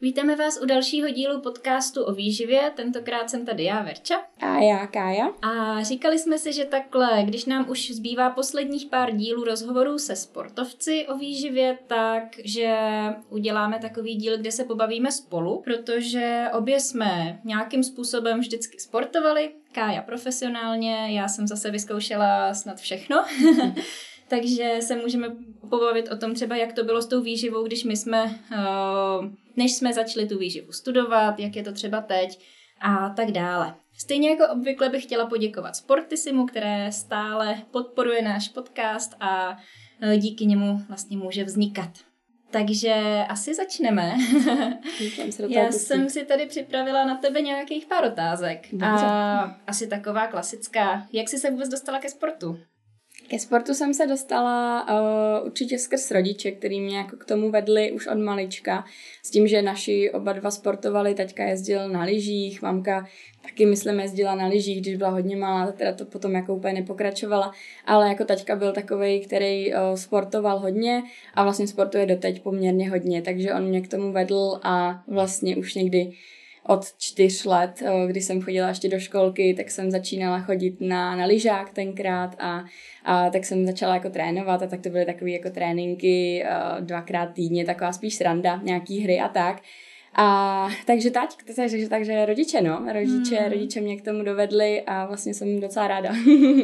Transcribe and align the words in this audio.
Vítáme 0.00 0.36
vás 0.36 0.60
u 0.62 0.66
dalšího 0.66 1.08
dílu 1.08 1.40
podcastu 1.40 2.04
o 2.04 2.12
výživě. 2.12 2.72
Tentokrát 2.76 3.30
jsem 3.30 3.46
tady 3.46 3.64
já, 3.64 3.82
Verča. 3.82 4.14
A 4.40 4.58
já, 4.58 4.86
Kája. 4.86 5.26
A 5.42 5.82
říkali 5.82 6.18
jsme 6.18 6.38
si, 6.38 6.52
že 6.52 6.64
takhle, 6.64 7.22
když 7.24 7.44
nám 7.44 7.70
už 7.70 7.90
zbývá 7.90 8.30
posledních 8.30 8.86
pár 8.86 9.16
dílů 9.16 9.44
rozhovorů 9.44 9.98
se 9.98 10.16
sportovci 10.16 11.06
o 11.08 11.16
výživě, 11.18 11.78
tak 11.86 12.22
že 12.44 12.78
uděláme 13.30 13.78
takový 13.78 14.14
díl, 14.14 14.38
kde 14.38 14.52
se 14.52 14.64
pobavíme 14.64 15.12
spolu, 15.12 15.62
protože 15.64 16.44
obě 16.52 16.80
jsme 16.80 17.40
nějakým 17.44 17.82
způsobem 17.82 18.40
vždycky 18.40 18.80
sportovali. 18.80 19.50
Kája 19.72 20.02
profesionálně, 20.02 21.06
já 21.10 21.28
jsem 21.28 21.46
zase 21.46 21.70
vyzkoušela 21.70 22.54
snad 22.54 22.76
všechno. 22.80 23.24
Takže 24.28 24.76
se 24.80 24.96
můžeme 24.96 25.36
pobavit 25.70 26.08
o 26.12 26.16
tom 26.16 26.34
třeba, 26.34 26.56
jak 26.56 26.72
to 26.72 26.84
bylo 26.84 27.02
s 27.02 27.06
tou 27.06 27.22
výživou, 27.22 27.62
když 27.62 27.84
my 27.84 27.96
jsme, 27.96 28.40
eh, 28.52 29.47
než 29.58 29.74
jsme 29.74 29.92
začali 29.92 30.28
tu 30.28 30.38
výživu 30.38 30.72
studovat, 30.72 31.40
jak 31.40 31.56
je 31.56 31.62
to 31.62 31.72
třeba 31.72 32.00
teď 32.00 32.40
a 32.80 33.08
tak 33.08 33.30
dále. 33.30 33.74
Stejně 33.98 34.30
jako 34.30 34.52
obvykle 34.52 34.88
bych 34.88 35.02
chtěla 35.02 35.26
poděkovat 35.26 35.76
Sportisimu, 35.76 36.46
které 36.46 36.92
stále 36.92 37.62
podporuje 37.70 38.22
náš 38.22 38.48
podcast 38.48 39.16
a 39.20 39.58
eh, 40.00 40.16
díky 40.16 40.46
němu 40.46 40.82
vlastně 40.88 41.16
může 41.16 41.44
vznikat. 41.44 41.90
Takže 42.50 43.24
asi 43.28 43.54
začneme. 43.54 44.16
Já 45.48 45.72
jsem 45.72 46.10
si 46.10 46.24
tady 46.24 46.46
připravila 46.46 47.04
na 47.04 47.16
tebe 47.16 47.40
nějakých 47.40 47.86
pár 47.86 48.04
otázek. 48.04 48.68
A 48.82 49.58
asi 49.66 49.86
taková 49.86 50.26
klasická. 50.26 51.06
Jak 51.12 51.28
jsi 51.28 51.38
se 51.38 51.50
vůbec 51.50 51.68
dostala 51.68 51.98
ke 51.98 52.08
sportu? 52.08 52.58
Ke 53.28 53.38
sportu 53.38 53.74
jsem 53.74 53.94
se 53.94 54.06
dostala 54.06 54.86
uh, 55.40 55.46
určitě 55.46 55.78
skrz 55.78 56.10
rodiče, 56.10 56.50
který 56.50 56.80
mě 56.80 56.96
jako 56.96 57.16
k 57.16 57.24
tomu 57.24 57.50
vedli 57.50 57.92
už 57.92 58.06
od 58.06 58.18
malička. 58.18 58.84
S 59.22 59.30
tím, 59.30 59.46
že 59.46 59.62
naši 59.62 60.10
oba 60.10 60.32
dva 60.32 60.50
sportovali, 60.50 61.14
taťka 61.14 61.44
jezdil 61.44 61.88
na 61.88 62.02
lyžích, 62.02 62.62
mamka 62.62 63.06
taky, 63.42 63.66
myslím, 63.66 64.00
jezdila 64.00 64.34
na 64.34 64.46
lyžích, 64.46 64.80
když 64.80 64.96
byla 64.96 65.10
hodně 65.10 65.36
malá, 65.36 65.72
teda 65.72 65.92
to 65.92 66.04
potom 66.04 66.34
jako 66.34 66.54
úplně 66.54 66.74
nepokračovala, 66.74 67.52
ale 67.86 68.08
jako 68.08 68.24
taťka 68.24 68.56
byl 68.56 68.72
takový, 68.72 69.20
který 69.20 69.74
uh, 69.74 69.80
sportoval 69.94 70.58
hodně 70.58 71.02
a 71.34 71.44
vlastně 71.44 71.66
sportuje 71.66 72.06
doteď 72.06 72.42
poměrně 72.42 72.90
hodně, 72.90 73.22
takže 73.22 73.54
on 73.54 73.64
mě 73.64 73.80
k 73.80 73.88
tomu 73.88 74.12
vedl 74.12 74.60
a 74.62 75.02
vlastně 75.08 75.56
už 75.56 75.74
někdy 75.74 76.12
od 76.68 76.84
čtyř 76.98 77.44
let, 77.44 77.82
eh, 77.82 78.06
kdy 78.06 78.20
jsem 78.20 78.42
chodila 78.42 78.68
ještě 78.68 78.88
do 78.88 78.98
školky, 79.00 79.54
tak 79.54 79.70
jsem 79.70 79.90
začínala 79.90 80.40
chodit 80.40 80.80
na, 80.80 81.16
na 81.16 81.24
lyžák 81.24 81.72
tenkrát 81.72 82.36
a, 82.38 82.64
a 83.04 83.30
tak 83.30 83.44
jsem 83.44 83.66
začala 83.66 83.94
jako 83.94 84.10
trénovat 84.10 84.62
a 84.62 84.66
tak 84.66 84.80
to 84.80 84.88
byly 84.88 85.06
takové 85.06 85.30
jako 85.30 85.50
tréninky 85.50 86.44
eh, 86.44 86.80
dvakrát 86.80 87.26
týdně, 87.26 87.64
taková 87.64 87.92
spíš 87.92 88.14
sranda, 88.14 88.60
nějaký 88.62 89.00
hry 89.00 89.20
a 89.20 89.28
tak. 89.28 89.62
A 90.14 90.68
takže 90.86 91.10
tak, 91.10 91.30
takže, 91.56 91.88
takže 91.88 92.26
rodiče, 92.26 92.62
no, 92.62 92.86
rodiče, 92.92 93.36
hmm. 93.36 93.52
rodiče 93.52 93.80
mě 93.80 93.96
k 93.96 94.04
tomu 94.04 94.24
dovedli 94.24 94.82
a 94.82 95.06
vlastně 95.06 95.34
jsem 95.34 95.60
docela 95.60 95.88
ráda. 95.88 96.10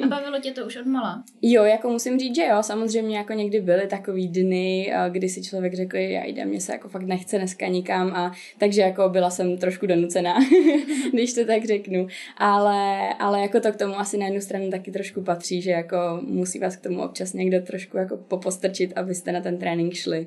a 0.02 0.06
bavilo 0.06 0.40
tě 0.40 0.50
to 0.50 0.66
už 0.66 0.76
od 0.76 0.86
mala? 0.86 1.24
Jo, 1.42 1.64
jako 1.64 1.88
musím 1.88 2.18
říct, 2.18 2.36
že 2.36 2.46
jo, 2.46 2.62
samozřejmě 2.62 3.16
jako 3.16 3.32
někdy 3.32 3.60
byly 3.60 3.86
takový 3.86 4.28
dny, 4.28 4.92
kdy 5.08 5.28
si 5.28 5.42
člověk 5.42 5.74
řekl, 5.74 5.96
já 5.96 6.24
jde, 6.24 6.44
mě 6.44 6.60
se 6.60 6.72
jako 6.72 6.88
fakt 6.88 7.02
nechce 7.02 7.38
dneska 7.38 7.66
nikam 7.66 8.12
a 8.14 8.32
takže 8.58 8.80
jako 8.80 9.08
byla 9.08 9.30
jsem 9.30 9.58
trošku 9.58 9.86
donucená, 9.86 10.34
když 11.12 11.34
to 11.34 11.44
tak 11.44 11.64
řeknu, 11.64 12.06
ale, 12.36 13.14
ale 13.14 13.40
jako 13.40 13.60
to 13.60 13.72
k 13.72 13.76
tomu 13.76 13.98
asi 13.98 14.18
na 14.18 14.26
jednu 14.26 14.40
stranu 14.40 14.70
taky 14.70 14.90
trošku 14.90 15.22
patří, 15.22 15.62
že 15.62 15.70
jako 15.70 15.96
musí 16.22 16.58
vás 16.58 16.76
k 16.76 16.82
tomu 16.82 17.02
občas 17.02 17.32
někdo 17.32 17.60
trošku 17.60 17.96
jako 17.96 18.16
popostrčit, 18.16 18.92
abyste 18.96 19.32
na 19.32 19.40
ten 19.40 19.58
trénink 19.58 19.94
šli. 19.94 20.26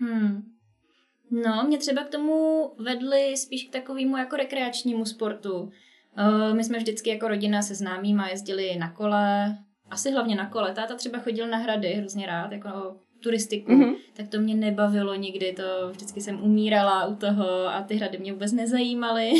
Hmm. 0.00 0.55
No, 1.30 1.64
mě 1.66 1.78
třeba 1.78 2.04
k 2.04 2.10
tomu 2.10 2.70
vedli 2.78 3.36
spíš 3.36 3.64
k 3.64 3.72
takovému 3.72 4.16
jako 4.16 4.36
rekreačnímu 4.36 5.04
sportu. 5.04 5.60
Uh, 5.60 6.54
my 6.54 6.64
jsme 6.64 6.78
vždycky 6.78 7.10
jako 7.10 7.28
rodina 7.28 7.62
se 7.62 7.74
známýma 7.74 8.28
jezdili 8.28 8.76
na 8.76 8.90
kole, 8.92 9.56
asi 9.90 10.10
hlavně 10.10 10.36
na 10.36 10.50
kole. 10.50 10.74
Táta 10.74 10.94
třeba 10.94 11.18
chodil 11.18 11.48
na 11.48 11.58
hrady 11.58 11.92
hrozně 11.92 12.26
rád, 12.26 12.52
jako 12.52 12.96
turistiku, 13.26 13.72
mm-hmm. 13.72 13.94
tak 14.12 14.28
to 14.28 14.38
mě 14.38 14.54
nebavilo 14.54 15.14
nikdy, 15.14 15.52
to 15.52 15.90
vždycky 15.90 16.20
jsem 16.20 16.44
umírala 16.44 17.06
u 17.06 17.14
toho 17.14 17.66
a 17.66 17.82
ty 17.82 17.94
hrady 17.94 18.18
mě 18.18 18.32
vůbec 18.32 18.52
nezajímaly, 18.52 19.32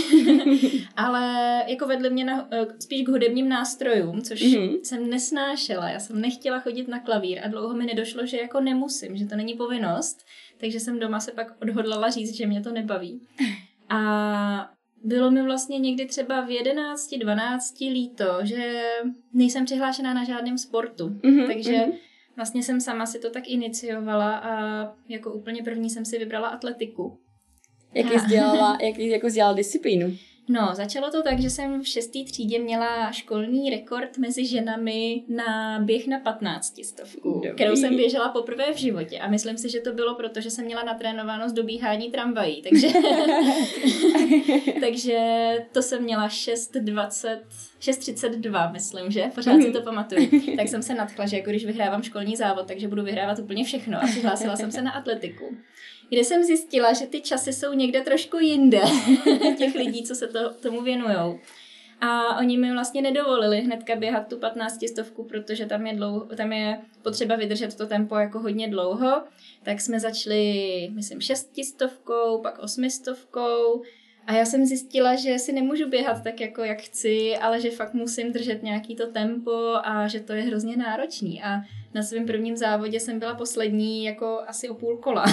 ale 0.97 1.23
jako 1.67 1.87
vedli 1.87 2.11
mě 2.11 2.25
na, 2.25 2.49
eh, 2.51 2.67
spíš 2.81 3.03
k 3.03 3.09
hudebním 3.09 3.49
nástrojům, 3.49 4.23
což 4.23 4.43
mm-hmm. 4.43 4.81
jsem 4.83 5.11
nesnášela, 5.11 5.89
já 5.89 5.99
jsem 5.99 6.21
nechtěla 6.21 6.61
chodit 6.61 6.89
na 6.89 7.01
klavír 7.01 7.41
a 7.45 7.49
dlouho 7.49 7.75
mi 7.75 7.87
nedošlo, 7.87 8.27
že 8.27 8.37
jako 8.37 8.61
nemusím, 8.61 9.17
že 9.17 9.27
to 9.27 9.37
není 9.37 9.55
povinnost, 9.55 10.19
takže 10.59 10.81
jsem 10.81 10.99
doma 10.99 11.21
se 11.21 11.33
pak 11.33 11.47
odhodlala 11.63 12.11
říct, 12.11 12.37
že 12.37 12.47
mě 12.47 12.61
to 12.61 12.73
nebaví. 12.73 13.21
A 13.89 14.71
bylo 15.05 15.31
mi 15.31 15.43
vlastně 15.43 15.79
někdy 15.79 16.07
třeba 16.07 16.41
v 16.41 16.51
11, 16.51 17.11
12 17.19 17.81
líto, 17.81 18.25
že 18.43 18.83
nejsem 19.33 19.65
přihlášená 19.65 20.15
na 20.15 20.25
žádném 20.25 20.59
sportu. 20.59 21.09
Mm-hmm, 21.09 21.47
takže 21.47 21.73
mm-hmm. 21.73 22.06
Vlastně 22.37 22.63
jsem 22.63 22.81
sama 22.81 23.07
si 23.07 23.19
to 23.19 23.31
tak 23.31 23.49
iniciovala 23.49 24.37
a 24.37 24.53
jako 25.09 25.33
úplně 25.33 25.63
první 25.63 25.91
jsem 25.91 26.05
si 26.05 26.19
vybrala 26.19 26.49
atletiku. 26.49 27.19
Jak 27.95 28.07
jsi 28.07 28.27
dělala, 28.29 28.79
jak 28.83 28.97
jsi 28.97 29.09
jako 29.09 29.31
dělala 29.31 29.55
disciplínu? 29.55 30.17
No, 30.49 30.71
začalo 30.73 31.11
to 31.11 31.23
tak, 31.23 31.41
že 31.41 31.51
jsem 31.51 31.83
v 31.83 31.89
šestý 31.89 32.25
třídě 32.25 32.59
měla 32.59 33.13
školní 33.13 33.71
rekord 33.71 34.19
mezi 34.19 34.47
ženami 34.47 35.23
na 35.29 35.79
běh 35.81 36.07
na 36.07 36.19
15 36.19 36.85
stovku, 36.85 37.33
Dobrý. 37.33 37.51
kterou 37.51 37.77
jsem 37.77 37.97
běžela 37.97 38.29
poprvé 38.29 38.73
v 38.75 38.77
životě. 38.77 39.19
A 39.19 39.29
myslím 39.29 39.59
si, 39.59 39.71
že 39.71 39.81
to 39.81 39.93
bylo 39.93 40.15
proto, 40.15 40.41
že 40.41 40.51
jsem 40.51 40.65
měla 40.65 40.83
natrénováno 40.83 41.49
z 41.49 41.53
dobíhání 41.53 42.11
tramvají. 42.11 42.63
Takže, 42.63 42.89
takže 44.81 45.19
to 45.73 45.83
jsem 45.83 46.03
měla 46.03 46.29
6,20, 46.29 47.39
6,32, 47.81 48.73
myslím, 48.73 49.11
že? 49.11 49.31
Pořád 49.35 49.63
si 49.63 49.73
to 49.73 49.83
pamatuju. 49.83 50.29
Tak 50.57 50.69
jsem 50.69 50.83
se 50.83 50.95
nadchla, 50.95 51.27
že 51.27 51.37
jako 51.37 51.51
když 51.51 51.65
vyhrávám 51.67 52.03
školní 52.03 52.37
závod, 52.37 52.67
takže 52.67 52.89
budu 52.89 53.03
vyhrávat 53.03 53.39
úplně 53.39 53.65
všechno. 53.65 53.99
A 54.03 54.07
přihlásila 54.07 54.57
jsem 54.57 54.73
se 54.73 54.83
na 54.83 54.91
atletiku 54.91 55.57
kde 56.09 56.25
jsem 56.25 56.45
zjistila, 56.45 56.93
že 56.93 57.07
ty 57.07 57.21
časy 57.21 57.53
jsou 57.53 57.73
někde 57.73 58.01
trošku 58.01 58.39
jinde 58.39 58.81
těch 59.59 59.75
lidí, 59.75 60.03
co 60.03 60.15
se 60.15 60.27
to, 60.27 60.51
tomu 60.51 60.83
věnují. 60.83 61.41
A 62.01 62.39
oni 62.39 62.59
mi 62.59 62.73
vlastně 62.73 63.03
nedovolili 63.03 63.61
hnedka 63.61 63.97
běhat 63.97 64.29
tu 64.29 64.39
15 64.39 64.89
stovku, 64.89 65.25
protože 65.25 65.67
tam 65.67 65.87
je, 65.87 65.95
dlouho, 65.95 66.27
tam 66.37 66.53
je 66.53 66.81
potřeba 67.03 67.37
vydržet 67.37 67.77
to 67.77 67.87
tempo 67.87 68.17
jako 68.17 68.39
hodně 68.39 68.69
dlouho. 68.69 69.23
Tak 69.63 69.81
jsme 69.81 70.01
začali, 70.01 70.89
myslím, 70.93 71.21
6 71.21 71.65
stovkou, 71.65 72.41
pak 72.43 72.59
8 72.59 72.91
stovkou. 72.91 73.83
A 74.27 74.35
já 74.35 74.45
jsem 74.45 74.67
zjistila, 74.67 75.17
že 75.17 75.39
si 75.39 75.53
nemůžu 75.53 75.89
běhat 75.89 76.23
tak, 76.23 76.41
jako 76.41 76.65
jak 76.65 76.81
chci, 76.81 77.37
ale 77.37 77.61
že 77.61 77.71
fakt 77.71 77.95
musím 77.95 78.33
držet 78.33 78.63
nějaký 78.63 78.97
to 78.97 79.07
tempo 79.07 79.75
a 79.83 80.09
že 80.09 80.21
to 80.21 80.33
je 80.33 80.43
hrozně 80.43 80.77
náročný. 80.77 81.43
A 81.43 81.61
na 81.95 82.03
svém 82.03 82.27
prvním 82.27 82.57
závodě 82.57 83.01
jsem 83.01 83.19
byla 83.19 83.35
poslední 83.35 84.05
jako 84.05 84.41
asi 84.47 84.69
o 84.69 84.75
půl 84.75 84.97
kola. 84.97 85.25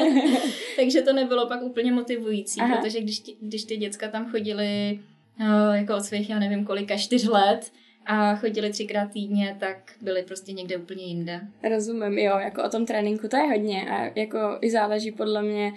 Takže 0.76 1.02
to 1.02 1.12
nebylo 1.12 1.46
pak 1.46 1.62
úplně 1.62 1.92
motivující, 1.92 2.60
Aha. 2.60 2.76
protože 2.76 3.00
když, 3.00 3.22
když 3.40 3.64
ty 3.64 3.76
děcka 3.76 4.08
tam 4.08 4.30
chodili 4.30 5.00
uh, 5.40 5.74
jako 5.74 5.96
od 5.96 6.04
svých, 6.04 6.30
já 6.30 6.38
nevím 6.38 6.64
kolika, 6.64 6.96
čtyř 6.96 7.26
let, 7.26 7.70
a 8.06 8.36
chodili 8.36 8.70
třikrát 8.70 9.12
týdně, 9.12 9.56
tak 9.60 9.92
byli 10.00 10.22
prostě 10.22 10.52
někde 10.52 10.76
úplně 10.76 11.04
jinde. 11.04 11.40
Rozumím, 11.68 12.18
jo, 12.18 12.38
jako 12.38 12.64
o 12.64 12.68
tom 12.68 12.86
tréninku 12.86 13.28
to 13.28 13.36
je 13.36 13.42
hodně 13.42 13.90
a 13.90 14.18
jako 14.18 14.38
i 14.60 14.70
záleží 14.70 15.12
podle 15.12 15.42
mě, 15.42 15.72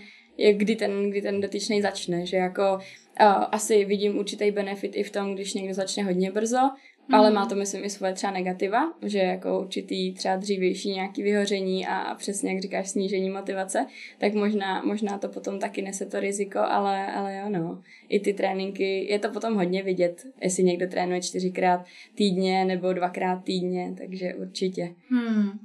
kdy 0.53 0.75
ten, 0.75 1.09
kdy 1.09 1.21
ten 1.21 1.41
dotyčný 1.41 1.81
začne, 1.81 2.25
že 2.25 2.37
jako 2.37 2.73
uh, 2.73 3.45
asi 3.51 3.85
vidím 3.85 4.17
určitý 4.17 4.51
benefit 4.51 4.95
i 4.95 5.03
v 5.03 5.11
tom, 5.11 5.35
když 5.35 5.53
někdo 5.53 5.73
začne 5.73 6.03
hodně 6.03 6.31
brzo, 6.31 6.69
Mm. 7.09 7.15
Ale 7.15 7.31
má 7.31 7.45
to, 7.45 7.55
myslím, 7.55 7.83
i 7.83 7.89
svoje 7.89 8.13
třeba 8.13 8.33
negativa, 8.33 8.93
že 9.01 9.19
jako 9.19 9.59
určitý 9.59 10.13
třeba 10.13 10.35
dřívější 10.35 10.89
nějaký 10.89 11.23
vyhoření 11.23 11.87
a 11.87 12.15
přesně, 12.15 12.53
jak 12.53 12.61
říkáš, 12.61 12.89
snížení 12.89 13.29
motivace, 13.29 13.85
tak 14.17 14.33
možná, 14.33 14.81
možná 14.83 15.17
to 15.17 15.29
potom 15.29 15.59
taky 15.59 15.81
nese 15.81 16.05
to 16.05 16.19
riziko, 16.19 16.59
ale, 16.59 17.13
ale 17.13 17.35
jo, 17.35 17.49
no. 17.49 17.81
I 18.09 18.19
ty 18.19 18.33
tréninky, 18.33 19.11
je 19.11 19.19
to 19.19 19.29
potom 19.29 19.55
hodně 19.55 19.83
vidět, 19.83 20.25
jestli 20.41 20.63
někdo 20.63 20.87
trénuje 20.87 21.21
čtyřikrát 21.21 21.85
týdně 22.15 22.65
nebo 22.65 22.93
dvakrát 22.93 23.43
týdně, 23.43 23.95
takže 23.97 24.35
určitě. 24.35 24.95
Hmm. 25.09 25.59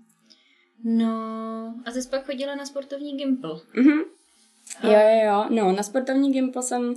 No, 0.85 1.75
a 1.87 1.91
ty 1.93 2.03
jsi 2.03 2.09
pak 2.09 2.27
chodila 2.27 2.55
na 2.55 2.67
sportovní 2.67 3.17
gimpl. 3.17 3.61
Mhm. 3.75 4.01
Jo, 4.83 4.91
jo, 4.91 5.25
jo. 5.25 5.47
No, 5.51 5.73
na 5.73 5.83
sportovní 5.83 6.33
gimpl 6.33 6.63
jsem 6.63 6.95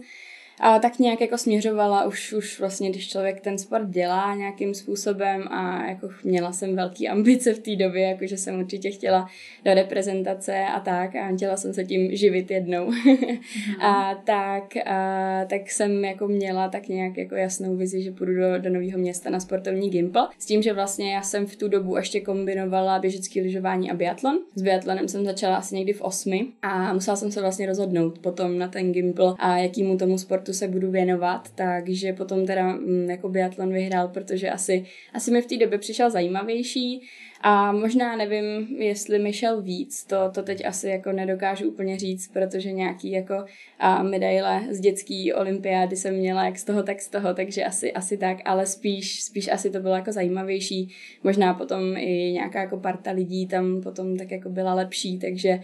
a 0.59 0.79
tak 0.79 0.99
nějak 0.99 1.21
jako 1.21 1.37
směřovala 1.37 2.05
už, 2.05 2.33
už 2.33 2.59
vlastně, 2.59 2.89
když 2.89 3.09
člověk 3.09 3.41
ten 3.41 3.57
sport 3.57 3.89
dělá 3.89 4.35
nějakým 4.35 4.73
způsobem 4.73 5.47
a 5.47 5.85
jako 5.89 6.09
měla 6.23 6.51
jsem 6.51 6.75
velký 6.75 7.07
ambice 7.07 7.53
v 7.53 7.59
té 7.59 7.75
době, 7.75 8.01
jakože 8.01 8.37
jsem 8.37 8.59
určitě 8.59 8.91
chtěla 8.91 9.29
do 9.65 9.73
reprezentace 9.73 10.65
a 10.75 10.79
tak 10.79 11.15
a 11.15 11.35
chtěla 11.35 11.57
jsem 11.57 11.73
se 11.73 11.83
tím 11.83 12.15
živit 12.15 12.51
jednou. 12.51 12.91
Mm. 12.91 13.81
a 13.81 14.15
tak, 14.15 14.77
a, 14.85 15.45
tak 15.45 15.71
jsem 15.71 16.05
jako 16.05 16.27
měla 16.27 16.69
tak 16.69 16.87
nějak 16.87 17.17
jako 17.17 17.35
jasnou 17.35 17.75
vizi, 17.75 18.01
že 18.01 18.11
půjdu 18.11 18.35
do, 18.35 18.59
do 18.59 18.69
nového 18.69 18.99
města 18.99 19.29
na 19.29 19.39
sportovní 19.39 19.89
gimpl. 19.89 20.19
S 20.39 20.45
tím, 20.45 20.61
že 20.61 20.73
vlastně 20.73 21.13
já 21.13 21.21
jsem 21.21 21.45
v 21.45 21.55
tu 21.55 21.67
dobu 21.67 21.97
ještě 21.97 22.21
kombinovala 22.21 22.99
běžecký 22.99 23.41
lyžování 23.41 23.91
a 23.91 23.93
biatlon. 23.93 24.39
S 24.55 24.61
biatlonem 24.61 25.07
jsem 25.07 25.25
začala 25.25 25.55
asi 25.55 25.75
někdy 25.75 25.93
v 25.93 26.01
osmi 26.01 26.47
a 26.61 26.93
musela 26.93 27.15
jsem 27.15 27.31
se 27.31 27.41
vlastně 27.41 27.65
rozhodnout 27.65 28.19
potom 28.19 28.57
na 28.57 28.67
ten 28.67 28.91
gimpl 28.91 29.35
a 29.39 29.57
jakýmu 29.57 29.97
tomu 29.97 30.17
sportu 30.17 30.44
se 30.53 30.67
budu 30.67 30.91
věnovat, 30.91 31.51
takže 31.55 32.13
potom 32.13 32.45
teda 32.45 32.73
mm, 32.73 33.09
jako 33.09 33.29
biatlon 33.29 33.73
vyhrál, 33.73 34.07
protože 34.07 34.49
asi, 34.49 34.85
asi 35.13 35.31
mi 35.31 35.41
v 35.41 35.45
té 35.45 35.57
době 35.57 35.77
přišel 35.77 36.09
zajímavější 36.09 37.01
a 37.41 37.71
možná 37.71 38.15
nevím, 38.15 38.67
jestli 38.81 39.19
mi 39.19 39.33
šel 39.33 39.61
víc, 39.61 40.03
to, 40.03 40.31
to 40.33 40.43
teď 40.43 40.65
asi 40.65 40.87
jako 40.87 41.11
nedokážu 41.11 41.69
úplně 41.69 41.99
říct, 41.99 42.27
protože 42.33 42.71
nějaký 42.71 43.11
jako 43.11 43.45
a 43.79 44.03
medaile 44.03 44.61
z 44.69 44.79
dětské 44.79 45.35
olympiády 45.35 45.95
jsem 45.95 46.15
měla 46.15 46.45
jak 46.45 46.57
z 46.57 46.63
toho, 46.63 46.83
tak 46.83 47.01
z 47.01 47.09
toho, 47.09 47.33
takže 47.33 47.63
asi, 47.63 47.93
asi 47.93 48.17
tak, 48.17 48.37
ale 48.45 48.65
spíš, 48.65 49.23
spíš 49.23 49.47
asi 49.51 49.69
to 49.69 49.79
bylo 49.79 49.95
jako 49.95 50.11
zajímavější. 50.11 50.95
Možná 51.23 51.53
potom 51.53 51.97
i 51.97 52.31
nějaká 52.31 52.61
jako 52.61 52.77
parta 52.77 53.11
lidí 53.11 53.47
tam 53.47 53.81
potom 53.81 54.17
tak 54.17 54.31
jako 54.31 54.49
byla 54.49 54.73
lepší, 54.73 55.19
takže 55.19 55.59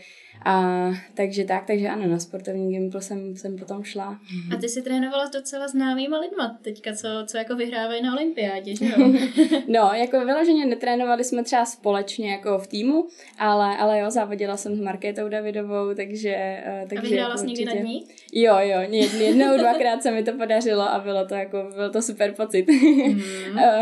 a, 0.45 0.89
takže 1.13 1.43
tak, 1.43 1.65
takže 1.65 1.87
ano, 1.87 2.07
na 2.07 2.19
sportovní 2.19 2.71
gimpl 2.71 3.01
jsem, 3.01 3.35
jsem 3.35 3.57
potom 3.57 3.83
šla. 3.83 4.19
A 4.53 4.55
ty 4.55 4.69
si 4.69 4.81
trénovala 4.81 5.27
s 5.27 5.31
docela 5.31 5.67
známýma 5.67 6.19
lidma 6.19 6.59
teďka, 6.61 6.93
co, 6.93 7.07
co 7.25 7.37
jako 7.37 7.55
vyhrávají 7.55 8.03
na 8.03 8.13
olympiádě, 8.13 8.75
že 8.75 8.85
jo? 8.85 9.13
no, 9.67 9.91
jako 9.93 10.25
vyloženě 10.25 10.65
netrénovali 10.65 11.23
jsme 11.23 11.43
třeba 11.43 11.60
společně 11.65 12.31
jako 12.31 12.59
v 12.59 12.67
týmu, 12.67 13.07
ale, 13.39 13.77
ale 13.77 13.99
jo, 13.99 14.11
závodila 14.11 14.57
jsem 14.57 14.75
s 14.75 14.79
Markétou 14.79 15.29
Davidovou, 15.29 15.93
takže... 15.95 16.63
takže 16.89 17.07
a 17.07 17.09
vyhrála 17.09 17.37
jsi 17.37 17.45
někdy 17.45 17.65
nad 17.65 17.83
ní? 17.83 18.05
Jo, 18.33 18.55
jo, 18.59 18.81
jednou, 19.19 19.57
dvakrát 19.57 20.03
se 20.03 20.11
mi 20.11 20.23
to 20.23 20.31
podařilo 20.31 20.81
a 20.81 20.99
bylo 20.99 21.25
to 21.25 21.35
jako, 21.35 21.69
byl 21.75 21.89
to 21.89 22.01
super 22.01 22.31
pocit. 22.31 22.67
Mm. 22.67 23.21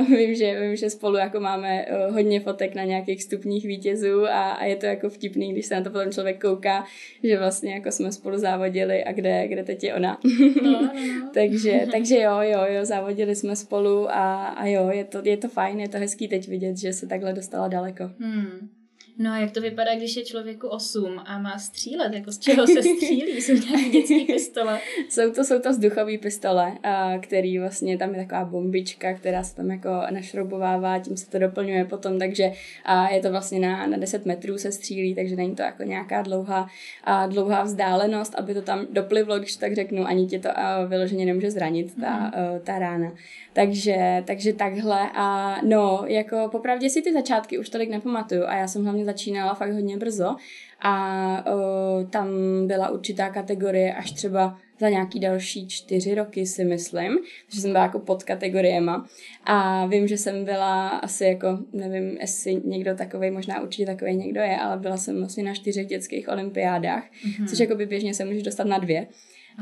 vím, 0.18 0.36
že, 0.36 0.62
vím, 0.62 0.76
že 0.76 0.90
spolu 0.90 1.18
jako 1.18 1.40
máme 1.40 1.86
hodně 2.12 2.40
fotek 2.40 2.76
na 2.76 2.84
nějakých 2.84 3.24
stupních 3.24 3.66
vítězů 3.66 4.26
a, 4.26 4.52
a 4.52 4.66
je 4.66 4.76
to 4.76 4.86
jako 4.86 5.10
vtipný, 5.10 5.54
když 5.54 5.66
se 5.66 5.76
na 5.76 5.82
to 5.82 5.90
potom 5.90 6.12
člověk 6.12 6.42
kouká, 6.42 6.86
že 7.24 7.40
vlastně 7.40 7.74
jako 7.74 7.92
jsme 7.92 8.12
spolu 8.12 8.38
závodili 8.38 9.04
a 9.04 9.12
kde, 9.12 9.48
kde 9.48 9.64
teď 9.64 9.84
je 9.84 9.94
ona. 9.96 10.20
No, 10.64 10.72
no, 10.72 10.82
no. 10.82 11.32
takže, 11.34 11.88
takže 11.92 12.20
jo, 12.20 12.40
jo, 12.42 12.60
jo, 12.68 12.86
závodili 12.86 13.36
jsme 13.36 13.56
spolu 13.56 14.12
a, 14.12 14.48
a 14.48 14.66
jo, 14.66 14.90
je 14.92 15.04
to, 15.04 15.22
je 15.24 15.38
to 15.38 15.48
fajn, 15.48 15.80
je 15.80 15.90
to 15.90 15.98
hezký 15.98 16.28
teď 16.28 16.48
vidět, 16.48 16.78
že 16.78 16.94
se 16.94 17.08
takhle 17.08 17.34
dostala 17.34 17.68
daleko. 17.70 18.08
Hmm. 18.20 18.79
No 19.22 19.32
a 19.32 19.38
jak 19.38 19.52
to 19.52 19.62
vypadá, 19.62 19.96
když 19.96 20.16
je 20.16 20.26
člověku 20.26 20.68
8 20.68 21.22
a 21.26 21.40
má 21.40 21.58
střílet? 21.60 22.14
Jako 22.14 22.32
z 22.32 22.40
čeho 22.40 22.68
se 22.68 22.84
střílí? 22.84 23.42
Jsou 23.42 23.54
nějaké 23.54 23.90
dětské 23.90 24.26
pistole? 24.34 24.80
jsou 25.10 25.32
to, 25.32 25.44
jsou 25.44 25.60
to 25.60 25.70
vzduchové 25.70 26.18
pistole, 26.18 26.78
a 26.84 27.18
který 27.20 27.60
vlastně 27.60 27.98
tam 27.98 28.16
je 28.16 28.22
taková 28.22 28.46
bombička, 28.46 29.14
která 29.14 29.44
se 29.44 29.56
tam 29.56 29.72
jako 29.72 29.90
našroubovává, 30.12 31.00
tím 31.00 31.18
se 31.18 31.30
to 31.30 31.40
doplňuje 31.40 31.86
potom, 31.86 32.20
takže 32.20 32.52
a 32.86 33.10
je 33.10 33.22
to 33.22 33.32
vlastně 33.32 33.60
na, 33.60 33.88
na 33.88 33.98
10 33.98 34.26
metrů 34.26 34.58
se 34.58 34.72
střílí, 34.72 35.16
takže 35.16 35.36
není 35.36 35.56
to 35.56 35.62
jako 35.62 35.84
nějaká 35.84 36.22
dlouhá, 36.22 36.68
a 37.04 37.28
dlouhá 37.28 37.64
vzdálenost, 37.64 38.36
aby 38.36 38.54
to 38.54 38.62
tam 38.62 38.88
doplivlo, 38.92 39.40
když 39.40 39.56
tak 39.56 39.76
řeknu, 39.76 40.06
ani 40.06 40.28
tě 40.28 40.40
to 40.40 40.60
a 40.60 40.86
vyloženě 40.86 41.26
nemůže 41.26 41.52
zranit, 41.52 41.96
ta, 42.02 42.18
mm. 42.18 42.60
ta 42.64 42.80
rána. 42.80 43.12
Takže, 43.54 44.24
takže 44.28 44.54
takhle 44.54 45.10
a 45.16 45.58
no, 45.64 46.04
jako 46.08 46.48
popravdě 46.52 46.90
si 46.90 47.02
ty 47.02 47.14
začátky 47.14 47.58
už 47.58 47.70
tolik 47.70 47.90
nepamatuju 47.90 48.44
a 48.46 48.56
já 48.56 48.68
jsem 48.68 48.84
hlavně 48.84 49.06
začínala 49.10 49.54
fakt 49.54 49.74
hodně 49.74 49.98
brzo 49.98 50.36
a 50.82 51.46
uh, 51.54 52.10
tam 52.10 52.28
byla 52.68 52.90
určitá 52.90 53.30
kategorie 53.30 53.94
až 53.94 54.12
třeba 54.12 54.58
za 54.80 54.90
nějaký 54.90 55.20
další 55.20 55.68
čtyři 55.68 56.16
roky 56.16 56.46
si 56.46 56.66
myslím, 56.66 57.18
že 57.54 57.62
jsem 57.62 57.72
byla 57.72 57.84
jako 57.84 58.00
pod 58.00 58.24
kategoriema 58.24 59.08
a 59.44 59.86
vím, 59.86 60.08
že 60.08 60.18
jsem 60.18 60.46
byla 60.46 60.88
asi 60.88 61.26
jako, 61.26 61.60
nevím, 61.74 62.18
jestli 62.22 62.62
někdo 62.66 62.96
takový, 62.96 63.32
možná 63.32 63.62
určitě 63.62 63.86
takový 63.86 64.16
někdo 64.16 64.42
je, 64.42 64.58
ale 64.58 64.78
byla 64.78 64.98
jsem 64.98 65.20
vlastně 65.20 65.44
na 65.44 65.54
čtyřech 65.54 65.88
dětských 65.88 66.30
olympiádách, 66.30 67.04
mm-hmm. 67.04 67.50
což 67.50 67.60
jako 67.60 67.76
by 67.76 67.86
běžně 67.86 68.14
se 68.14 68.26
můžeš 68.26 68.44
dostat 68.44 68.68
na 68.68 68.78
dvě. 68.78 69.08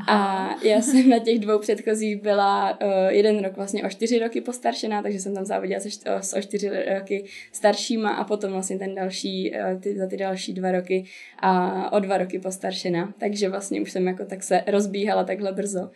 A 0.06 0.48
já 0.62 0.80
jsem 0.80 1.08
na 1.08 1.18
těch 1.18 1.38
dvou 1.38 1.58
předchozích 1.58 2.22
byla 2.22 2.80
uh, 2.82 2.88
jeden 3.08 3.44
rok 3.44 3.56
vlastně 3.56 3.84
o 3.84 3.88
čtyři 3.88 4.18
roky 4.18 4.40
postaršená, 4.40 5.02
takže 5.02 5.18
jsem 5.18 5.34
tam 5.34 5.44
závodila 5.44 5.80
se 5.80 5.88
o, 5.88 6.38
o 6.38 6.42
čtyři 6.42 6.70
roky 6.98 7.24
staršíma 7.52 8.10
a 8.10 8.24
potom 8.24 8.52
vlastně 8.52 8.78
ten 8.78 8.94
další, 8.94 9.52
uh, 9.52 9.80
ty, 9.80 9.98
za 9.98 10.06
ty 10.06 10.16
další 10.16 10.52
dva 10.52 10.72
roky 10.72 11.04
a 11.38 11.92
o 11.92 12.00
dva 12.00 12.18
roky 12.18 12.38
postaršená. 12.38 13.14
Takže 13.18 13.48
vlastně 13.48 13.80
už 13.80 13.92
jsem 13.92 14.06
jako 14.06 14.24
tak 14.24 14.42
se 14.42 14.62
rozbíhala 14.66 15.24
takhle 15.24 15.52
brzo. 15.52 15.90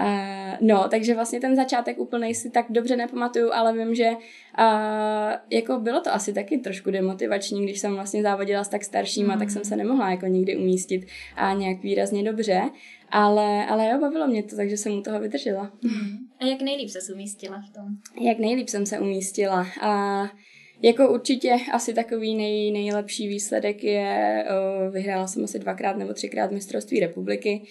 Uh, 0.00 0.39
no, 0.60 0.88
takže 0.90 1.14
vlastně 1.14 1.40
ten 1.40 1.56
začátek 1.56 1.98
úplně 1.98 2.34
si 2.34 2.50
tak 2.50 2.66
dobře 2.70 2.96
nepamatuju, 2.96 3.52
ale 3.52 3.72
vím, 3.72 3.94
že 3.94 4.10
uh, 4.10 4.16
jako 5.50 5.78
bylo 5.78 6.00
to 6.00 6.14
asi 6.14 6.32
taky 6.32 6.58
trošku 6.58 6.90
demotivační, 6.90 7.64
když 7.64 7.80
jsem 7.80 7.94
vlastně 7.94 8.22
závodila 8.22 8.64
s 8.64 8.68
tak 8.68 8.84
staršíma, 8.84 9.34
mm. 9.34 9.38
tak 9.38 9.50
jsem 9.50 9.64
se 9.64 9.76
nemohla 9.76 10.10
jako 10.10 10.26
nikdy 10.26 10.56
umístit 10.56 11.06
a 11.36 11.52
nějak 11.54 11.82
výrazně 11.82 12.22
dobře. 12.22 12.62
Ale, 13.12 13.66
ale 13.66 13.88
jo, 13.88 13.98
bavilo 14.00 14.26
mě 14.26 14.42
to, 14.42 14.56
takže 14.56 14.76
jsem 14.76 14.92
u 14.92 15.02
toho 15.02 15.20
vydržela. 15.20 15.72
Hmm. 15.82 16.18
A 16.40 16.46
jak 16.46 16.62
nejlíp 16.62 16.88
se 16.88 17.12
umístila 17.14 17.62
v 17.70 17.74
tom? 17.74 17.84
Jak 18.26 18.38
nejlíp 18.38 18.68
jsem 18.68 18.86
se 18.86 18.98
umístila. 18.98 19.66
A 19.80 20.22
jako 20.82 21.12
určitě 21.12 21.56
asi 21.72 21.94
takový 21.94 22.34
nej, 22.34 22.70
nejlepší 22.72 23.28
výsledek 23.28 23.84
je, 23.84 24.44
vyhrála 24.90 25.26
jsem 25.26 25.44
asi 25.44 25.58
dvakrát 25.58 25.96
nebo 25.96 26.12
třikrát 26.12 26.50
mistrovství 26.50 27.00
republiky 27.00 27.62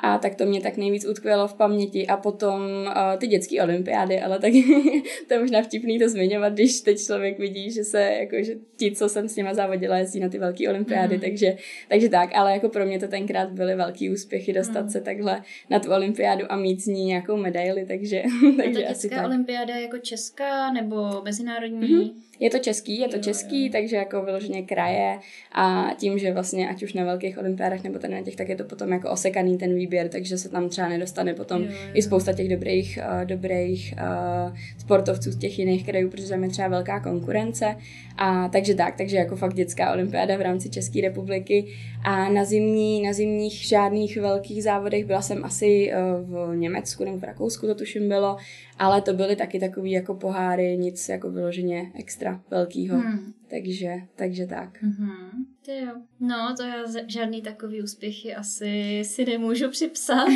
a 0.00 0.18
tak 0.18 0.34
to 0.34 0.46
mě 0.46 0.60
tak 0.60 0.76
nejvíc 0.76 1.06
utkvělo 1.06 1.48
v 1.48 1.54
paměti 1.54 2.06
a 2.06 2.16
potom 2.16 2.60
uh, 2.60 2.92
ty 3.18 3.26
dětské 3.26 3.62
olympiády, 3.62 4.20
ale 4.20 4.38
tak 4.38 4.52
to 5.28 5.34
je 5.34 5.40
možná 5.40 5.62
vtipný 5.62 5.98
to 5.98 6.08
zmiňovat, 6.08 6.52
když 6.52 6.80
teď 6.80 6.98
člověk 6.98 7.38
vidí, 7.38 7.70
že 7.70 7.84
se 7.84 8.00
jako, 8.00 8.36
že 8.40 8.54
ti, 8.76 8.92
co 8.92 9.08
jsem 9.08 9.28
s 9.28 9.36
nima 9.36 9.54
závodila, 9.54 9.98
jezdí 9.98 10.20
na 10.20 10.28
ty 10.28 10.38
velké 10.38 10.68
olympiády, 10.68 11.14
mm. 11.14 11.20
takže, 11.20 11.56
takže 11.88 12.08
tak, 12.08 12.30
ale 12.34 12.52
jako 12.52 12.68
pro 12.68 12.86
mě 12.86 12.98
to 12.98 13.08
tenkrát 13.08 13.50
byly 13.50 13.74
velký 13.74 14.10
úspěchy 14.10 14.52
dostat 14.52 14.82
mm. 14.82 14.90
se 14.90 15.00
takhle 15.00 15.42
na 15.70 15.78
tu 15.78 15.92
olympiádu 15.92 16.52
a 16.52 16.56
mít 16.56 16.80
z 16.80 16.86
ní 16.86 17.04
nějakou 17.04 17.36
medaili, 17.36 17.86
takže, 17.86 18.22
takže 18.56 18.86
a 18.86 18.90
asi 18.90 19.08
tak. 19.08 19.26
olympiáda 19.26 19.76
jako 19.76 19.98
česká 19.98 20.72
nebo 20.72 21.22
mezinárodní? 21.24 21.88
Mm-hmm. 21.88 22.26
Je 22.40 22.50
to 22.50 22.58
český, 22.58 22.98
je 22.98 23.08
to 23.08 23.16
jo, 23.16 23.22
český, 23.22 23.66
jo. 23.66 23.72
takže 23.72 23.96
jako 23.96 24.22
vyloženě 24.22 24.62
kraje 24.62 25.18
a 25.52 25.90
tím, 25.96 26.18
že 26.18 26.32
vlastně 26.32 26.68
ať 26.68 26.82
už 26.82 26.92
na 26.92 27.04
velkých 27.04 27.38
olympiádách 27.38 27.82
nebo 27.82 27.98
tady 27.98 28.14
na 28.14 28.22
těch, 28.22 28.36
tak 28.36 28.48
je 28.48 28.56
to 28.56 28.64
potom 28.64 28.92
jako 28.92 29.10
osekaný 29.10 29.58
ten 29.58 29.74
výběr, 29.74 30.08
takže 30.08 30.38
se 30.38 30.48
tam 30.48 30.68
třeba 30.68 30.88
nedostane 30.88 31.34
potom 31.34 31.62
jo, 31.62 31.68
jo. 31.70 31.90
i 31.94 32.02
spousta 32.02 32.32
těch 32.32 32.48
dobrých, 32.48 32.98
uh, 33.02 33.24
dobrých 33.24 33.94
uh, 33.96 34.56
sportovců 34.78 35.32
z 35.32 35.36
těch 35.36 35.58
jiných 35.58 35.86
krajů, 35.86 36.10
protože 36.10 36.28
tam 36.28 36.44
je 36.44 36.50
třeba 36.50 36.68
velká 36.68 37.00
konkurence 37.00 37.76
a 38.16 38.48
takže 38.48 38.74
tak, 38.74 38.96
takže 38.96 39.16
jako 39.16 39.36
fakt 39.36 39.54
dětská 39.54 39.92
olympiáda 39.92 40.36
v 40.36 40.40
rámci 40.40 40.70
České 40.70 41.00
republiky 41.00 41.66
a 42.04 42.28
na, 42.28 42.44
zimní, 42.44 43.02
na 43.02 43.12
zimních 43.12 43.52
žádných 43.52 44.16
velkých 44.16 44.62
závodech 44.62 45.04
byla 45.04 45.22
jsem 45.22 45.44
asi 45.44 45.92
uh, 45.92 46.52
v 46.52 46.56
Německu 46.56 47.04
nebo 47.04 47.18
v 47.18 47.24
Rakousku, 47.24 47.66
to 47.66 47.74
tuším 47.74 48.08
bylo, 48.08 48.36
ale 48.78 49.00
to 49.00 49.12
byly 49.12 49.36
taky 49.36 49.60
takový 49.60 49.90
jako 49.90 50.14
poháry, 50.14 50.76
nic 50.76 51.08
jako 51.08 51.30
vyloženě 51.30 51.90
extra 51.98 52.25
velkýho. 52.50 52.98
Hmm. 52.98 53.32
Takže, 53.50 53.94
takže 54.16 54.46
tak. 54.46 54.82
Mm-hmm. 54.82 55.46
To 55.64 55.72
jo. 55.72 55.92
No, 56.20 56.54
to 56.56 56.62
já 56.62 56.84
žádný 57.06 57.42
takový 57.42 57.82
úspěchy 57.82 58.34
asi 58.34 59.02
si 59.04 59.24
nemůžu 59.24 59.70
připsat. 59.70 60.26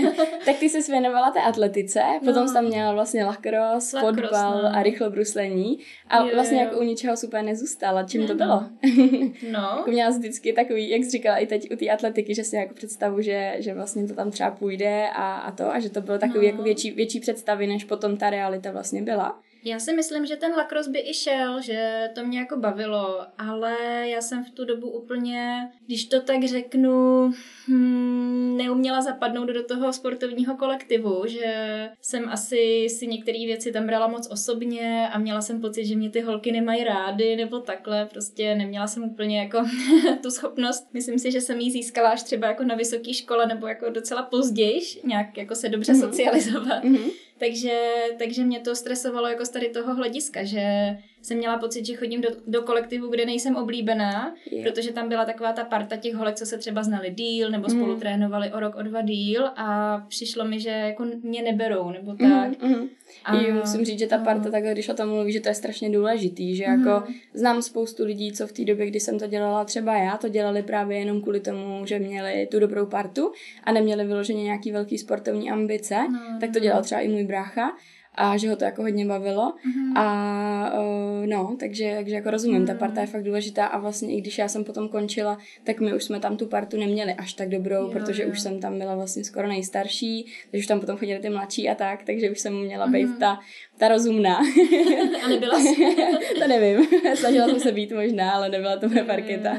tak 0.44 0.56
ty 0.56 0.68
jsi 0.68 0.92
věnovala 0.92 1.30
té 1.30 1.40
atletice, 1.40 2.00
no. 2.00 2.20
potom 2.24 2.48
jsi 2.48 2.54
tam 2.54 2.64
měla 2.64 2.92
vlastně 2.92 3.24
lacrosse, 3.24 4.00
fotbal 4.00 4.62
no. 4.62 4.76
a 4.76 4.82
rychlobruslení 4.82 5.78
a 6.08 6.24
jo, 6.24 6.30
vlastně 6.34 6.58
jo. 6.58 6.64
jako 6.64 6.80
u 6.80 6.82
ničeho 6.82 7.16
super 7.16 7.44
nezůstala. 7.44 8.02
Čím 8.02 8.26
to 8.26 8.34
bylo? 8.34 8.64
no. 9.52 9.74
jako 9.76 9.90
měla 9.90 10.12
jsi 10.12 10.18
vždycky 10.18 10.52
takový, 10.52 10.90
jak 10.90 11.04
jsi 11.04 11.10
říkala 11.10 11.36
i 11.36 11.46
teď 11.46 11.72
u 11.72 11.76
té 11.76 11.88
atletiky, 11.90 12.34
že 12.34 12.44
si 12.44 12.56
jako 12.56 12.74
představu, 12.74 13.20
že, 13.20 13.56
že 13.58 13.74
vlastně 13.74 14.08
to 14.08 14.14
tam 14.14 14.30
třeba 14.30 14.50
půjde 14.50 15.08
a, 15.14 15.34
a 15.34 15.52
to 15.52 15.72
a 15.72 15.80
že 15.80 15.90
to 15.90 16.00
bylo 16.00 16.18
takový 16.18 16.46
no. 16.46 16.50
jako 16.50 16.62
větší, 16.62 16.90
větší 16.90 17.20
představy, 17.20 17.66
než 17.66 17.84
potom 17.84 18.16
ta 18.16 18.30
realita 18.30 18.72
vlastně 18.72 19.02
byla. 19.02 19.40
Já 19.64 19.78
si 19.78 19.92
myslím, 19.92 20.26
že 20.26 20.36
ten 20.36 20.52
lakros 20.52 20.88
by 20.88 20.98
i 20.98 21.14
šel, 21.14 21.60
že 21.60 22.10
to 22.14 22.24
mě 22.24 22.38
jako 22.38 22.56
bavilo, 22.56 23.20
ale 23.38 23.76
já 24.04 24.20
jsem 24.20 24.44
v 24.44 24.50
tu 24.50 24.64
dobu 24.64 24.90
úplně, 24.90 25.70
když 25.86 26.04
to 26.04 26.20
tak 26.20 26.44
řeknu, 26.44 27.30
hmm, 27.66 28.56
neuměla 28.56 29.00
zapadnout 29.00 29.48
do 29.48 29.62
toho 29.62 29.92
sportovního 29.92 30.56
kolektivu, 30.56 31.22
že 31.26 31.88
jsem 32.02 32.28
asi 32.28 32.86
si 32.88 33.06
některé 33.06 33.38
věci 33.38 33.72
tam 33.72 33.86
brala 33.86 34.08
moc 34.08 34.28
osobně 34.30 35.08
a 35.12 35.18
měla 35.18 35.40
jsem 35.40 35.60
pocit, 35.60 35.84
že 35.84 35.96
mě 35.96 36.10
ty 36.10 36.20
holky 36.20 36.52
nemají 36.52 36.84
rády 36.84 37.36
nebo 37.36 37.60
takhle, 37.60 38.06
prostě 38.06 38.54
neměla 38.54 38.86
jsem 38.86 39.04
úplně 39.04 39.38
jako 39.38 39.58
tu 40.22 40.30
schopnost. 40.30 40.88
Myslím 40.92 41.18
si, 41.18 41.32
že 41.32 41.40
jsem 41.40 41.60
ji 41.60 41.70
získala 41.70 42.10
až 42.10 42.22
třeba 42.22 42.46
jako 42.46 42.64
na 42.64 42.74
vysoké 42.74 43.14
škole 43.14 43.46
nebo 43.46 43.66
jako 43.66 43.90
docela 43.90 44.22
později, 44.22 44.80
nějak 45.04 45.36
jako 45.36 45.54
se 45.54 45.68
dobře 45.68 45.92
mm-hmm. 45.92 46.00
socializovat. 46.00 46.84
Mm-hmm. 46.84 47.10
Takže, 47.38 47.92
takže 48.18 48.44
mě 48.44 48.60
to 48.60 48.76
stresovalo 48.76 49.28
jako 49.28 49.46
z 49.46 49.48
tady 49.48 49.68
toho 49.68 49.94
hlediska, 49.94 50.44
že 50.44 50.96
jsem 51.28 51.38
měla 51.38 51.58
pocit, 51.58 51.86
že 51.86 51.94
chodím 51.94 52.20
do, 52.20 52.28
do 52.46 52.62
kolektivu, 52.62 53.08
kde 53.08 53.26
nejsem 53.26 53.56
oblíbená, 53.56 54.34
yeah. 54.50 54.68
protože 54.68 54.92
tam 54.92 55.08
byla 55.08 55.24
taková 55.24 55.52
ta 55.52 55.64
parta 55.64 55.96
těch 55.96 56.14
holek, 56.14 56.34
co 56.34 56.46
se 56.46 56.58
třeba 56.58 56.82
znali 56.82 57.10
díl, 57.10 57.50
nebo 57.50 57.68
spolu 57.68 57.94
mm. 57.94 58.00
trénovali 58.00 58.52
o 58.52 58.60
rok, 58.60 58.76
o 58.76 58.82
dva 58.82 59.02
díl 59.02 59.46
a 59.56 59.98
přišlo 60.08 60.44
mi, 60.44 60.60
že 60.60 60.70
jako 60.70 61.06
mě 61.22 61.42
neberou, 61.42 61.90
nebo 61.90 62.10
mhm, 62.10 62.30
tak. 62.30 62.62
Mm, 62.62 62.68
mm. 62.68 62.88
A, 63.24 63.36
jo, 63.36 63.54
musím 63.54 63.84
říct, 63.84 63.98
že 63.98 64.06
ta 64.06 64.18
parta 64.18 64.50
takhle, 64.50 64.72
když 64.72 64.88
o 64.88 64.94
tom 64.94 65.08
mluví, 65.08 65.32
že 65.32 65.40
to 65.40 65.48
je 65.48 65.54
strašně 65.54 65.90
důležitý, 65.90 66.56
že 66.56 66.66
mm. 66.66 66.80
jako 66.80 67.06
znám 67.34 67.62
spoustu 67.62 68.04
lidí, 68.04 68.32
co 68.32 68.46
v 68.46 68.52
té 68.52 68.64
době, 68.64 68.86
kdy 68.86 69.00
jsem 69.00 69.18
to 69.18 69.26
dělala, 69.26 69.64
třeba 69.64 69.94
já, 69.94 70.16
to 70.16 70.28
dělali 70.28 70.62
právě 70.62 70.98
jenom 70.98 71.22
kvůli 71.22 71.40
tomu, 71.40 71.86
že 71.86 71.98
měli 71.98 72.48
tu 72.50 72.60
dobrou 72.60 72.86
partu 72.86 73.32
a 73.64 73.72
neměli 73.72 74.04
vyloženě 74.04 74.42
nějaký 74.42 74.72
velký 74.72 74.98
sportovní 74.98 75.50
ambice, 75.50 75.96
no, 76.12 76.38
tak 76.40 76.52
to 76.52 76.60
dělal 76.60 76.82
třeba 76.82 77.00
i 77.00 77.08
můj 77.08 77.24
brácha 77.24 77.72
a 78.18 78.36
že 78.36 78.50
ho 78.50 78.56
to 78.56 78.64
jako 78.64 78.82
hodně 78.82 79.06
bavilo 79.06 79.52
mm-hmm. 79.52 79.98
a 79.98 80.72
uh, 80.78 81.26
no, 81.26 81.56
takže, 81.60 81.92
takže 81.96 82.14
jako 82.14 82.30
rozumím, 82.30 82.62
mm-hmm. 82.62 82.66
ta 82.66 82.74
parta 82.74 83.00
je 83.00 83.06
fakt 83.06 83.24
důležitá 83.24 83.66
a 83.66 83.78
vlastně 83.78 84.16
i 84.16 84.20
když 84.20 84.38
já 84.38 84.48
jsem 84.48 84.64
potom 84.64 84.88
končila, 84.88 85.38
tak 85.64 85.80
my 85.80 85.94
už 85.94 86.04
jsme 86.04 86.20
tam 86.20 86.36
tu 86.36 86.46
partu 86.46 86.76
neměli 86.76 87.14
až 87.14 87.32
tak 87.32 87.48
dobrou, 87.48 87.82
jo, 87.82 87.90
protože 87.92 88.22
jo. 88.22 88.28
už 88.30 88.40
jsem 88.40 88.60
tam 88.60 88.78
byla 88.78 88.94
vlastně 88.94 89.24
skoro 89.24 89.48
nejstarší, 89.48 90.32
takže 90.50 90.62
už 90.62 90.66
tam 90.66 90.80
potom 90.80 90.96
chodili 90.96 91.18
ty 91.18 91.30
mladší 91.30 91.68
a 91.68 91.74
tak, 91.74 92.02
takže 92.02 92.30
už 92.30 92.38
jsem 92.38 92.54
měla 92.54 92.86
být 92.86 93.06
mm-hmm. 93.06 93.18
ta, 93.18 93.40
ta 93.78 93.88
rozumná. 93.88 94.38
A 95.24 95.28
nebyla 95.28 95.58
jsi? 95.60 95.96
to 96.38 96.48
nevím, 96.48 96.86
snažila 97.14 97.48
jsem 97.48 97.60
se 97.60 97.72
být 97.72 97.92
možná, 97.92 98.32
ale 98.32 98.48
nebyla 98.48 98.76
to 98.76 98.88
moje 98.88 99.04
parketa. 99.04 99.58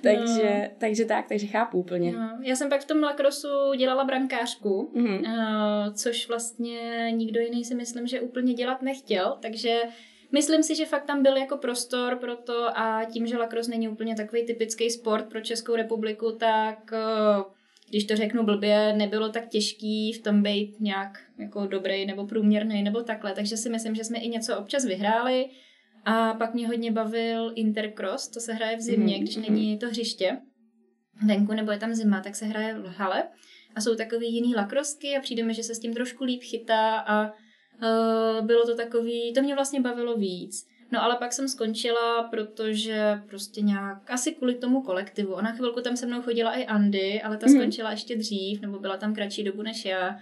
takže, 0.00 0.60
no. 0.62 0.76
takže 0.78 1.04
tak, 1.04 1.28
takže 1.28 1.46
chápu 1.46 1.78
úplně. 1.78 2.12
No. 2.12 2.38
Já 2.42 2.56
jsem 2.56 2.68
pak 2.68 2.80
v 2.80 2.86
tom 2.86 3.02
lakrosu 3.02 3.48
dělala 3.76 4.04
brankářku, 4.04 4.90
mm-hmm. 4.96 5.20
uh, 5.20 5.94
což 5.94 6.28
vlastně 6.28 6.80
nikdo 7.10 7.40
jiný 7.40 7.64
si 7.64 7.74
myslím, 7.82 8.06
že 8.06 8.20
úplně 8.20 8.54
dělat 8.54 8.82
nechtěl, 8.82 9.38
takže 9.42 9.80
myslím 10.32 10.62
si, 10.62 10.74
že 10.74 10.86
fakt 10.86 11.04
tam 11.04 11.22
byl 11.22 11.36
jako 11.36 11.56
prostor 11.56 12.16
pro 12.16 12.36
to 12.36 12.78
a 12.78 13.04
tím, 13.04 13.26
že 13.26 13.38
lacrosse 13.38 13.70
není 13.70 13.88
úplně 13.88 14.14
takový 14.16 14.46
typický 14.46 14.90
sport 14.90 15.28
pro 15.28 15.40
Českou 15.40 15.76
republiku, 15.76 16.32
tak 16.32 16.92
eh, 16.92 17.42
když 17.88 18.04
to 18.04 18.16
řeknu 18.16 18.42
blbě, 18.42 18.92
nebylo 18.92 19.28
tak 19.28 19.48
těžký 19.48 20.12
v 20.12 20.22
tom 20.22 20.42
být 20.42 20.80
nějak 20.80 21.18
jako 21.38 21.66
dobrý 21.66 22.06
nebo 22.06 22.26
průměrný 22.26 22.82
nebo 22.82 23.02
takhle, 23.02 23.32
takže 23.32 23.56
si 23.56 23.70
myslím, 23.70 23.94
že 23.94 24.04
jsme 24.04 24.18
i 24.18 24.28
něco 24.28 24.58
občas 24.58 24.84
vyhráli. 24.84 25.50
A 26.04 26.34
pak 26.34 26.54
mě 26.54 26.66
hodně 26.66 26.92
bavil 26.92 27.52
intercross, 27.54 28.28
to 28.28 28.40
se 28.40 28.52
hraje 28.52 28.76
v 28.76 28.80
zimě, 28.80 29.16
mm-hmm. 29.16 29.22
když 29.22 29.36
není 29.36 29.78
to 29.78 29.86
hřiště. 29.86 30.38
Venku 31.26 31.52
nebo 31.52 31.72
je 31.72 31.78
tam 31.78 31.94
zima, 31.94 32.20
tak 32.20 32.36
se 32.36 32.44
hraje 32.46 32.74
v 32.74 32.86
hale. 32.86 33.28
A 33.74 33.80
jsou 33.80 33.94
takový 33.94 34.34
jiný 34.34 34.54
lakrosky 34.54 35.16
a 35.16 35.20
přijde 35.20 35.42
mi, 35.42 35.54
že 35.54 35.62
se 35.62 35.74
s 35.74 35.78
tím 35.78 35.94
trošku 35.94 36.24
líp 36.24 36.42
chytá 36.42 36.98
a 36.98 37.32
Uh, 37.82 38.46
bylo 38.46 38.66
to 38.66 38.76
takový, 38.76 39.32
to 39.32 39.42
mě 39.42 39.54
vlastně 39.54 39.80
bavilo 39.80 40.16
víc. 40.16 40.66
No 40.92 41.02
ale 41.02 41.16
pak 41.16 41.32
jsem 41.32 41.48
skončila, 41.48 42.22
protože 42.22 43.22
prostě 43.28 43.60
nějak, 43.60 44.10
asi 44.10 44.32
kvůli 44.32 44.54
tomu 44.54 44.82
kolektivu. 44.82 45.34
Ona 45.34 45.52
chvilku 45.52 45.80
tam 45.80 45.96
se 45.96 46.06
mnou 46.06 46.22
chodila 46.22 46.52
i 46.52 46.66
Andy, 46.66 47.22
ale 47.22 47.36
ta 47.36 47.46
mm. 47.46 47.52
skončila 47.52 47.90
ještě 47.90 48.16
dřív, 48.16 48.60
nebo 48.60 48.78
byla 48.78 48.96
tam 48.96 49.14
kratší 49.14 49.44
dobu 49.44 49.62
než 49.62 49.84
já. 49.84 50.16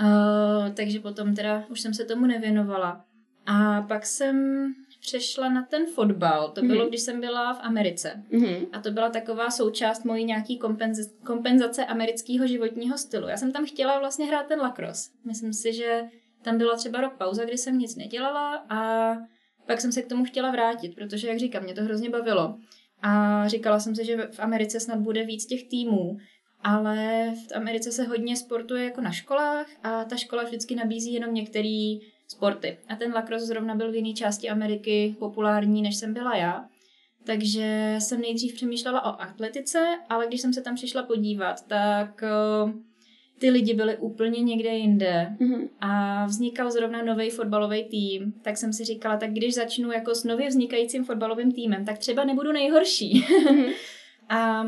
Uh, 0.00 0.74
takže 0.74 1.00
potom 1.00 1.34
teda 1.34 1.64
už 1.68 1.80
jsem 1.80 1.94
se 1.94 2.04
tomu 2.04 2.26
nevěnovala. 2.26 3.04
A 3.46 3.82
pak 3.82 4.06
jsem 4.06 4.66
přešla 5.00 5.48
na 5.48 5.62
ten 5.62 5.86
fotbal. 5.86 6.50
To 6.50 6.62
bylo, 6.62 6.84
mm-hmm. 6.84 6.88
když 6.88 7.00
jsem 7.00 7.20
byla 7.20 7.54
v 7.54 7.60
Americe. 7.62 8.22
Mm-hmm. 8.32 8.66
A 8.72 8.80
to 8.80 8.90
byla 8.90 9.10
taková 9.10 9.50
součást 9.50 10.04
mojí 10.04 10.24
nějaký 10.24 10.58
kompenz- 10.58 11.10
kompenzace 11.26 11.84
amerického 11.84 12.46
životního 12.46 12.98
stylu. 12.98 13.28
Já 13.28 13.36
jsem 13.36 13.52
tam 13.52 13.66
chtěla 13.66 13.98
vlastně 13.98 14.26
hrát 14.26 14.46
ten 14.46 14.60
lacrosse. 14.60 15.10
Myslím 15.24 15.52
si, 15.52 15.72
že 15.72 16.02
tam 16.42 16.58
byla 16.58 16.76
třeba 16.76 17.00
rok 17.00 17.16
pauza, 17.16 17.44
kdy 17.44 17.58
jsem 17.58 17.78
nic 17.78 17.96
nedělala 17.96 18.64
a 18.68 19.12
pak 19.66 19.80
jsem 19.80 19.92
se 19.92 20.02
k 20.02 20.08
tomu 20.08 20.24
chtěla 20.24 20.50
vrátit, 20.50 20.94
protože, 20.94 21.28
jak 21.28 21.38
říkám, 21.38 21.62
mě 21.62 21.74
to 21.74 21.82
hrozně 21.82 22.10
bavilo. 22.10 22.58
A 23.02 23.48
říkala 23.48 23.80
jsem 23.80 23.96
si, 23.96 24.04
že 24.04 24.28
v 24.32 24.40
Americe 24.40 24.80
snad 24.80 24.98
bude 24.98 25.24
víc 25.24 25.46
těch 25.46 25.68
týmů, 25.68 26.18
ale 26.62 27.30
v 27.48 27.56
Americe 27.56 27.92
se 27.92 28.04
hodně 28.04 28.36
sportuje 28.36 28.84
jako 28.84 29.00
na 29.00 29.12
školách 29.12 29.66
a 29.82 30.04
ta 30.04 30.16
škola 30.16 30.42
vždycky 30.42 30.74
nabízí 30.74 31.12
jenom 31.12 31.34
některé 31.34 31.98
sporty. 32.28 32.78
A 32.88 32.96
ten 32.96 33.12
lacrosse 33.12 33.46
zrovna 33.46 33.74
byl 33.74 33.92
v 33.92 33.94
jiné 33.94 34.14
části 34.14 34.48
Ameriky 34.48 35.16
populární, 35.18 35.82
než 35.82 35.96
jsem 35.96 36.14
byla 36.14 36.36
já. 36.36 36.68
Takže 37.24 37.96
jsem 37.98 38.20
nejdřív 38.20 38.54
přemýšlela 38.54 39.04
o 39.04 39.20
atletice, 39.20 39.98
ale 40.08 40.26
když 40.26 40.40
jsem 40.40 40.52
se 40.52 40.62
tam 40.62 40.74
přišla 40.74 41.02
podívat, 41.02 41.66
tak 41.66 42.24
ty 43.40 43.50
lidi 43.50 43.74
byli 43.74 43.96
úplně 43.96 44.40
někde 44.40 44.70
jinde 44.70 45.28
mm-hmm. 45.40 45.68
a 45.80 46.24
vznikal 46.26 46.70
zrovna 46.70 47.02
nový 47.02 47.30
fotbalový 47.30 47.84
tým, 47.84 48.32
tak 48.42 48.56
jsem 48.56 48.72
si 48.72 48.84
říkala, 48.84 49.16
tak 49.16 49.30
když 49.30 49.54
začnu 49.54 49.92
jako 49.92 50.14
s 50.14 50.24
nově 50.24 50.48
vznikajícím 50.48 51.04
fotbalovým 51.04 51.52
týmem, 51.52 51.84
tak 51.84 51.98
třeba 51.98 52.24
nebudu 52.24 52.52
nejhorší. 52.52 53.22
Mm-hmm. 53.22 53.72
a 54.28 54.64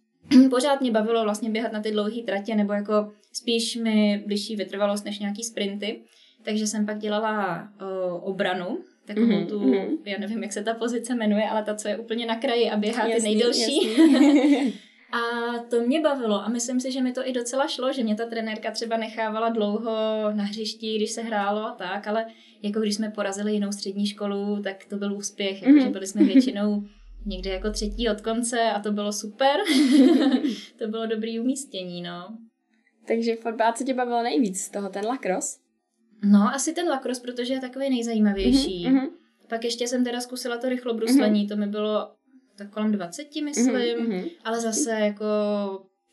pořád 0.50 0.80
mě 0.80 0.90
bavilo 0.90 1.22
vlastně 1.22 1.50
běhat 1.50 1.72
na 1.72 1.82
ty 1.82 1.90
dlouhé 1.90 2.22
tratě, 2.22 2.54
nebo 2.54 2.72
jako 2.72 3.12
spíš 3.32 3.76
mi 3.76 4.22
blížší 4.26 4.56
vytrvalost 4.56 5.04
než 5.04 5.18
nějaký 5.18 5.44
sprinty. 5.44 6.00
Takže 6.42 6.66
jsem 6.66 6.86
pak 6.86 6.98
dělala 6.98 7.68
uh, 7.80 8.28
obranu, 8.28 8.78
takovou 9.04 9.26
mm-hmm, 9.26 9.46
tu, 9.46 9.60
mm-hmm. 9.60 9.98
já 10.04 10.18
nevím, 10.18 10.42
jak 10.42 10.52
se 10.52 10.64
ta 10.64 10.74
pozice 10.74 11.14
jmenuje, 11.14 11.48
ale 11.48 11.64
ta, 11.64 11.74
co 11.74 11.88
je 11.88 11.98
úplně 11.98 12.26
na 12.26 12.36
kraji 12.36 12.70
a 12.70 12.76
běhá 12.76 13.06
jasný, 13.06 13.22
ty 13.22 13.22
nejdelší. 13.22 13.80
A 15.12 15.18
to 15.70 15.80
mě 15.80 16.00
bavilo 16.00 16.44
a 16.44 16.48
myslím 16.48 16.80
si, 16.80 16.92
že 16.92 17.02
mi 17.02 17.12
to 17.12 17.28
i 17.28 17.32
docela 17.32 17.66
šlo, 17.66 17.92
že 17.92 18.02
mě 18.02 18.14
ta 18.14 18.26
trenérka 18.26 18.70
třeba 18.70 18.96
nechávala 18.96 19.48
dlouho 19.48 19.90
na 20.32 20.44
hřišti, 20.44 20.96
když 20.96 21.10
se 21.10 21.22
hrálo 21.22 21.66
a 21.66 21.72
tak, 21.72 22.06
ale 22.06 22.26
jako 22.62 22.80
když 22.80 22.94
jsme 22.94 23.10
porazili 23.10 23.52
jinou 23.52 23.72
střední 23.72 24.06
školu, 24.06 24.62
tak 24.62 24.84
to 24.84 24.96
byl 24.96 25.16
úspěch, 25.16 25.62
jako, 25.62 25.80
že 25.80 25.88
byli 25.88 26.06
jsme 26.06 26.24
většinou 26.24 26.82
někde 27.26 27.50
jako 27.50 27.70
třetí 27.70 28.08
od 28.08 28.20
konce 28.20 28.62
a 28.62 28.80
to 28.80 28.92
bylo 28.92 29.12
super. 29.12 29.56
to 30.78 30.88
bylo 30.88 31.06
dobrý 31.06 31.40
umístění, 31.40 32.02
no. 32.02 32.38
Takže 33.06 33.36
fotbal 33.36 33.72
co 33.72 33.84
tě 33.84 33.94
bavilo 33.94 34.22
nejvíc 34.22 34.60
z 34.60 34.70
toho, 34.70 34.88
ten 34.88 35.06
lacrosse? 35.06 35.58
No, 36.24 36.54
asi 36.54 36.72
ten 36.72 36.88
lacrosse, 36.88 37.22
protože 37.22 37.54
je 37.54 37.60
takový 37.60 37.90
nejzajímavější. 37.90 38.86
Mm-hmm. 38.86 39.08
Pak 39.48 39.64
ještě 39.64 39.88
jsem 39.88 40.04
teda 40.04 40.20
zkusila 40.20 40.56
to 40.56 40.68
rychlobruslení, 40.68 41.44
mm-hmm. 41.44 41.48
to 41.48 41.56
mi 41.56 41.66
bylo 41.66 42.10
tak 42.58 42.70
kolem 42.70 42.92
20, 42.92 43.28
myslím, 43.44 43.74
mm-hmm. 43.74 44.30
ale 44.44 44.60
zase 44.60 44.90
jako 44.90 45.24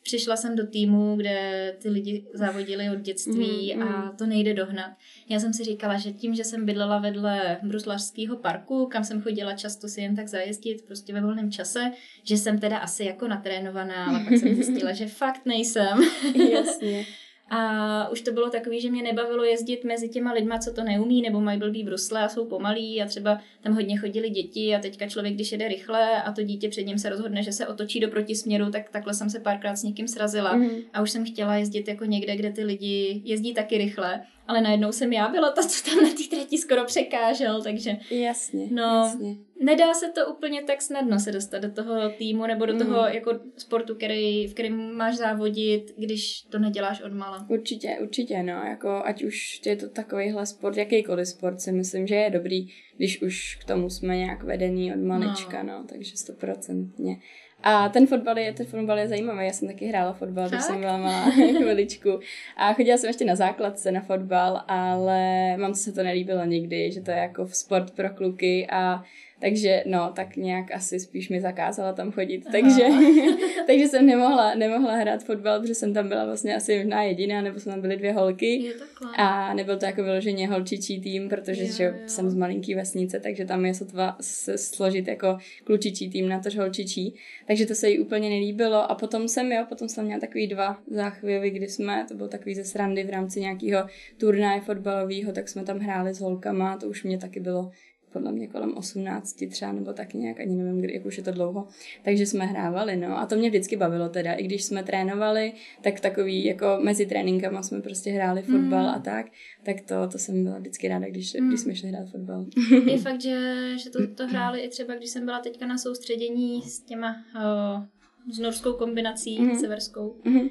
přišla 0.06 0.36
jsem 0.36 0.56
do 0.56 0.66
týmu, 0.66 1.16
kde 1.16 1.74
ty 1.78 1.88
lidi 1.88 2.26
závodili 2.34 2.90
od 2.90 3.00
dětství 3.00 3.74
mm, 3.76 3.82
a 3.82 4.14
to 4.18 4.26
nejde 4.26 4.54
dohnat. 4.54 4.90
Já 5.28 5.40
jsem 5.40 5.52
si 5.52 5.64
říkala, 5.64 5.98
že 5.98 6.12
tím, 6.12 6.34
že 6.34 6.44
jsem 6.44 6.66
bydlela 6.66 6.98
vedle 6.98 7.58
bruslařského 7.62 8.36
parku, 8.36 8.86
kam 8.86 9.04
jsem 9.04 9.22
chodila 9.22 9.52
často 9.52 9.88
si 9.88 10.00
jen 10.00 10.16
tak 10.16 10.28
zajezdit, 10.28 10.86
prostě 10.86 11.12
ve 11.12 11.20
volném 11.20 11.50
čase, 11.50 11.92
že 12.24 12.36
jsem 12.36 12.58
teda 12.58 12.78
asi 12.78 13.04
jako 13.04 13.28
natrénovaná, 13.28 14.06
ale 14.06 14.18
pak 14.24 14.32
jsem 14.32 14.54
zjistila, 14.54 14.92
že 14.92 15.06
fakt 15.06 15.46
nejsem. 15.46 15.98
Jasně. 16.52 17.04
A 17.50 18.08
už 18.08 18.20
to 18.20 18.32
bylo 18.32 18.50
takový, 18.50 18.80
že 18.80 18.90
mě 18.90 19.02
nebavilo 19.02 19.44
jezdit 19.44 19.84
mezi 19.84 20.08
těma 20.08 20.32
lidma, 20.32 20.58
co 20.58 20.72
to 20.72 20.84
neumí, 20.84 21.22
nebo 21.22 21.40
mají 21.40 21.58
blbý 21.58 21.82
brusle 21.82 22.24
a 22.24 22.28
jsou 22.28 22.46
pomalí 22.46 23.02
a 23.02 23.06
třeba 23.06 23.40
tam 23.60 23.74
hodně 23.74 23.98
chodili 23.98 24.30
děti 24.30 24.74
a 24.74 24.78
teďka 24.78 25.08
člověk, 25.08 25.34
když 25.34 25.52
jede 25.52 25.68
rychle 25.68 26.22
a 26.22 26.32
to 26.32 26.42
dítě 26.42 26.68
před 26.68 26.82
ním 26.82 26.98
se 26.98 27.08
rozhodne, 27.08 27.42
že 27.42 27.52
se 27.52 27.66
otočí 27.66 28.00
do 28.00 28.08
protisměru, 28.08 28.70
tak 28.70 28.90
takhle 28.90 29.14
jsem 29.14 29.30
se 29.30 29.40
párkrát 29.40 29.76
s 29.76 29.82
někým 29.82 30.08
srazila 30.08 30.56
mm. 30.56 30.70
a 30.92 31.02
už 31.02 31.10
jsem 31.10 31.26
chtěla 31.26 31.56
jezdit 31.56 31.88
jako 31.88 32.04
někde, 32.04 32.36
kde 32.36 32.52
ty 32.52 32.64
lidi 32.64 33.22
jezdí 33.24 33.54
taky 33.54 33.78
rychle 33.78 34.20
ale 34.46 34.60
najednou 34.60 34.92
jsem 34.92 35.12
já 35.12 35.28
byla 35.28 35.52
ta, 35.52 35.62
co 35.62 35.90
tam 35.90 36.04
na 36.04 36.10
té 36.10 36.36
trati 36.36 36.58
skoro 36.58 36.84
překážel, 36.84 37.62
takže... 37.62 37.96
Jasně, 38.10 38.68
no, 38.70 38.82
jasně. 38.82 39.36
Nedá 39.60 39.94
se 39.94 40.12
to 40.12 40.26
úplně 40.34 40.62
tak 40.62 40.82
snadno 40.82 41.20
se 41.20 41.32
dostat 41.32 41.58
do 41.58 41.72
toho 41.72 42.10
týmu 42.10 42.46
nebo 42.46 42.66
do 42.66 42.72
mm. 42.72 42.78
toho 42.78 43.06
jako 43.06 43.40
sportu, 43.56 43.94
který, 43.94 44.46
v 44.46 44.54
kterém 44.54 44.96
máš 44.96 45.16
závodit, 45.16 45.94
když 45.98 46.42
to 46.42 46.58
neděláš 46.58 47.02
od 47.02 47.12
mala. 47.12 47.46
Určitě, 47.50 47.98
určitě, 48.02 48.42
no, 48.42 48.52
jako 48.52 49.02
ať 49.04 49.24
už 49.24 49.60
je 49.66 49.76
to 49.76 49.88
takovýhle 49.88 50.46
sport, 50.46 50.76
jakýkoliv 50.76 51.28
sport 51.28 51.60
si 51.60 51.72
myslím, 51.72 52.06
že 52.06 52.14
je 52.14 52.30
dobrý, 52.30 52.68
když 52.96 53.22
už 53.22 53.58
k 53.60 53.64
tomu 53.64 53.90
jsme 53.90 54.16
nějak 54.16 54.42
vedený 54.42 54.94
od 54.94 55.00
malička, 55.00 55.62
no, 55.62 55.72
no 55.78 55.84
takže 55.88 56.16
stoprocentně. 56.16 57.16
A 57.62 57.88
ten 57.88 58.06
fotbal 58.06 58.38
je, 58.38 58.52
ten 58.52 58.66
fotbal 58.66 58.98
je 58.98 59.08
zajímavý. 59.08 59.46
Já 59.46 59.52
jsem 59.52 59.68
taky 59.68 59.86
hrála 59.86 60.12
fotbal, 60.12 60.48
když 60.48 60.62
jsem 60.62 60.80
byla 60.80 60.98
malá 60.98 61.30
chviličku. 61.30 62.20
A 62.56 62.72
chodila 62.72 62.98
jsem 62.98 63.08
ještě 63.08 63.24
na 63.24 63.36
základce 63.36 63.92
na 63.92 64.00
fotbal, 64.00 64.62
ale 64.68 65.56
mám 65.56 65.74
se 65.74 65.92
to 65.92 66.02
nelíbilo 66.02 66.44
nikdy, 66.44 66.92
že 66.92 67.00
to 67.00 67.10
je 67.10 67.16
jako 67.16 67.48
sport 67.48 67.90
pro 67.90 68.10
kluky 68.10 68.66
a 68.70 69.02
takže 69.40 69.82
no, 69.86 70.12
tak 70.16 70.36
nějak 70.36 70.72
asi 70.74 71.00
spíš 71.00 71.28
mi 71.28 71.40
zakázala 71.40 71.92
tam 71.92 72.12
chodit, 72.12 72.44
takže, 72.52 72.86
takže 73.66 73.88
jsem 73.88 74.06
nemohla, 74.06 74.54
nemohla 74.54 74.94
hrát 74.94 75.24
fotbal, 75.24 75.60
protože 75.60 75.74
jsem 75.74 75.94
tam 75.94 76.08
byla 76.08 76.24
vlastně 76.24 76.56
asi 76.56 76.78
možná 76.78 77.02
jediná, 77.02 77.42
nebo 77.42 77.60
jsme 77.60 77.72
tam 77.72 77.80
byly 77.80 77.96
dvě 77.96 78.12
holky. 78.12 78.72
A 79.16 79.54
nebyl 79.54 79.78
to 79.78 79.86
jako 79.86 80.02
vyloženě 80.02 80.48
holčičí 80.48 81.00
tým, 81.00 81.28
protože 81.28 81.62
jo, 81.62 81.72
že 81.72 81.84
jo. 81.84 81.92
jsem 82.06 82.30
z 82.30 82.34
malinký 82.34 82.74
vesnice, 82.74 83.20
takže 83.20 83.44
tam 83.44 83.66
je 83.66 83.74
sotva 83.74 84.16
složit 84.56 85.08
jako 85.08 85.38
klučičí 85.64 86.10
tým 86.10 86.28
na 86.28 86.40
to 86.40 86.48
holčičí, 86.58 87.14
takže 87.46 87.66
to 87.66 87.74
se 87.74 87.90
jí 87.90 87.98
úplně 87.98 88.30
nelíbilo. 88.30 88.90
A 88.90 88.94
potom 88.94 89.28
jsem, 89.28 89.52
jo, 89.52 89.64
potom 89.68 89.88
jsem 89.88 90.04
měla 90.04 90.20
takový 90.20 90.46
dva 90.46 90.78
záchvěvy, 90.86 91.50
kdy 91.50 91.68
jsme, 91.68 92.04
to 92.08 92.14
bylo 92.14 92.28
takový 92.28 92.54
ze 92.54 92.64
srandy 92.64 93.04
v 93.04 93.10
rámci 93.10 93.40
nějakého 93.40 93.86
turnaje 94.16 94.60
fotbalového, 94.60 95.32
tak 95.32 95.48
jsme 95.48 95.64
tam 95.64 95.78
hráli 95.78 96.14
s 96.14 96.20
holkama, 96.20 96.76
to 96.76 96.88
už 96.88 97.04
mě 97.04 97.18
taky 97.18 97.40
bylo 97.40 97.70
podle 98.16 98.32
mě 98.32 98.48
kolem 98.48 98.76
18 98.76 99.36
třeba, 99.50 99.72
nebo 99.72 99.92
tak 99.92 100.14
nějak, 100.14 100.40
ani 100.40 100.56
nevím, 100.56 100.80
kdy, 100.80 100.94
jak 100.94 101.06
už 101.06 101.18
je 101.18 101.24
to 101.24 101.32
dlouho. 101.32 101.68
Takže 102.04 102.26
jsme 102.26 102.46
hrávali, 102.46 102.96
no. 102.96 103.18
A 103.18 103.26
to 103.26 103.36
mě 103.36 103.48
vždycky 103.48 103.76
bavilo 103.76 104.08
teda. 104.08 104.32
I 104.32 104.44
když 104.44 104.64
jsme 104.64 104.82
trénovali, 104.82 105.52
tak 105.82 106.00
takový, 106.00 106.44
jako 106.44 106.78
mezi 106.82 107.06
tréninkama 107.06 107.62
jsme 107.62 107.80
prostě 107.80 108.10
hráli 108.10 108.42
fotbal 108.42 108.82
mm. 108.82 108.88
a 108.88 108.98
tak. 108.98 109.26
Tak 109.62 109.80
to, 109.80 110.08
to 110.08 110.18
jsem 110.18 110.44
byla 110.44 110.58
vždycky 110.58 110.88
ráda, 110.88 111.06
když, 111.08 111.34
mm. 111.34 111.48
když 111.48 111.60
jsme 111.60 111.74
šli 111.74 111.88
hrát 111.88 112.08
fotbal. 112.10 112.46
Je 112.86 112.98
fakt, 112.98 113.20
že, 113.20 113.54
že 113.78 113.90
to, 113.90 114.06
to 114.14 114.26
hráli 114.26 114.60
i 114.60 114.68
třeba, 114.68 114.94
když 114.94 115.10
jsem 115.10 115.24
byla 115.24 115.40
teďka 115.40 115.66
na 115.66 115.78
soustředění 115.78 116.62
s 116.62 116.80
těma, 116.80 117.16
uh, 117.36 117.84
s 118.32 118.38
norskou 118.38 118.72
kombinací, 118.72 119.40
mm. 119.40 119.58
severskou. 119.58 120.16
Mm. 120.24 120.40
Uh, 120.40 120.48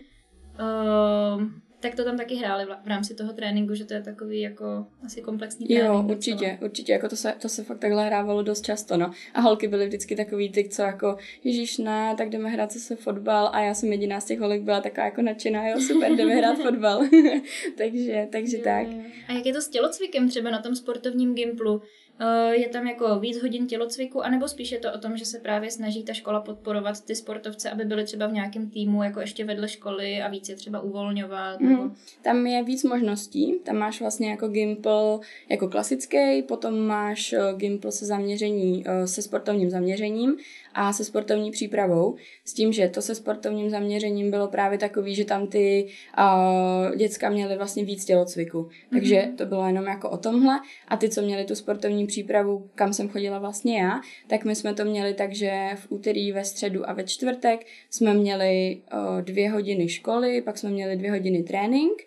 tak 1.86 1.96
to 1.96 2.04
tam 2.04 2.18
taky 2.18 2.36
hráli 2.36 2.66
v 2.66 2.88
rámci 2.88 3.16
toho 3.16 3.34
tréninku, 3.34 3.76
že 3.76 3.86
to 3.86 3.94
je 3.94 4.02
takový 4.02 4.42
jako 4.42 4.86
asi 5.06 5.22
komplexní 5.22 5.68
trénink. 5.68 5.88
Jo, 5.88 6.04
určitě, 6.10 6.46
docela. 6.46 6.58
určitě, 6.62 6.92
jako 6.92 7.10
to 7.10 7.16
se, 7.16 7.34
to 7.42 7.50
se 7.50 7.64
fakt 7.64 7.80
takhle 7.80 8.06
hrávalo 8.06 8.44
dost 8.44 8.62
často, 8.62 8.98
no. 8.98 9.12
A 9.34 9.42
holky 9.42 9.68
byly 9.68 9.88
vždycky 9.88 10.16
takový 10.16 10.50
ty, 10.52 10.70
co 10.70 10.82
jako, 10.82 11.18
ježíš 11.44 11.78
ne, 11.78 12.16
tak 12.18 12.30
jdeme 12.30 12.50
hrát 12.50 12.72
zase 12.72 12.96
fotbal 12.96 13.50
a 13.54 13.62
já 13.62 13.74
jsem 13.74 13.92
jediná 13.92 14.20
z 14.20 14.26
těch 14.26 14.40
holek 14.40 14.62
byla 14.62 14.82
taková 14.82 15.06
jako 15.06 15.22
nadšená, 15.22 15.68
jo, 15.68 15.82
super, 15.82 16.16
jdeme 16.16 16.36
hrát 16.36 16.58
fotbal. 16.58 17.04
takže, 17.78 18.28
takže 18.32 18.58
jo, 18.58 18.64
tak. 18.64 18.88
Jo. 18.88 19.00
A 19.28 19.34
jak 19.34 19.46
je 19.46 19.54
to 19.54 19.62
s 19.62 19.68
tělocvikem 19.68 20.30
třeba 20.30 20.50
na 20.50 20.62
tom 20.62 20.76
sportovním 20.76 21.36
gimplu? 21.36 21.82
Eh, 22.20 22.56
je 22.56 22.70
tam 22.70 22.88
jako 22.88 23.20
víc 23.20 23.42
hodin 23.42 23.68
tělocviku, 23.68 24.26
anebo 24.26 24.48
spíš 24.48 24.72
je 24.72 24.80
to 24.80 24.94
o 24.94 24.98
tom, 24.98 25.18
že 25.18 25.26
se 25.26 25.40
právě 25.40 25.72
snaží 25.72 26.04
ta 26.04 26.14
škola 26.14 26.42
podporovat 26.42 27.06
ty 27.06 27.16
sportovce, 27.16 27.70
aby 27.70 27.86
byly 27.86 28.04
třeba 28.04 28.28
v 28.28 28.34
nějakém 28.34 28.70
týmu, 28.70 29.04
jako 29.04 29.20
ještě 29.20 29.46
vedle 29.46 29.68
školy 29.68 30.22
a 30.22 30.28
víc 30.28 30.50
je 30.50 30.56
třeba 30.56 30.80
uvolňovat? 30.80 31.60
Mm, 31.60 31.75
nebo... 31.78 31.96
Tam 32.22 32.48
je 32.48 32.64
víc 32.64 32.84
možností. 32.84 33.60
Tam 33.64 33.78
máš 33.78 34.00
vlastně 34.00 34.30
jako 34.30 34.48
Gimple 34.48 35.20
jako 35.50 35.68
klasický, 35.68 36.42
potom 36.48 36.80
máš 36.80 37.34
eh, 37.34 37.40
Gimple 37.56 37.92
se 37.92 38.06
zaměření, 38.06 38.84
eh, 38.88 39.08
se 39.08 39.22
sportovním 39.22 39.70
zaměřením 39.70 40.38
a 40.76 40.94
se 40.94 41.04
sportovní 41.04 41.52
přípravou. 41.52 42.16
S 42.46 42.54
tím, 42.54 42.74
že 42.74 42.90
to 42.90 43.02
se 43.02 43.16
sportovním 43.16 43.70
zaměřením 43.70 44.32
bylo 44.32 44.48
právě 44.48 44.78
takový, 44.78 45.16
že 45.16 45.26
tam 45.26 45.48
ty 45.48 45.88
uh, 46.18 46.96
děcka 46.96 47.30
měly 47.30 47.58
vlastně 47.58 47.86
víc 47.86 48.06
tělocviku. 48.06 48.70
Takže 48.92 49.16
mm-hmm. 49.16 49.36
to 49.36 49.46
bylo 49.46 49.68
jenom 49.68 49.86
jako 49.86 50.10
o 50.10 50.18
tomhle. 50.18 50.60
A 50.88 50.98
ty, 50.98 51.10
co 51.10 51.22
měli 51.22 51.46
tu 51.46 51.56
sportovní 51.56 52.08
přípravu, 52.08 52.70
kam 52.76 52.94
jsem 52.94 53.10
chodila 53.10 53.40
vlastně 53.40 53.80
já, 53.80 54.02
tak 54.28 54.46
my 54.46 54.56
jsme 54.56 54.74
to 54.74 54.86
měli 54.86 55.14
tak, 55.14 55.34
že 55.34 55.70
v 55.76 55.88
úterý, 55.90 56.32
ve 56.32 56.46
středu 56.46 56.90
a 56.90 56.94
ve 56.94 57.04
čtvrtek 57.04 57.66
jsme 57.90 58.14
měli 58.14 58.82
uh, 58.94 59.22
dvě 59.22 59.50
hodiny 59.50 59.90
školy, 59.90 60.42
pak 60.42 60.58
jsme 60.58 60.70
měli 60.70 60.96
dvě 60.96 61.12
hodiny 61.12 61.44
trénink 61.44 62.04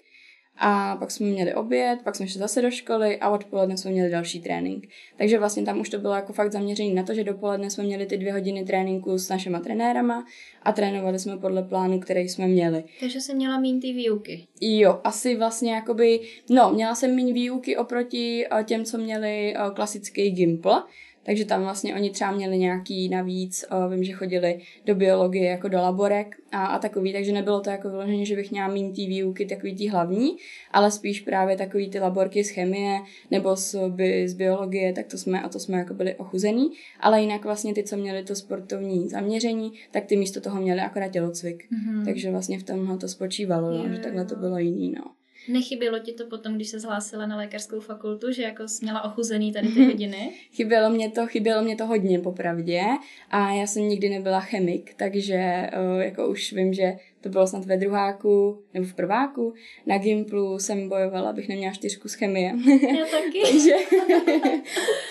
a 0.59 0.97
pak 0.97 1.11
jsme 1.11 1.27
měli 1.27 1.55
oběd, 1.55 1.99
pak 2.05 2.17
jsme 2.17 2.29
šli 2.29 2.38
zase 2.38 2.62
do 2.62 2.71
školy 2.71 3.19
a 3.19 3.31
odpoledne 3.31 3.77
jsme 3.77 3.91
měli 3.91 4.11
další 4.11 4.41
trénink. 4.41 4.88
Takže 5.17 5.38
vlastně 5.38 5.62
tam 5.62 5.81
už 5.81 5.88
to 5.88 5.99
bylo 5.99 6.15
jako 6.15 6.33
fakt 6.33 6.53
zaměřené 6.53 6.95
na 6.95 7.03
to, 7.03 7.15
že 7.15 7.25
dopoledne 7.25 7.71
jsme 7.71 7.85
měli 7.85 8.07
ty 8.07 8.17
dvě 8.17 8.33
hodiny 8.33 8.65
tréninku 8.65 9.19
s 9.19 9.29
našimi 9.29 9.59
trenérama 9.61 10.25
a 10.62 10.73
trénovali 10.73 11.19
jsme 11.19 11.37
podle 11.37 11.62
plánu, 11.62 12.00
který 12.00 12.29
jsme 12.29 12.49
měli. 12.49 12.85
Takže 13.00 13.21
jsem 13.21 13.37
měla 13.37 13.61
méně 13.61 13.81
ty 13.81 13.93
výuky. 13.93 14.47
Jo, 14.61 15.00
asi 15.05 15.37
vlastně 15.37 15.75
jakoby, 15.75 16.21
no, 16.50 16.71
měla 16.75 16.95
jsem 16.95 17.17
méně 17.17 17.33
výuky 17.33 17.77
oproti 17.77 18.47
eh, 18.47 18.65
těm, 18.65 18.85
co 18.85 18.99
měli 18.99 19.55
eh, 19.57 19.61
klasický 19.75 20.31
Gimple, 20.31 20.83
takže 21.23 21.45
tam 21.45 21.63
vlastně 21.63 21.95
oni 21.95 22.11
třeba 22.11 22.31
měli 22.31 22.59
nějaký 22.59 23.09
navíc, 23.09 23.65
uh, 23.73 23.95
vím, 23.95 24.05
že 24.05 24.13
chodili 24.13 24.61
do 24.87 24.95
biologie 24.95 25.51
jako 25.51 25.69
do 25.69 25.79
laborek 25.79 26.37
a, 26.53 26.67
a 26.67 26.79
takový, 26.79 27.13
takže 27.13 27.33
nebylo 27.33 27.61
to 27.61 27.71
jako 27.71 27.91
vyloženě, 27.91 28.27
že 28.27 28.37
bych 28.37 28.51
měla 28.51 28.69
mít 28.69 28.93
ty 28.93 29.07
výuky 29.07 29.47
takový 29.47 29.77
ty 29.77 29.87
hlavní, 29.87 30.37
ale 30.71 30.91
spíš 30.91 31.21
právě 31.21 31.57
takový 31.57 31.91
ty 31.91 31.99
laborky 31.99 32.45
z 32.45 32.51
chemie 32.51 32.99
nebo 33.31 33.57
z, 33.57 33.75
bi, 33.89 34.29
z 34.29 34.35
biologie, 34.35 34.93
tak 34.93 35.07
to 35.07 35.19
jsme, 35.19 35.43
a 35.43 35.49
to 35.49 35.59
jsme 35.59 35.79
jako 35.79 35.95
byli 35.95 36.15
ochuzený, 36.15 36.71
ale 37.01 37.21
jinak 37.21 37.45
vlastně 37.45 37.75
ty, 37.75 37.83
co 37.83 37.97
měli 37.97 38.25
to 38.25 38.35
sportovní 38.35 39.09
zaměření, 39.09 39.73
tak 39.91 40.05
ty 40.05 40.17
místo 40.17 40.41
toho 40.41 40.61
měli 40.61 40.81
akorát 40.81 41.09
tělocvik. 41.09 41.65
Mm-hmm. 41.73 42.05
Takže 42.05 42.31
vlastně 42.31 42.59
v 42.59 42.63
tomhle 42.63 42.99
to 42.99 43.09
spočívalo, 43.09 43.71
no, 43.71 43.89
že 43.89 43.99
takhle 43.99 44.25
to 44.25 44.37
bylo 44.37 44.59
jiný, 44.59 44.93
no. 44.97 45.18
Nechybělo 45.49 45.99
ti 45.99 46.12
to 46.12 46.26
potom, 46.26 46.55
když 46.55 46.69
se 46.69 46.81
zhlásila 46.81 47.26
na 47.26 47.37
lékařskou 47.37 47.81
fakultu, 47.81 48.33
že 48.33 48.43
jako 48.43 48.69
jsi 48.69 48.85
měla 48.85 49.05
ochuzený 49.05 49.52
tady 49.52 49.69
ty 49.69 49.85
hodiny? 49.85 50.33
chybělo 50.52 50.90
mě 50.90 51.11
to, 51.11 51.26
chybělo 51.26 51.62
mě 51.62 51.76
to 51.76 51.87
hodně 51.87 52.19
popravdě 52.19 52.83
a 53.31 53.52
já 53.52 53.67
jsem 53.67 53.88
nikdy 53.88 54.09
nebyla 54.09 54.40
chemik, 54.40 54.95
takže 54.95 55.71
jako 56.00 56.28
už 56.28 56.52
vím, 56.52 56.75
že 56.75 56.93
to 57.21 57.29
bylo 57.29 57.47
snad 57.47 57.65
ve 57.65 57.77
druháku 57.77 58.63
nebo 58.75 58.87
v 58.87 58.95
prváku. 58.95 59.55
Na 59.87 59.99
Gimplu 59.99 60.59
jsem 60.59 60.89
bojovala, 60.89 61.31
abych 61.31 61.49
neměla 61.49 61.73
čtyřku 61.73 62.09
z 62.09 62.15
chemie. 62.15 62.53
Já 62.99 63.07
taky. 63.07 63.42
takže, 63.42 63.73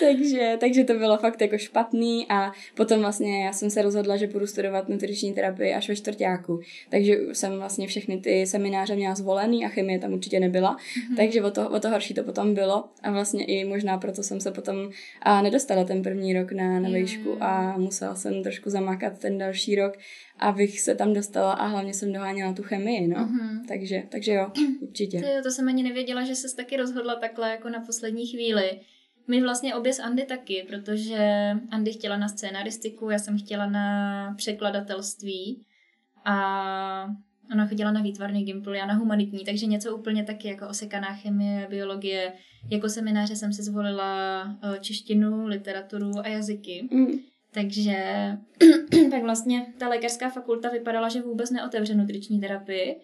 takže, 0.00 0.56
takže 0.60 0.84
to 0.84 0.94
bylo 0.94 1.16
fakt 1.16 1.40
jako 1.40 1.58
špatný 1.58 2.26
a 2.28 2.52
potom 2.74 3.00
vlastně 3.00 3.44
já 3.44 3.52
jsem 3.52 3.70
se 3.70 3.82
rozhodla, 3.82 4.16
že 4.16 4.26
budu 4.26 4.46
studovat 4.46 4.88
nutriční 4.88 5.32
terapii 5.32 5.74
až 5.74 5.88
ve 5.88 5.96
čtvrtáku. 5.96 6.60
Takže 6.90 7.18
jsem 7.32 7.58
vlastně 7.58 7.86
všechny 7.86 8.20
ty 8.20 8.46
semináře 8.46 8.96
měla 8.96 9.14
zvolený 9.14 9.64
a 9.64 9.68
chemie 9.68 9.98
tam 9.98 10.12
určitě 10.12 10.40
nebyla. 10.40 10.76
Mm-hmm. 10.76 11.16
Takže 11.16 11.42
o 11.42 11.50
to, 11.50 11.70
o 11.70 11.80
to 11.80 11.90
horší 11.90 12.14
to 12.14 12.22
potom 12.22 12.54
bylo 12.54 12.84
a 13.02 13.10
vlastně 13.10 13.44
i 13.44 13.64
možná 13.64 13.98
proto 13.98 14.22
jsem 14.22 14.40
se 14.40 14.50
potom 14.50 14.76
a 15.22 15.42
nedostala 15.42 15.84
ten 15.84 16.02
první 16.02 16.32
rok 16.32 16.52
na, 16.52 16.80
na 16.80 16.88
výšku 16.88 17.36
a 17.40 17.78
musela 17.78 18.14
jsem 18.14 18.42
trošku 18.42 18.70
zamákat 18.70 19.18
ten 19.18 19.38
další 19.38 19.74
rok, 19.74 19.92
abych 20.38 20.80
se 20.80 20.94
tam 20.94 21.14
dostala 21.14 21.52
a 21.52 21.66
hlavně 21.66 21.94
jsem 21.94 22.12
doháněla 22.12 22.52
tu 22.52 22.62
chemii, 22.62 23.08
no. 23.08 23.16
Mm-hmm. 23.16 23.66
Takže, 23.68 24.02
takže 24.08 24.32
jo, 24.32 24.52
určitě. 24.80 25.20
To, 25.20 25.26
jo, 25.26 25.42
to 25.42 25.50
jsem 25.50 25.68
ani 25.68 25.82
nevěděla, 25.82 26.24
že 26.24 26.34
ses 26.34 26.54
taky 26.54 26.76
rozhodla 26.76 27.16
takhle 27.16 27.50
jako 27.50 27.68
na 27.68 27.80
poslední 27.80 28.26
chvíli. 28.26 28.80
My 29.28 29.42
vlastně 29.42 29.74
obě 29.74 29.92
s 29.92 30.00
Andy 30.00 30.24
taky, 30.24 30.64
protože 30.68 31.50
Andy 31.70 31.92
chtěla 31.92 32.16
na 32.16 32.28
scénaristiku, 32.28 33.10
já 33.10 33.18
jsem 33.18 33.38
chtěla 33.38 33.66
na 33.66 34.34
překladatelství 34.36 35.64
a 36.24 37.08
ona 37.52 37.66
chodila 37.66 37.92
na 37.92 38.02
výtvarný 38.02 38.44
gimpl, 38.44 38.74
já 38.74 38.86
na 38.86 38.94
humanitní, 38.94 39.44
takže 39.44 39.66
něco 39.66 39.96
úplně 39.96 40.24
taky 40.24 40.48
jako 40.48 40.68
osekaná 40.68 41.14
chemie, 41.14 41.66
biologie. 41.70 42.32
Jako 42.70 42.88
semináře 42.88 43.36
jsem 43.36 43.52
si 43.52 43.62
zvolila 43.62 44.42
eh, 44.62 44.78
češtinu, 44.80 45.46
literaturu 45.46 46.10
a 46.18 46.28
jazyky. 46.28 46.88
Mm. 46.92 47.06
Takže 47.52 47.96
tak 49.10 49.22
vlastně 49.22 49.66
ta 49.78 49.88
lékařská 49.88 50.30
fakulta 50.30 50.68
vypadala, 50.68 51.08
že 51.08 51.22
vůbec 51.22 51.50
neotevře 51.50 51.94
nutriční 51.94 52.40
terapii, 52.40 53.00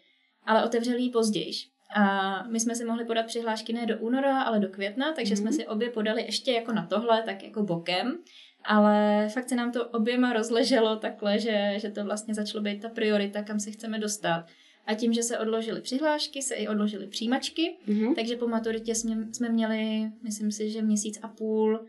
ale 0.47 0.65
otevřeli 0.65 1.03
ji 1.03 1.11
později. 1.11 1.53
A 1.97 2.43
my 2.43 2.61
jsme 2.61 2.75
si 2.75 2.85
mohli 2.85 3.05
podat 3.05 3.27
přihlášky 3.27 3.73
ne 3.73 3.87
do 3.87 3.99
února, 3.99 4.43
ale 4.43 4.59
do 4.59 4.69
května, 4.69 5.13
takže 5.13 5.35
mm-hmm. 5.35 5.39
jsme 5.39 5.51
mhm. 5.51 5.57
si 5.57 5.67
obě 5.67 5.91
podali 5.91 6.23
ještě 6.23 6.53
jako 6.53 6.73
na 6.73 6.87
tohle, 6.87 7.23
tak 7.23 7.43
jako 7.43 7.63
bokem. 7.63 8.19
Ale 8.65 9.29
fakt 9.29 9.49
se 9.49 9.55
nám 9.55 9.73
to 9.73 9.89
oběma 9.89 10.33
rozleželo 10.33 10.97
takhle, 10.97 11.39
že, 11.39 11.75
že 11.77 11.91
to 11.91 12.05
vlastně 12.05 12.35
začalo 12.35 12.63
být 12.63 12.83
ta 12.83 12.89
priorita, 12.89 13.43
kam 13.43 13.61
se 13.61 13.71
chceme 13.71 13.99
dostat. 13.99 14.47
A 14.87 14.95
tím, 14.95 15.13
že 15.13 15.23
se 15.23 15.39
odložily 15.39 15.81
přihlášky, 15.81 16.43
se 16.43 16.55
i 16.55 16.69
odložily 16.69 17.07
přijímačky, 17.07 17.77
mm-hmm. 17.89 18.15
takže 18.15 18.37
po 18.37 18.49
maturitě 18.49 18.95
jsme, 18.95 19.33
jsme 19.33 19.49
měli, 19.49 20.11
myslím 20.23 20.53
si, 20.53 20.71
že 20.71 20.83
měsíc 20.83 21.19
a 21.23 21.29
půl 21.29 21.87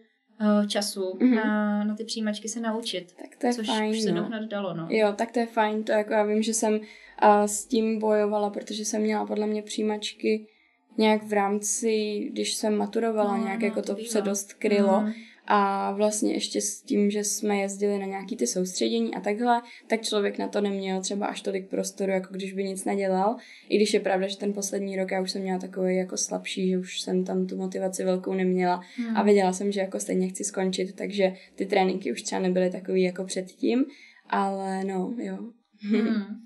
času 0.68 1.14
mm-hmm. 1.14 1.36
na, 1.36 1.84
na 1.84 1.96
ty 1.96 2.04
přijímačky 2.04 2.50
se 2.50 2.60
naučit. 2.60 3.14
Tak 3.22 3.36
to 3.36 3.48
je 3.48 3.54
což 3.54 3.68
fajn, 3.68 3.92
už 3.92 4.02
se 4.02 4.12
no. 4.12 4.22
dohnat 4.22 4.44
dalo, 4.44 4.74
no. 4.74 4.88
Jo, 4.90 5.14
tak 5.18 5.32
to 5.32 5.40
je 5.40 5.46
fajn, 5.46 5.84
to 5.84 5.92
jako 5.92 6.14
já 6.14 6.24
vím, 6.24 6.44
že 6.44 6.54
jsem 6.54 6.74
uh, 6.74 7.46
s 7.46 7.66
tím 7.66 8.00
bojovala, 8.00 8.50
protože 8.50 8.86
jsem 8.86 9.02
měla 9.02 9.26
podle 9.26 9.48
mě 9.48 9.62
přijímačky 9.62 10.48
nějak 10.98 11.24
v 11.24 11.34
rámci, 11.34 12.20
když 12.32 12.54
jsem 12.54 12.78
maturovala, 12.78 13.38
no, 13.38 13.44
nějak 13.44 13.60
no, 13.60 13.66
jako 13.66 13.82
to, 13.82 13.96
to 13.96 14.04
se 14.04 14.22
dost 14.22 14.54
krylo. 14.54 15.02
Mm. 15.02 15.12
A 15.48 15.92
vlastně 15.92 16.34
ještě 16.34 16.62
s 16.62 16.82
tím, 16.82 17.10
že 17.12 17.24
jsme 17.24 17.58
jezdili 17.58 18.00
na 18.00 18.06
nějaký 18.06 18.36
ty 18.36 18.48
soustředění 18.48 19.16
a 19.16 19.20
takhle, 19.20 19.62
tak 19.88 20.02
člověk 20.02 20.38
na 20.38 20.48
to 20.48 20.62
neměl 20.62 21.02
třeba 21.02 21.26
až 21.26 21.42
tolik 21.42 21.70
prostoru, 21.70 22.12
jako 22.12 22.34
když 22.34 22.54
by 22.54 22.64
nic 22.64 22.86
nedělal. 22.86 23.36
I 23.70 23.76
když 23.78 23.94
je 23.94 24.00
pravda, 24.00 24.28
že 24.28 24.38
ten 24.38 24.54
poslední 24.54 24.96
rok 24.98 25.12
já 25.12 25.22
už 25.22 25.32
jsem 25.32 25.42
měla 25.42 25.60
takový 25.60 25.96
jako 25.96 26.18
slabší, 26.18 26.70
že 26.70 26.78
už 26.78 27.02
jsem 27.02 27.26
tam 27.26 27.48
tu 27.48 27.58
motivaci 27.58 28.04
velkou 28.04 28.34
neměla 28.34 28.82
hmm. 28.96 29.18
a 29.18 29.24
věděla 29.24 29.54
jsem, 29.54 29.72
že 29.72 29.80
jako 29.80 30.00
stejně 30.00 30.30
chci 30.30 30.44
skončit, 30.44 30.96
takže 30.96 31.34
ty 31.56 31.66
tréninky 31.66 32.12
už 32.12 32.22
třeba 32.22 32.42
nebyly 32.42 32.70
takový 32.70 33.04
jako 33.04 33.24
předtím, 33.24 33.86
ale 34.30 34.84
no, 34.84 35.14
jo. 35.18 35.38
Hmm. 35.80 36.26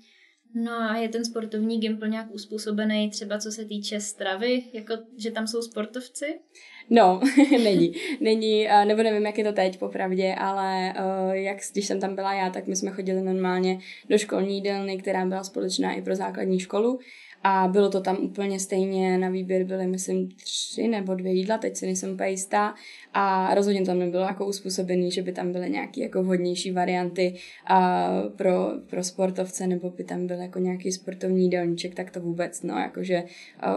No 0.54 0.72
a 0.72 0.96
je 0.96 1.08
ten 1.08 1.24
sportovní 1.24 1.80
gimpl 1.80 2.08
nějak 2.08 2.34
uspůsobený 2.34 3.10
třeba 3.10 3.38
co 3.38 3.52
se 3.52 3.64
týče 3.64 4.00
stravy, 4.00 4.64
jako 4.72 4.94
že 5.16 5.30
tam 5.30 5.46
jsou 5.46 5.62
sportovci? 5.62 6.40
No, 6.90 7.20
není. 7.50 7.92
Není, 8.20 8.68
nebo 8.84 9.02
nevím, 9.02 9.26
jak 9.26 9.38
je 9.38 9.44
to 9.44 9.52
teď 9.52 9.78
popravdě, 9.78 10.34
ale 10.34 10.94
uh, 10.98 11.32
jak 11.32 11.56
když 11.72 11.86
jsem 11.86 12.00
tam 12.00 12.14
byla 12.14 12.34
já, 12.34 12.50
tak 12.50 12.66
my 12.66 12.76
jsme 12.76 12.90
chodili 12.90 13.22
normálně 13.22 13.78
do 14.08 14.18
školní 14.18 14.54
jídelny, 14.54 14.98
která 14.98 15.26
byla 15.26 15.44
společná 15.44 15.92
i 15.92 16.02
pro 16.02 16.16
základní 16.16 16.60
školu. 16.60 16.98
A 17.42 17.68
bylo 17.68 17.90
to 17.90 18.00
tam 18.00 18.16
úplně 18.16 18.60
stejně, 18.60 19.18
na 19.18 19.28
výběr 19.28 19.64
byly, 19.64 19.86
myslím, 19.86 20.28
tři 20.44 20.88
nebo 20.88 21.14
dvě 21.14 21.32
jídla, 21.32 21.58
teď 21.58 21.76
si 21.76 21.86
nejsem 21.86 22.12
úplně 22.12 22.30
jistá. 22.30 22.74
A 23.14 23.54
rozhodně 23.54 23.86
tam 23.86 23.98
nebylo 23.98 24.22
jako 24.22 24.46
uspůsobený, 24.46 25.10
že 25.10 25.22
by 25.22 25.32
tam 25.32 25.52
byly 25.52 25.70
nějaké 25.70 26.00
jako 26.00 26.22
vhodnější 26.22 26.70
varianty 26.70 27.34
a 27.66 28.08
pro, 28.36 28.72
pro 28.86 29.04
sportovce, 29.04 29.66
nebo 29.66 29.90
by 29.90 30.04
tam 30.04 30.26
byl 30.26 30.36
jako 30.36 30.58
nějaký 30.58 30.92
sportovní 30.92 31.42
jídelníček, 31.42 31.94
tak 31.94 32.10
to 32.10 32.20
vůbec, 32.20 32.62
no, 32.62 32.74
jakože 32.78 33.22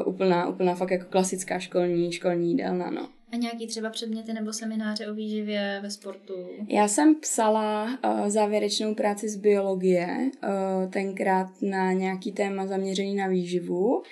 úplná, 0.06 0.50
úplná 0.50 0.76
fakt 0.76 0.92
jako 0.92 1.06
klasická 1.10 1.60
školní, 1.60 2.12
školní 2.12 2.50
jídelna, 2.50 2.90
no. 2.90 3.10
A 3.34 3.36
nějaký 3.36 3.68
třeba 3.68 3.90
předměty 3.90 4.34
nebo 4.34 4.54
semináře 4.54 5.08
o 5.08 5.14
výživě 5.14 5.80
ve 5.84 5.92
sportu? 5.92 6.34
Já 6.68 6.88
jsem 6.88 7.16
psala 7.16 7.84
uh, 7.84 8.30
závěrečnou 8.30 8.96
práci 8.96 9.30
z 9.30 9.36
biologie, 9.36 10.08
uh, 10.44 10.92
tenkrát 10.92 11.48
na 11.62 11.94
nějaký 11.94 12.32
téma 12.32 12.68
zaměřený 12.68 13.16
na 13.16 13.28
výživu. 13.28 14.04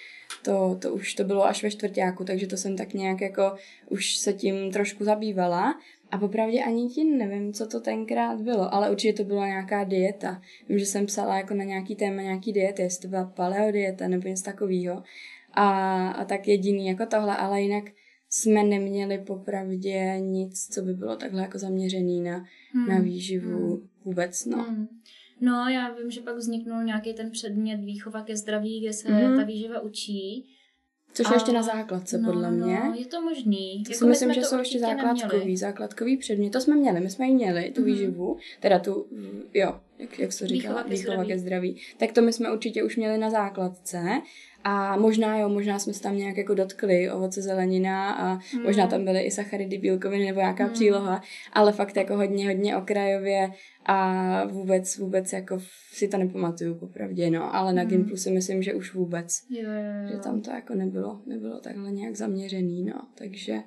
To, 0.44 0.78
to 0.82 0.94
už 0.94 1.14
to 1.14 1.24
bylo 1.24 1.46
až 1.46 1.64
ve 1.64 1.72
čtvrtáku, 1.72 2.24
takže 2.24 2.48
to 2.48 2.58
jsem 2.58 2.78
tak 2.78 2.94
nějak 2.94 3.22
jako 3.22 3.56
už 3.90 4.16
se 4.16 4.34
tím 4.34 4.72
trošku 4.72 5.04
zabývala. 5.04 5.76
A 6.12 6.18
popravdě 6.18 6.64
ani 6.64 6.90
ti 6.90 7.04
nevím, 7.04 7.54
co 7.54 7.68
to 7.68 7.80
tenkrát 7.80 8.42
bylo, 8.42 8.74
ale 8.74 8.92
určitě 8.92 9.14
to 9.14 9.24
byla 9.24 9.48
nějaká 9.48 9.84
dieta. 9.84 10.42
Vím, 10.70 10.80
že 10.80 10.86
jsem 10.86 11.06
psala 11.06 11.38
jako 11.38 11.54
na 11.54 11.64
nějaký 11.64 11.96
téma 11.96 12.22
nějaký 12.22 12.54
diety, 12.54 12.82
jestli 12.82 13.02
to 13.02 13.08
byla 13.08 13.26
paleodieta 13.26 14.08
nebo 14.08 14.28
něco 14.28 14.44
takového. 14.44 15.04
A, 15.54 16.08
a 16.12 16.26
tak 16.26 16.48
jediný 16.48 16.88
jako 16.88 17.06
tohle, 17.06 17.38
ale 17.38 17.62
jinak 17.62 17.84
jsme 18.32 18.64
neměli 18.64 19.18
popravdě 19.18 20.20
nic, 20.20 20.68
co 20.74 20.82
by 20.82 20.94
bylo 20.94 21.16
takhle 21.16 21.42
jako 21.42 21.58
zaměřený 21.58 22.22
na, 22.22 22.46
hmm. 22.74 22.88
na 22.88 23.00
výživu 23.00 23.68
hmm. 23.68 23.88
vůbec, 24.06 24.46
no. 24.46 24.64
Hmm. 24.64 24.88
No, 25.42 25.70
já 25.70 25.94
vím, 25.94 26.12
že 26.12 26.22
pak 26.22 26.36
vzniknul 26.36 26.84
nějaký 26.84 27.14
ten 27.14 27.32
předmět 27.32 27.78
výchova 27.78 28.22
ke 28.22 28.38
zdraví, 28.38 28.82
kde 28.82 28.94
se 28.94 29.14
hmm. 29.14 29.38
ta 29.38 29.44
výživa 29.44 29.82
učí. 29.82 30.46
Což 31.14 31.30
je 31.30 31.36
ještě 31.36 31.52
na 31.52 31.64
základce, 31.64 32.18
no, 32.18 32.32
podle 32.32 32.52
mě. 32.52 32.80
No, 32.86 32.94
je 32.98 33.06
to 33.06 33.22
možný. 33.22 33.84
To 33.84 33.92
jako 33.92 34.00
si 34.00 34.06
myslím, 34.06 34.34
že 34.34 34.42
jsou 34.42 34.58
ještě 34.58 34.80
základkový, 34.80 35.38
neměli. 35.38 35.58
základkový 35.58 36.18
předmět. 36.18 36.50
To 36.50 36.62
jsme 36.62 36.76
měli, 36.76 37.00
my 37.00 37.10
jsme 37.10 37.26
ji 37.26 37.34
měli, 37.34 37.72
tu 37.72 37.82
mm. 37.82 37.88
výživu, 37.88 38.38
teda 38.60 38.80
tu, 38.80 39.08
jo, 39.54 39.80
jak, 40.00 40.20
jak 40.20 40.34
se 40.34 40.48
říkala, 40.48 40.84
výchova, 40.84 40.96
výchova 40.96 41.26
ke 41.26 41.40
zdraví. 41.40 41.82
Tak 41.98 42.12
to 42.12 42.22
my 42.22 42.34
jsme 42.34 42.54
určitě 42.54 42.84
už 42.84 42.98
měli 42.98 43.18
na 43.18 43.30
základce 43.30 44.22
a 44.64 44.98
možná 44.98 45.38
jo, 45.38 45.50
možná 45.50 45.80
jsme 45.80 45.94
se 45.94 46.02
tam 46.02 46.18
nějak 46.18 46.38
jako 46.38 46.54
dotkli 46.54 47.12
ovoce, 47.12 47.42
zelenina 47.42 48.12
a 48.12 48.34
mm. 48.34 48.64
možná 48.64 48.88
tam 48.88 49.06
byly 49.06 49.22
i 49.22 49.32
sacharidy, 49.32 49.78
bílkoviny 49.78 50.26
nebo 50.26 50.40
nějaká 50.40 50.64
mm. 50.64 50.74
příloha, 50.74 51.22
ale 51.54 51.72
fakt 51.72 51.98
jako 51.98 52.16
hodně, 52.16 52.48
hodně 52.48 52.78
okrajově 52.78 53.50
a 53.86 54.46
vůbec, 54.46 54.98
vůbec 54.98 55.34
jako 55.34 55.60
si 55.94 56.08
to 56.08 56.18
nepamatuju 56.18 56.76
popravdě, 56.76 57.30
no, 57.30 57.56
ale 57.56 57.74
na 57.74 57.84
mm. 57.84 57.90
Gimplu 57.90 58.18
si 58.18 58.32
myslím, 58.32 58.64
že 58.64 58.74
už 58.74 58.94
vůbec, 58.94 59.42
jo, 59.50 59.64
jo, 59.64 60.02
jo. 60.04 60.10
že 60.12 60.18
tam 60.18 60.42
to 60.42 60.52
jako 60.52 60.76
nebylo, 60.76 61.22
nebylo 61.26 61.60
takhle 61.60 61.92
nějak 61.92 62.16
zaměřený, 62.16 62.84
no, 62.84 63.08
takže 63.18 63.58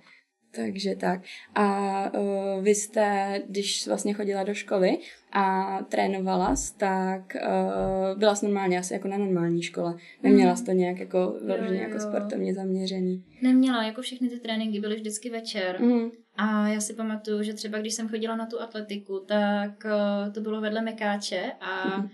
takže 0.56 0.96
tak. 0.96 1.20
A 1.54 2.10
uh, 2.18 2.64
vy 2.64 2.74
jste, 2.74 3.34
když 3.48 3.86
vlastně 3.86 4.14
chodila 4.14 4.42
do 4.44 4.54
školy 4.54 4.98
a 5.32 5.78
trénovala, 5.88 6.54
tak 6.76 7.36
uh, 7.36 8.18
byla 8.18 8.34
jsi 8.34 8.46
normálně 8.46 8.78
asi 8.78 8.94
jako 8.94 9.08
na 9.08 9.18
normální 9.18 9.62
škole. 9.62 9.96
Neměla 10.22 10.50
mm. 10.50 10.56
jsi 10.56 10.64
to 10.64 10.72
nějak 10.72 10.98
jako 10.98 11.36
vyloženě 11.44 11.80
jako 11.80 11.98
sportovně 11.98 12.54
zaměřený. 12.54 13.24
Neměla, 13.42 13.82
jako 13.82 14.02
všechny 14.02 14.28
ty 14.28 14.40
tréninky 14.40 14.80
byly 14.80 14.96
vždycky 14.96 15.30
večer. 15.30 15.80
Mm. 15.80 16.10
A 16.36 16.68
já 16.68 16.80
si 16.80 16.94
pamatuju, 16.94 17.42
že 17.42 17.54
třeba 17.54 17.78
když 17.78 17.94
jsem 17.94 18.08
chodila 18.08 18.36
na 18.36 18.46
tu 18.46 18.60
atletiku, 18.60 19.24
tak 19.26 19.70
uh, 19.84 20.32
to 20.32 20.40
bylo 20.40 20.60
vedle 20.60 20.82
Mekáče 20.82 21.52
a 21.60 21.98
mm 21.98 22.08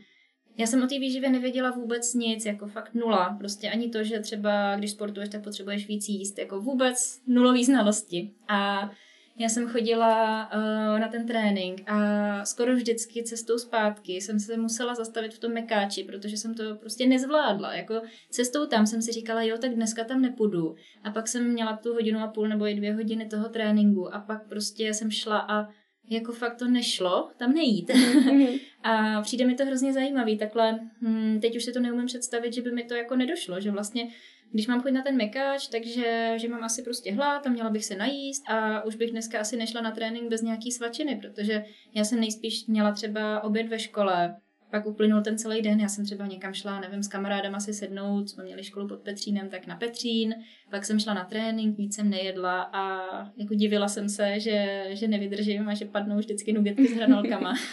já 0.61 0.67
jsem 0.67 0.83
o 0.83 0.87
té 0.87 0.99
výživě 0.99 1.31
nevěděla 1.31 1.71
vůbec 1.71 2.15
nic, 2.15 2.47
jako 2.47 2.67
fakt 2.67 2.95
nula. 2.95 3.37
Prostě 3.39 3.71
ani 3.71 3.89
to, 3.89 4.05
že 4.05 4.21
třeba 4.21 4.77
když 4.77 4.91
sportuješ, 4.91 5.29
tak 5.29 5.45
potřebuješ 5.45 5.89
víc 5.89 6.09
jíst, 6.09 6.39
jako 6.39 6.61
vůbec 6.61 7.21
nulový 7.27 7.65
znalosti. 7.65 8.31
A 8.49 8.91
já 9.39 9.49
jsem 9.49 9.69
chodila 9.69 10.45
uh, 10.55 11.01
na 11.01 11.09
ten 11.09 11.27
trénink 11.27 11.83
a 11.87 12.45
skoro 12.45 12.75
vždycky 12.75 13.23
cestou 13.23 13.59
zpátky 13.59 14.13
jsem 14.13 14.41
se 14.41 14.57
musela 14.57 14.95
zastavit 14.95 15.35
v 15.35 15.39
tom 15.39 15.53
mekáči, 15.53 16.05
protože 16.05 16.37
jsem 16.37 16.55
to 16.55 16.75
prostě 16.75 17.07
nezvládla. 17.07 17.75
Jako 17.75 18.03
cestou 18.31 18.67
tam 18.67 18.87
jsem 18.87 19.03
si 19.03 19.13
říkala, 19.13 19.43
jo, 19.43 19.59
tak 19.59 19.75
dneska 19.75 20.05
tam 20.05 20.23
nepůjdu. 20.23 20.75
A 21.05 21.11
pak 21.11 21.29
jsem 21.29 21.53
měla 21.53 21.77
tu 21.77 21.93
hodinu 21.93 22.21
a 22.21 22.27
půl 22.27 22.49
nebo 22.49 22.67
i 22.67 22.75
dvě 22.75 22.95
hodiny 22.95 23.27
toho 23.27 23.49
tréninku 23.49 24.15
a 24.15 24.19
pak 24.21 24.49
prostě 24.49 24.95
jsem 24.95 25.11
šla 25.11 25.39
a 25.39 25.69
jako 26.11 26.33
fakt 26.33 26.57
to 26.57 26.69
nešlo 26.69 27.31
tam 27.37 27.53
nejít. 27.53 27.91
Mhm. 27.95 28.49
a 28.83 29.23
přijde 29.23 29.47
mi 29.47 29.55
to 29.55 29.65
hrozně 29.67 29.93
zajímavý, 29.93 30.39
takhle 30.39 30.81
hm, 31.01 31.41
teď 31.41 31.57
už 31.57 31.65
si 31.65 31.73
to 31.73 31.81
neumím 31.81 32.07
představit, 32.07 32.53
že 32.53 32.63
by 32.63 32.73
mi 32.73 32.85
to 32.85 32.95
jako 32.95 33.17
nedošlo, 33.17 33.61
že 33.61 33.71
vlastně 33.71 34.09
když 34.53 34.67
mám 34.67 34.83
chuť 34.83 34.93
na 34.93 35.03
ten 35.03 35.17
mekáč, 35.17 35.69
takže 35.69 36.33
že 36.37 36.49
mám 36.49 36.65
asi 36.65 36.83
prostě 36.83 37.13
hlad 37.13 37.47
a 37.47 37.51
měla 37.51 37.71
bych 37.71 37.85
se 37.85 37.97
najíst 37.97 38.43
a 38.49 38.85
už 38.85 38.97
bych 38.97 39.11
dneska 39.11 39.41
asi 39.41 39.57
nešla 39.57 39.81
na 39.81 39.91
trénink 39.91 40.31
bez 40.31 40.43
nějaký 40.43 40.73
svačiny, 40.73 41.17
protože 41.17 41.65
já 41.95 42.05
jsem 42.05 42.21
nejspíš 42.21 42.67
měla 42.67 42.93
třeba 42.93 43.45
oběd 43.45 43.69
ve 43.69 43.79
škole, 43.79 44.37
pak 44.71 44.87
uplynul 44.87 45.21
ten 45.21 45.39
celý 45.39 45.63
den, 45.63 45.81
já 45.81 45.89
jsem 45.89 46.05
třeba 46.05 46.27
někam 46.27 46.55
šla, 46.55 46.81
nevím, 46.81 47.03
s 47.03 47.09
kamarádem 47.09 47.61
si 47.61 47.75
sednout, 47.75 48.31
jsme 48.31 48.45
měli 48.45 48.65
školu 48.65 48.89
pod 48.89 49.01
Petřínem, 49.01 49.49
tak 49.49 49.67
na 49.67 49.77
Petřín, 49.77 50.35
pak 50.71 50.85
jsem 50.85 51.01
šla 51.01 51.15
na 51.15 51.25
trénink, 51.25 51.79
víc 51.79 51.95
jsem 51.95 52.11
nejedla 52.11 52.63
a 52.63 53.01
jako 53.37 53.55
divila 53.55 53.89
jsem 53.89 54.09
se, 54.09 54.41
že, 54.41 54.87
že 54.91 55.09
nevydržím 55.09 55.69
a 55.69 55.75
že 55.75 55.85
padnou 55.85 56.17
vždycky 56.17 56.53
nugetky 56.53 56.89
s 56.89 56.93
hranolkama. 56.93 57.55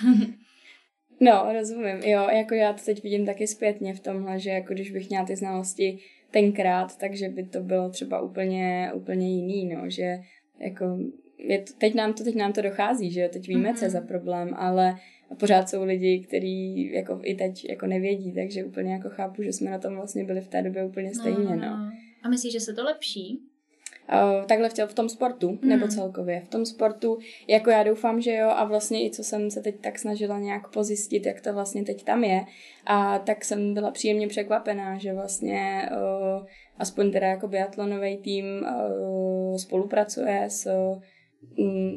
No, 1.20 1.54
rozumím. 1.54 1.98
Jo, 2.04 2.28
jako 2.32 2.54
já 2.54 2.74
to 2.74 2.84
teď 2.86 3.04
vidím 3.04 3.26
taky 3.26 3.48
zpětně 3.48 3.94
v 3.94 4.00
tomhle, 4.00 4.40
že 4.40 4.50
jako 4.50 4.74
když 4.74 4.92
bych 4.92 5.10
měla 5.10 5.26
ty 5.26 5.36
znalosti 5.36 6.00
tenkrát, 6.32 6.98
takže 6.98 7.30
by 7.30 7.44
to 7.44 7.62
bylo 7.62 7.90
třeba 7.90 8.22
úplně, 8.22 8.92
úplně 8.94 9.36
jiný, 9.36 9.76
no, 9.76 9.90
že 9.90 10.18
jako 10.60 11.00
je 11.38 11.60
to, 11.60 11.74
teď, 11.78 11.96
nám 11.96 12.14
to, 12.14 12.24
teď 12.24 12.36
nám 12.36 12.54
to 12.54 12.62
dochází, 12.62 13.12
že 13.12 13.22
jo, 13.22 13.30
teď 13.34 13.48
víme, 13.48 13.72
mm-hmm. 13.72 13.78
co 13.78 13.86
je 13.86 13.90
za 13.90 14.02
problém, 14.02 14.54
ale 14.56 14.96
pořád 15.36 15.70
jsou 15.70 15.84
lidi, 15.84 16.20
kteří 16.28 16.92
jako 16.94 17.20
i 17.24 17.36
teď 17.36 17.70
jako 17.70 17.88
nevědí, 17.88 18.34
takže 18.34 18.66
úplně 18.66 18.94
jako 18.94 19.10
chápu, 19.10 19.44
že 19.44 19.54
jsme 19.54 19.72
na 19.72 19.80
tom 19.80 19.96
vlastně 19.96 20.24
byli 20.24 20.42
v 20.42 20.48
té 20.48 20.62
době 20.62 20.86
úplně 20.86 21.08
no, 21.08 21.14
stejně, 21.14 21.56
no. 21.56 21.56
no. 21.56 21.92
A 22.24 22.30
myslíš, 22.30 22.54
že 22.54 22.60
se 22.60 22.74
to 22.74 22.84
lepší? 22.84 23.40
Uh, 24.14 24.46
takhle 24.46 24.70
v, 24.70 24.74
v 24.88 24.94
tom 24.94 25.10
sportu, 25.10 25.50
mm. 25.50 25.70
nebo 25.70 25.88
celkově. 25.88 26.42
V 26.42 26.48
tom 26.48 26.66
sportu, 26.66 27.18
jako 27.48 27.70
já 27.70 27.84
doufám, 27.84 28.22
že 28.22 28.36
jo, 28.36 28.50
a 28.50 28.66
vlastně 28.66 29.06
i 29.06 29.12
co 29.12 29.24
jsem 29.24 29.52
se 29.52 29.62
teď 29.62 29.76
tak 29.82 30.00
snažila 30.00 30.40
nějak 30.40 30.72
pozjistit, 30.72 31.26
jak 31.26 31.42
to 31.42 31.54
vlastně 31.54 31.84
teď 31.84 32.04
tam 32.04 32.24
je, 32.24 32.42
a 32.86 33.20
tak 33.20 33.46
jsem 33.46 33.74
byla 33.74 33.92
příjemně 33.92 34.28
překvapená, 34.28 34.98
že 34.98 35.14
vlastně 35.14 35.90
uh, 35.92 36.46
aspoň 36.78 37.12
teda 37.12 37.28
jako 37.28 37.48
biatlonový 37.48 38.18
tým 38.18 38.46
uh, 38.46 39.58
spolupracuje 39.58 40.46
s 40.48 40.68
Mm, 40.68 41.02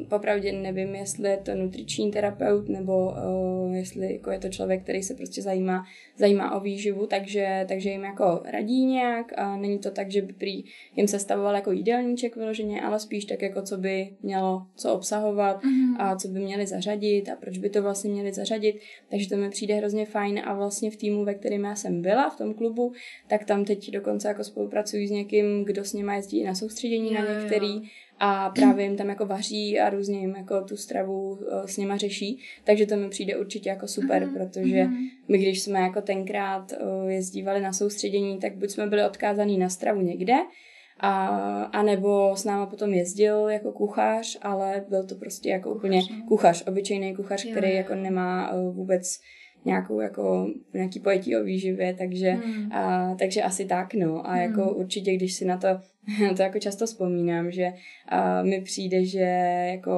popravdě 0.09 0.51
nevím, 0.51 0.95
jestli 0.95 1.29
je 1.29 1.37
to 1.37 1.55
nutriční 1.55 2.11
terapeut 2.11 2.69
nebo 2.69 3.05
uh, 3.05 3.75
jestli 3.75 4.13
jako 4.13 4.31
je 4.31 4.39
to 4.39 4.49
člověk, 4.49 4.83
který 4.83 5.03
se 5.03 5.15
prostě 5.15 5.41
zajímá, 5.41 5.83
zajímá 6.17 6.55
o 6.55 6.59
výživu, 6.59 7.07
takže, 7.07 7.65
takže 7.67 7.89
jim 7.89 8.03
jako 8.03 8.41
radí 8.45 8.85
nějak 8.85 9.33
a 9.37 9.57
není 9.57 9.79
to 9.79 9.91
tak, 9.91 10.11
že 10.11 10.21
by 10.21 10.33
prý 10.33 10.63
jim 10.95 11.07
se 11.07 11.19
stavoval 11.19 11.55
jako 11.55 11.71
jídelníček 11.71 12.35
vyloženě, 12.35 12.81
ale 12.81 12.99
spíš 12.99 13.25
tak 13.25 13.41
jako 13.41 13.61
co 13.61 13.77
by 13.77 14.09
mělo 14.23 14.65
co 14.75 14.93
obsahovat 14.93 15.63
mm-hmm. 15.63 15.95
a 15.99 16.15
co 16.15 16.27
by 16.27 16.39
měli 16.39 16.67
zařadit 16.67 17.29
a 17.29 17.35
proč 17.35 17.57
by 17.57 17.69
to 17.69 17.81
vlastně 17.81 18.11
měli 18.11 18.33
zařadit, 18.33 18.79
takže 19.09 19.29
to 19.29 19.37
mi 19.37 19.49
přijde 19.49 19.75
hrozně 19.75 20.05
fajn 20.05 20.41
a 20.45 20.53
vlastně 20.53 20.91
v 20.91 20.95
týmu, 20.95 21.25
ve 21.25 21.33
kterém 21.33 21.63
já 21.63 21.75
jsem 21.75 22.01
byla, 22.01 22.29
v 22.29 22.37
tom 22.37 22.53
klubu, 22.53 22.93
tak 23.27 23.45
tam 23.45 23.65
teď 23.65 23.91
dokonce 23.91 24.27
jako 24.27 24.43
spolupracuji 24.43 25.07
s 25.07 25.11
někým, 25.11 25.63
kdo 25.65 25.85
s 25.85 25.93
nimi 25.93 26.15
jezdí 26.15 26.43
na 26.43 26.55
soustředění 26.55 27.13
jo, 27.13 27.21
na 27.21 27.39
některý. 27.39 27.75
jo 27.75 27.81
a 28.23 28.49
právě 28.49 28.85
jim 28.85 28.97
tam 28.97 29.09
jako 29.09 29.25
vaří 29.25 29.79
a 29.79 29.89
různě 29.89 30.19
jim 30.19 30.35
jako 30.35 30.61
tu 30.61 30.77
stravu 30.77 31.39
eh, 31.41 31.67
s 31.67 31.77
něma 31.77 31.97
řeší, 31.97 32.39
takže 32.63 32.85
to 32.85 32.95
mi 32.95 33.09
přijde 33.09 33.37
určitě 33.37 33.69
jako 33.69 33.87
super, 33.87 34.23
mm-hmm. 34.23 34.33
protože 34.33 34.83
mhm. 34.83 35.07
my 35.27 35.37
když 35.37 35.61
jsme 35.61 35.79
jako 35.79 36.01
tenkrát 36.01 36.73
eh, 36.73 37.11
jezdívali 37.13 37.61
na 37.61 37.73
soustředění, 37.73 38.39
tak 38.39 38.55
buď 38.55 38.69
jsme 38.69 38.87
byli 38.87 39.05
odkázaní 39.05 39.57
na 39.57 39.69
stravu 39.69 40.01
někde, 40.01 40.33
a, 40.99 41.27
a 41.63 41.83
nebo 41.83 42.35
s 42.35 42.43
náma 42.43 42.65
potom 42.65 42.93
jezdil 42.93 43.49
jako 43.49 43.71
kuchař, 43.71 44.37
ale 44.41 44.85
byl 44.89 45.05
to 45.05 45.15
prostě 45.15 45.49
jako 45.49 45.69
kuchař, 45.69 45.79
úplně 45.79 46.01
no. 46.19 46.25
kuchař, 46.27 46.63
obyčejný 46.67 47.15
kuchař, 47.15 47.45
jo, 47.45 47.51
který 47.51 47.69
jo. 47.69 47.75
jako 47.75 47.95
nemá 47.95 48.51
eh, 48.53 48.71
vůbec 48.71 49.19
nějakou 49.65 49.99
jako 49.99 50.47
nějaký 50.73 50.99
pojetí 50.99 51.35
o 51.35 51.43
výživě, 51.43 51.93
takže, 51.93 52.31
hmm. 52.31 52.71
a, 52.71 53.15
takže 53.19 53.43
asi 53.43 53.65
tak, 53.65 53.93
no. 53.93 54.29
A 54.29 54.37
jako 54.37 54.53
hmm. 54.53 54.67
jako 54.67 54.75
určitě, 54.75 55.15
když 55.15 55.33
si 55.33 55.45
na 55.45 55.57
to, 55.57 55.67
to 56.35 56.41
jako 56.41 56.59
často 56.59 56.85
vzpomínám, 56.85 57.51
že 57.51 57.73
a, 58.09 58.43
mi 58.43 58.61
přijde, 58.61 59.05
že 59.05 59.19
jako 59.71 59.91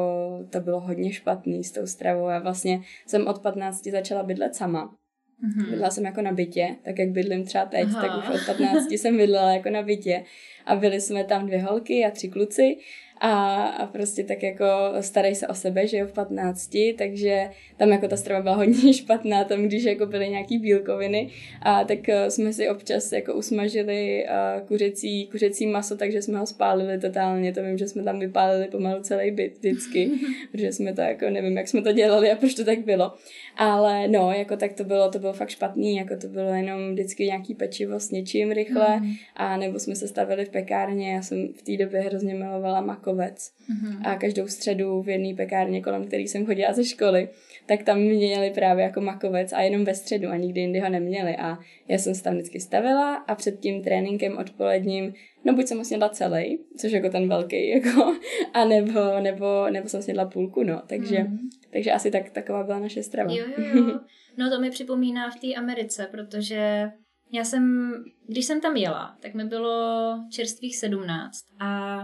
to 0.49 0.59
bylo 0.59 0.79
hodně 0.79 1.11
špatný 1.11 1.63
s 1.63 1.71
tou 1.71 1.85
stravou. 1.85 2.29
Já 2.29 2.39
vlastně 2.39 2.81
jsem 3.05 3.27
od 3.27 3.41
15 3.41 3.87
začala 3.87 4.23
bydlet 4.23 4.55
sama. 4.55 4.95
Mm-hmm. 5.43 5.69
Bydlela 5.69 5.89
jsem 5.89 6.05
jako 6.05 6.21
na 6.21 6.31
bytě, 6.31 6.75
tak 6.83 6.99
jak 6.99 7.09
bydlím 7.09 7.45
třeba 7.45 7.65
teď, 7.65 7.83
Aha. 7.83 8.01
tak 8.01 8.17
už 8.17 8.35
od 8.35 8.45
15 8.45 8.91
jsem 8.91 9.17
bydlela 9.17 9.53
jako 9.53 9.69
na 9.69 9.81
bytě. 9.81 10.23
A 10.65 10.75
byli 10.75 11.01
jsme 11.01 11.23
tam 11.23 11.45
dvě 11.47 11.61
holky 11.61 12.05
a 12.05 12.11
tři 12.11 12.29
kluci 12.29 12.77
a, 13.25 13.63
a 13.65 13.87
prostě 13.87 14.23
tak 14.23 14.43
jako 14.43 14.65
starej 15.01 15.35
se 15.35 15.47
o 15.47 15.53
sebe, 15.53 15.87
že 15.87 15.97
jo, 15.97 16.07
v 16.07 16.13
15, 16.13 16.77
takže 16.97 17.49
tam 17.77 17.89
jako 17.89 18.07
ta 18.07 18.17
strava 18.17 18.41
byla 18.41 18.55
hodně 18.55 18.93
špatná, 19.03 19.43
tam 19.43 19.63
když 19.63 19.83
jako 19.83 20.05
byly 20.05 20.29
nějaký 20.29 20.57
bílkoviny. 20.57 21.29
A 21.61 21.83
tak 21.83 21.99
uh, 22.07 22.27
jsme 22.27 22.53
si 22.53 22.69
občas 22.69 23.11
jako 23.11 23.33
usmažili 23.33 24.25
uh, 24.25 24.67
kuřecí, 24.67 25.27
kuřecí 25.27 25.67
maso, 25.67 25.97
takže 25.97 26.21
jsme 26.21 26.39
ho 26.39 26.45
spálili 26.45 26.99
totálně, 26.99 27.53
to 27.53 27.63
vím, 27.63 27.77
že 27.77 27.87
jsme 27.87 28.03
tam 28.03 28.19
vypálili 28.19 28.67
pomalu 28.67 29.01
celý 29.01 29.31
byt 29.31 29.57
vždycky, 29.57 30.11
protože 30.51 30.71
jsme 30.71 30.93
to 30.93 31.01
jako, 31.01 31.29
nevím, 31.29 31.57
jak 31.57 31.67
jsme 31.67 31.81
to 31.81 31.91
dělali 31.91 32.31
a 32.31 32.35
proč 32.35 32.53
to 32.53 32.65
tak 32.65 32.79
bylo, 32.79 33.13
ale 33.57 34.07
no, 34.07 34.31
jako 34.31 34.57
tak 34.57 34.73
to 34.73 34.83
bylo, 34.83 35.11
to 35.11 35.19
bylo 35.19 35.33
fakt 35.33 35.49
špatný, 35.49 35.95
jako 35.95 36.17
to 36.17 36.27
bylo 36.27 36.53
jenom 36.53 36.91
vždycky 36.91 37.25
nějaký 37.25 37.55
pečivo 37.55 37.99
s 37.99 38.11
něčím 38.11 38.51
rychle, 38.51 38.99
mm. 38.99 39.11
a 39.35 39.57
nebo 39.57 39.79
jsme 39.79 39.95
se 39.95 40.07
stavili 40.07 40.45
v 40.45 40.49
pekárně, 40.49 41.13
já 41.13 41.21
jsem 41.21 41.47
v 41.53 41.61
té 41.61 41.77
době 41.83 42.01
hrozně 42.01 42.33
milovala 42.33 42.81
makovec 43.13 43.51
mm. 43.69 44.05
a 44.05 44.15
každou 44.15 44.47
středu 44.47 45.01
v 45.01 45.09
jedné 45.09 45.35
pekárně, 45.35 45.81
kolem 45.81 46.07
který 46.07 46.27
jsem 46.27 46.45
chodila 46.45 46.73
ze 46.73 46.85
školy, 46.85 47.29
tak 47.65 47.83
tam 47.83 47.99
měli 47.99 48.51
právě 48.51 48.83
jako 48.83 49.01
makovec 49.01 49.53
a 49.53 49.61
jenom 49.61 49.85
ve 49.85 49.95
středu 49.95 50.29
a 50.29 50.35
nikdy 50.35 50.61
jindy 50.61 50.79
ho 50.79 50.89
neměli 50.89 51.37
a 51.37 51.57
já 51.87 51.97
jsem 51.97 52.15
se 52.15 52.23
tam 52.23 52.33
vždycky 52.33 52.59
stavila 52.59 53.15
a 53.15 53.35
před 53.35 53.59
tím 53.59 53.83
tréninkem 53.83 54.37
odpoledním, 54.37 55.13
no 55.45 55.53
buď 55.53 55.67
jsem 55.67 55.77
ho 55.77 55.85
snědla 55.85 56.09
celý, 56.09 56.59
což 56.77 56.91
jako 56.91 57.09
ten 57.09 57.29
velký, 57.29 57.69
jako, 57.83 58.17
a 58.53 58.65
nebo, 58.65 59.19
nebo, 59.19 59.69
nebo 59.69 59.89
jsem 59.89 60.01
snědla 60.01 60.25
půlku, 60.25 60.63
no, 60.63 60.81
takže, 60.87 61.19
mm. 61.19 61.37
takže 61.73 61.91
asi 61.91 62.11
tak, 62.11 62.29
taková 62.29 62.63
byla 62.63 62.79
naše 62.79 63.03
strava. 63.03 63.31
Jo, 63.33 63.45
jo, 63.57 63.85
jo. 63.87 63.99
No 64.37 64.49
to 64.49 64.61
mi 64.61 64.69
připomíná 64.69 65.29
v 65.31 65.39
té 65.39 65.53
Americe, 65.53 66.07
protože 66.11 66.91
já 67.31 67.43
jsem, 67.43 67.91
když 68.27 68.45
jsem 68.45 68.61
tam 68.61 68.75
jela, 68.75 69.17
tak 69.21 69.33
mi 69.33 69.45
bylo 69.45 70.15
čerstvých 70.31 70.77
17 70.77 71.45
a 71.59 71.99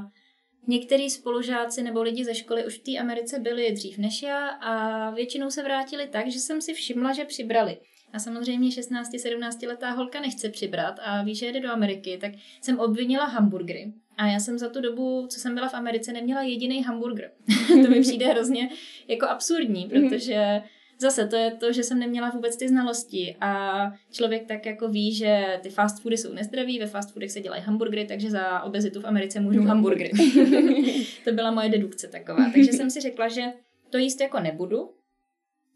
některý 0.69 1.09
spolužáci 1.09 1.83
nebo 1.83 2.01
lidi 2.01 2.25
ze 2.25 2.35
školy 2.35 2.65
už 2.65 2.79
v 2.79 2.83
té 2.83 2.97
Americe 2.97 3.39
byli 3.39 3.71
dřív 3.71 3.97
než 3.97 4.21
já 4.21 4.47
a 4.47 5.09
většinou 5.11 5.49
se 5.49 5.63
vrátili 5.63 6.07
tak, 6.07 6.31
že 6.31 6.39
jsem 6.39 6.61
si 6.61 6.73
všimla, 6.73 7.13
že 7.13 7.25
přibrali. 7.25 7.77
A 8.13 8.19
samozřejmě 8.19 8.69
16-17 8.69 9.67
letá 9.67 9.91
holka 9.91 10.21
nechce 10.21 10.49
přibrat 10.49 10.99
a 11.01 11.23
ví, 11.23 11.35
že 11.35 11.45
jede 11.45 11.59
do 11.59 11.71
Ameriky, 11.71 12.17
tak 12.21 12.31
jsem 12.61 12.79
obvinila 12.79 13.25
hamburgery. 13.25 13.93
A 14.17 14.27
já 14.27 14.39
jsem 14.39 14.57
za 14.57 14.69
tu 14.69 14.81
dobu, 14.81 15.27
co 15.27 15.39
jsem 15.39 15.55
byla 15.55 15.69
v 15.69 15.73
Americe, 15.73 16.13
neměla 16.13 16.41
jediný 16.41 16.83
hamburger. 16.83 17.31
to 17.67 17.89
mi 17.89 18.01
přijde 18.01 18.27
hrozně 18.27 18.69
jako 19.07 19.27
absurdní, 19.27 19.89
protože 19.89 20.61
zase 20.99 21.27
to 21.27 21.35
je 21.35 21.51
to, 21.51 21.73
že 21.73 21.83
jsem 21.83 21.99
neměla 21.99 22.29
vůbec 22.29 22.57
ty 22.57 22.67
znalosti 22.67 23.35
a 23.41 23.81
člověk 24.11 24.47
tak 24.47 24.65
jako 24.65 24.87
ví, 24.87 25.13
že 25.13 25.59
ty 25.61 25.69
fast 25.69 26.01
foody 26.01 26.17
jsou 26.17 26.33
nezdraví, 26.33 26.79
ve 26.79 26.85
fast 26.85 27.13
foodech 27.13 27.31
se 27.31 27.41
dělají 27.41 27.61
hamburgery, 27.61 28.05
takže 28.05 28.29
za 28.29 28.61
obezitu 28.61 29.01
v 29.01 29.05
Americe 29.05 29.39
můžou 29.39 29.61
hamburgery. 29.65 30.11
to 31.23 31.31
byla 31.31 31.51
moje 31.51 31.69
dedukce 31.69 32.07
taková. 32.07 32.49
Takže 32.53 32.73
jsem 32.73 32.89
si 32.89 33.01
řekla, 33.01 33.27
že 33.27 33.41
to 33.89 33.97
jíst 33.97 34.21
jako 34.21 34.39
nebudu, 34.39 34.89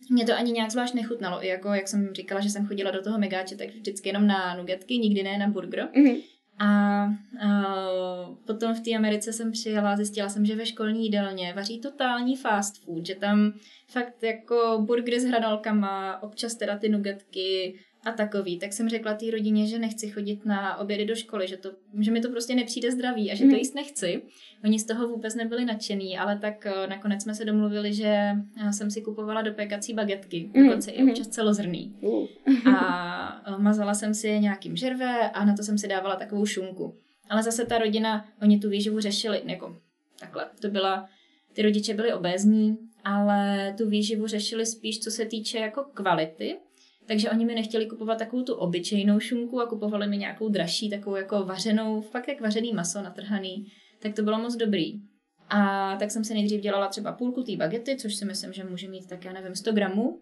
mě 0.09 0.25
to 0.25 0.33
ani 0.33 0.51
nějak 0.51 0.71
zvlášť 0.71 0.93
nechutnalo, 0.93 1.43
i 1.43 1.47
jako 1.47 1.73
jak 1.73 1.88
jsem 1.88 2.13
říkala, 2.13 2.41
že 2.41 2.49
jsem 2.49 2.67
chodila 2.67 2.91
do 2.91 3.01
toho 3.01 3.19
megáče, 3.19 3.55
tak 3.55 3.69
vždycky 3.69 4.09
jenom 4.09 4.27
na 4.27 4.55
nugetky, 4.55 4.97
nikdy 4.97 5.23
ne 5.23 5.38
na 5.38 5.47
burger. 5.47 5.89
Mm-hmm. 5.95 6.23
A 6.59 7.05
uh, 7.05 8.35
potom 8.45 8.75
v 8.75 8.79
té 8.79 8.95
Americe 8.95 9.33
jsem 9.33 9.51
přijela, 9.51 9.95
zjistila 9.97 10.29
jsem, 10.29 10.45
že 10.45 10.55
ve 10.55 10.65
školní 10.65 11.03
jídelně 11.03 11.53
vaří 11.53 11.79
totální 11.79 12.37
fast 12.37 12.83
food, 12.83 13.05
že 13.05 13.15
tam 13.15 13.53
fakt 13.87 14.23
jako 14.23 14.83
burgery 14.85 15.19
s 15.19 15.25
hranolkama, 15.25 16.23
občas 16.23 16.55
teda 16.55 16.77
ty 16.77 16.89
nugetky, 16.89 17.79
a 18.05 18.11
takový, 18.11 18.59
tak 18.59 18.73
jsem 18.73 18.89
řekla 18.89 19.13
té 19.13 19.31
rodině, 19.31 19.67
že 19.67 19.79
nechci 19.79 20.09
chodit 20.09 20.45
na 20.45 20.77
obědy 20.77 21.05
do 21.05 21.15
školy, 21.15 21.47
že, 21.47 21.57
to, 21.57 21.71
že 21.99 22.11
mi 22.11 22.21
to 22.21 22.29
prostě 22.29 22.55
nepřijde 22.55 22.91
zdravý 22.91 23.31
a 23.31 23.35
že 23.35 23.43
to 23.43 23.49
mhm. 23.49 23.57
jíst 23.57 23.75
nechci. 23.75 24.21
Oni 24.63 24.79
z 24.79 24.85
toho 24.85 25.07
vůbec 25.07 25.35
nebyli 25.35 25.65
nadšený, 25.65 26.17
ale 26.17 26.39
tak 26.39 26.65
eh, 26.65 26.87
nakonec 26.87 27.23
jsme 27.23 27.35
se 27.35 27.45
domluvili, 27.45 27.93
že 27.93 28.07
eh, 28.07 28.73
jsem 28.73 28.91
si 28.91 29.01
kupovala 29.01 29.41
do 29.41 29.53
pekací 29.53 29.93
bagetky, 29.93 30.49
mhm, 30.53 30.65
dokonce 30.65 30.91
mm. 30.91 30.97
i 30.97 31.01
mhm. 31.01 31.09
občas 31.09 31.27
celozrný. 31.27 31.95
Uh. 32.01 32.27
A 32.75 33.43
eh, 33.45 33.57
mazala 33.57 33.93
jsem 33.93 34.13
si 34.13 34.27
je 34.27 34.39
nějakým 34.39 34.75
žerve 34.75 35.29
a 35.29 35.45
na 35.45 35.55
to 35.55 35.63
jsem 35.63 35.77
si 35.77 35.87
dávala 35.87 36.15
takovou 36.15 36.45
šunku. 36.45 36.95
Ale 37.29 37.43
zase 37.43 37.65
ta 37.65 37.77
rodina, 37.77 38.25
oni 38.41 38.59
tu 38.59 38.69
výživu 38.69 38.99
řešili, 38.99 39.41
jako 39.45 39.77
takhle, 40.19 40.45
to 40.61 40.69
byla, 40.69 41.09
ty 41.53 41.61
rodiče 41.61 41.93
byli 41.93 42.13
obézní, 42.13 42.77
ale 43.03 43.73
tu 43.77 43.89
výživu 43.89 44.27
řešili 44.27 44.65
spíš, 44.65 44.99
co 44.99 45.11
se 45.11 45.25
týče 45.25 45.57
jako 45.57 45.85
kvality, 45.93 46.57
takže 47.05 47.29
oni 47.29 47.45
mi 47.45 47.55
nechtěli 47.55 47.85
kupovat 47.85 48.19
takovou 48.19 48.43
tu 48.43 48.53
obyčejnou 48.53 49.19
šunku 49.19 49.61
a 49.61 49.65
kupovali 49.65 50.07
mi 50.07 50.17
nějakou 50.17 50.49
dražší, 50.49 50.89
takovou 50.89 51.15
jako 51.15 51.43
vařenou, 51.43 52.01
fakt 52.01 52.27
jak 52.27 52.41
vařený 52.41 52.73
maso 52.73 53.01
natrhaný. 53.01 53.65
Tak 53.99 54.13
to 54.13 54.21
bylo 54.21 54.39
moc 54.39 54.55
dobrý. 54.55 55.01
A 55.49 55.95
tak 55.99 56.11
jsem 56.11 56.23
se 56.23 56.33
nejdřív 56.33 56.61
dělala 56.61 56.87
třeba 56.87 57.11
půlku 57.11 57.43
té 57.43 57.55
bagety, 57.55 57.95
což 57.95 58.15
si 58.15 58.25
myslím, 58.25 58.53
že 58.53 58.63
může 58.63 58.87
mít 58.87 59.09
tak, 59.09 59.25
já 59.25 59.33
nevím, 59.33 59.55
100 59.55 59.71
gramů. 59.71 60.21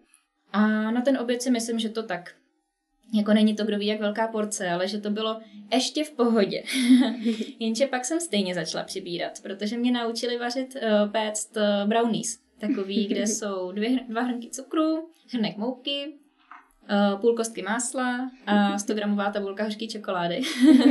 A 0.54 0.92
na 0.92 1.02
ten 1.02 1.18
oběd 1.18 1.42
si 1.42 1.52
myslím, 1.52 1.80
že 1.80 1.90
to 1.90 2.04
tak 2.04 2.36
jako 3.14 3.34
není 3.34 3.56
to 3.56 3.66
kdo 3.66 3.78
ví, 3.78 3.86
jak 3.86 4.00
velká 4.00 4.28
porce, 4.28 4.70
ale 4.70 4.88
že 4.88 4.98
to 4.98 5.10
bylo 5.10 5.42
ještě 5.74 6.04
v 6.04 6.12
pohodě. 6.12 6.64
Jenže 7.60 7.88
pak 7.88 8.06
jsem 8.06 8.20
stejně 8.20 8.56
začala 8.56 8.84
přibírat, 8.84 9.42
protože 9.44 9.78
mě 9.78 9.92
naučili 9.92 10.38
vařit, 10.38 10.76
uh, 10.76 11.12
péct 11.12 11.58
uh, 11.58 11.90
brownies. 11.90 12.40
Takový, 12.60 13.08
kde 13.08 13.22
jsou 13.28 13.72
dvě, 13.72 14.00
dva 14.08 14.22
hrnky 14.22 14.50
cukru, 14.50 15.10
hrnek 15.34 15.58
mouky, 15.58 16.14
půl 17.22 17.36
kostky 17.36 17.62
másla 17.62 18.32
a 18.46 18.78
100 18.78 18.94
gramová 18.94 19.32
tabulka 19.32 19.64
hořký 19.64 19.88
čokolády. 19.88 20.42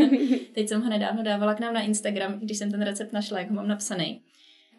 Teď 0.54 0.68
jsem 0.68 0.82
ho 0.82 0.88
nedávno 0.88 1.22
dávala 1.22 1.54
k 1.54 1.60
nám 1.60 1.74
na 1.74 1.80
Instagram, 1.80 2.38
když 2.38 2.58
jsem 2.58 2.70
ten 2.70 2.82
recept 2.82 3.12
našla, 3.12 3.38
jak 3.38 3.48
ho 3.48 3.54
mám 3.54 3.68
napsaný. 3.68 4.22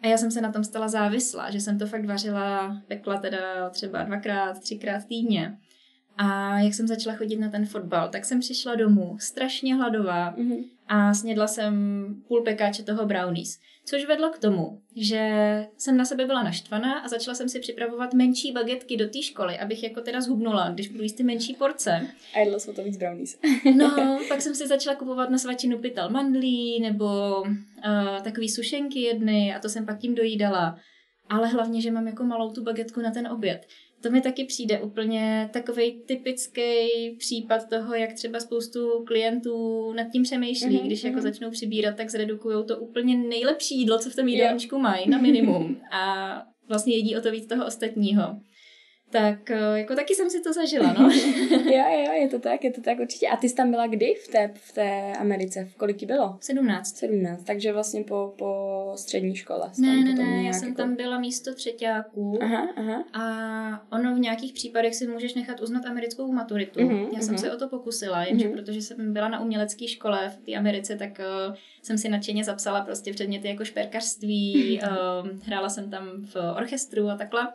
A 0.02 0.06
já 0.06 0.16
jsem 0.16 0.30
se 0.30 0.40
na 0.40 0.52
tom 0.52 0.64
stala 0.64 0.88
závislá, 0.88 1.50
že 1.50 1.60
jsem 1.60 1.78
to 1.78 1.86
fakt 1.86 2.04
vařila, 2.04 2.82
pekla 2.88 3.16
teda 3.16 3.70
třeba 3.70 4.02
dvakrát, 4.02 4.60
třikrát 4.60 5.04
týdně. 5.04 5.58
A 6.16 6.58
jak 6.58 6.74
jsem 6.74 6.88
začala 6.88 7.16
chodit 7.16 7.36
na 7.36 7.50
ten 7.50 7.66
fotbal, 7.66 8.08
tak 8.08 8.24
jsem 8.24 8.40
přišla 8.40 8.74
domů 8.74 9.16
strašně 9.20 9.74
hladová 9.74 10.34
mm-hmm. 10.36 10.64
A 10.92 11.14
snědla 11.14 11.46
jsem 11.46 11.74
půl 12.28 12.42
pekáče 12.42 12.82
toho 12.82 13.06
brownies. 13.06 13.58
Což 13.84 14.06
vedlo 14.06 14.30
k 14.30 14.38
tomu, 14.38 14.80
že 14.96 15.20
jsem 15.78 15.96
na 15.96 16.04
sebe 16.04 16.26
byla 16.26 16.42
naštvaná 16.42 16.98
a 16.98 17.08
začala 17.08 17.34
jsem 17.34 17.48
si 17.48 17.60
připravovat 17.60 18.14
menší 18.14 18.52
bagetky 18.52 18.96
do 18.96 19.08
té 19.08 19.22
školy, 19.22 19.58
abych 19.58 19.82
jako 19.82 20.00
teda 20.00 20.20
zhubnula, 20.20 20.70
když 20.70 20.88
budu 20.88 21.02
jíst 21.02 21.12
ty 21.12 21.22
menší 21.22 21.54
porce. 21.54 22.06
A 22.34 22.38
jedla 22.38 22.58
jsou 22.58 22.72
to 22.72 22.84
víc 22.84 22.96
brownies. 22.96 23.38
no, 23.76 24.18
pak 24.28 24.42
jsem 24.42 24.54
si 24.54 24.66
začala 24.66 24.96
kupovat 24.96 25.30
na 25.30 25.38
svačinu 25.38 25.78
pytel 25.78 26.10
mandlí 26.10 26.80
nebo 26.80 27.04
uh, 27.42 28.22
takový 28.24 28.48
sušenky 28.48 29.00
jedny 29.00 29.54
a 29.54 29.58
to 29.58 29.68
jsem 29.68 29.86
pak 29.86 29.98
tím 29.98 30.14
dojídala. 30.14 30.78
Ale 31.28 31.48
hlavně, 31.48 31.80
že 31.80 31.90
mám 31.90 32.06
jako 32.06 32.24
malou 32.24 32.52
tu 32.52 32.62
bagetku 32.62 33.00
na 33.00 33.10
ten 33.10 33.28
oběd 33.28 33.66
to 34.02 34.10
mi 34.10 34.20
taky 34.20 34.44
přijde 34.44 34.80
úplně 34.80 35.50
takový 35.52 36.02
typický 36.06 36.62
případ 37.18 37.68
toho, 37.68 37.94
jak 37.94 38.12
třeba 38.12 38.40
spoustu 38.40 39.04
klientů 39.06 39.92
nad 39.92 40.04
tím 40.12 40.22
přemýšlí, 40.22 40.78
mm-hmm, 40.78 40.86
když 40.86 41.04
jako 41.04 41.18
mm-hmm. 41.18 41.22
začnou 41.22 41.50
přibírat, 41.50 41.96
tak 41.96 42.10
zredukují 42.10 42.66
to 42.66 42.78
úplně 42.78 43.16
nejlepší 43.16 43.78
jídlo, 43.78 43.98
co 43.98 44.10
v 44.10 44.16
tom 44.16 44.28
jídelníčku 44.28 44.78
mají, 44.78 45.10
na 45.10 45.18
minimum. 45.18 45.76
A 45.92 46.42
vlastně 46.68 46.96
jedí 46.96 47.16
o 47.16 47.20
to 47.20 47.30
víc 47.30 47.46
toho 47.46 47.66
ostatního. 47.66 48.22
Tak 49.12 49.50
eh, 49.50 49.78
jako 49.78 49.94
taky 49.94 50.14
jsem 50.14 50.30
si 50.30 50.40
to 50.40 50.52
zažila, 50.52 50.92
no. 50.98 51.10
jo, 51.50 51.84
jo, 52.06 52.12
je 52.12 52.28
to 52.28 52.38
tak, 52.38 52.64
je 52.64 52.72
to 52.72 52.80
tak 52.80 53.00
určitě. 53.00 53.28
A 53.28 53.36
ty 53.36 53.48
jsi 53.48 53.54
tam 53.54 53.70
byla 53.70 53.86
kdy 53.86 54.14
v 54.24 54.28
té, 54.28 54.50
v 54.54 54.72
té 54.72 55.12
Americe? 55.12 55.64
V 55.64 55.76
kolik 55.76 55.96
ti 55.96 56.06
bylo? 56.06 56.38
17. 56.40 56.96
17, 56.96 57.44
takže 57.44 57.72
vlastně 57.72 58.04
po, 58.04 58.34
po 58.38 58.92
střední 58.96 59.36
škole. 59.36 59.70
Ne, 59.78 59.96
ne, 59.96 60.14
ne, 60.14 60.42
já 60.42 60.52
jsem 60.52 60.68
jako... 60.68 60.82
tam 60.82 60.96
byla 60.96 61.18
místo 61.18 61.54
třetíáků 61.54 62.38
aha, 62.42 62.68
aha. 62.76 63.04
a 63.12 63.96
ono 63.96 64.14
v 64.14 64.18
nějakých 64.18 64.52
případech 64.52 64.94
si 64.94 65.06
můžeš 65.06 65.34
nechat 65.34 65.60
uznat 65.60 65.86
americkou 65.86 66.32
maturitu. 66.32 66.80
Uh-huh, 66.80 66.98
já 66.98 67.06
uh-huh. 67.06 67.20
jsem 67.20 67.38
se 67.38 67.52
o 67.52 67.56
to 67.56 67.68
pokusila, 67.68 68.24
jenže 68.24 68.48
uh-huh. 68.48 68.52
protože 68.52 68.82
jsem 68.82 69.12
byla 69.12 69.28
na 69.28 69.40
umělecké 69.40 69.88
škole 69.88 70.28
v 70.28 70.46
té 70.46 70.54
Americe, 70.54 70.96
tak 70.96 71.20
uh, 71.48 71.54
jsem 71.82 71.98
si 71.98 72.08
nadšeně 72.08 72.44
zapsala 72.44 72.80
prostě 72.80 73.12
předměty 73.12 73.48
jako 73.48 73.64
šperkařství, 73.64 74.80
uh, 74.82 75.28
hrála 75.46 75.68
jsem 75.68 75.90
tam 75.90 76.04
v 76.22 76.36
orchestru 76.56 77.08
a 77.08 77.16
takhle. 77.16 77.48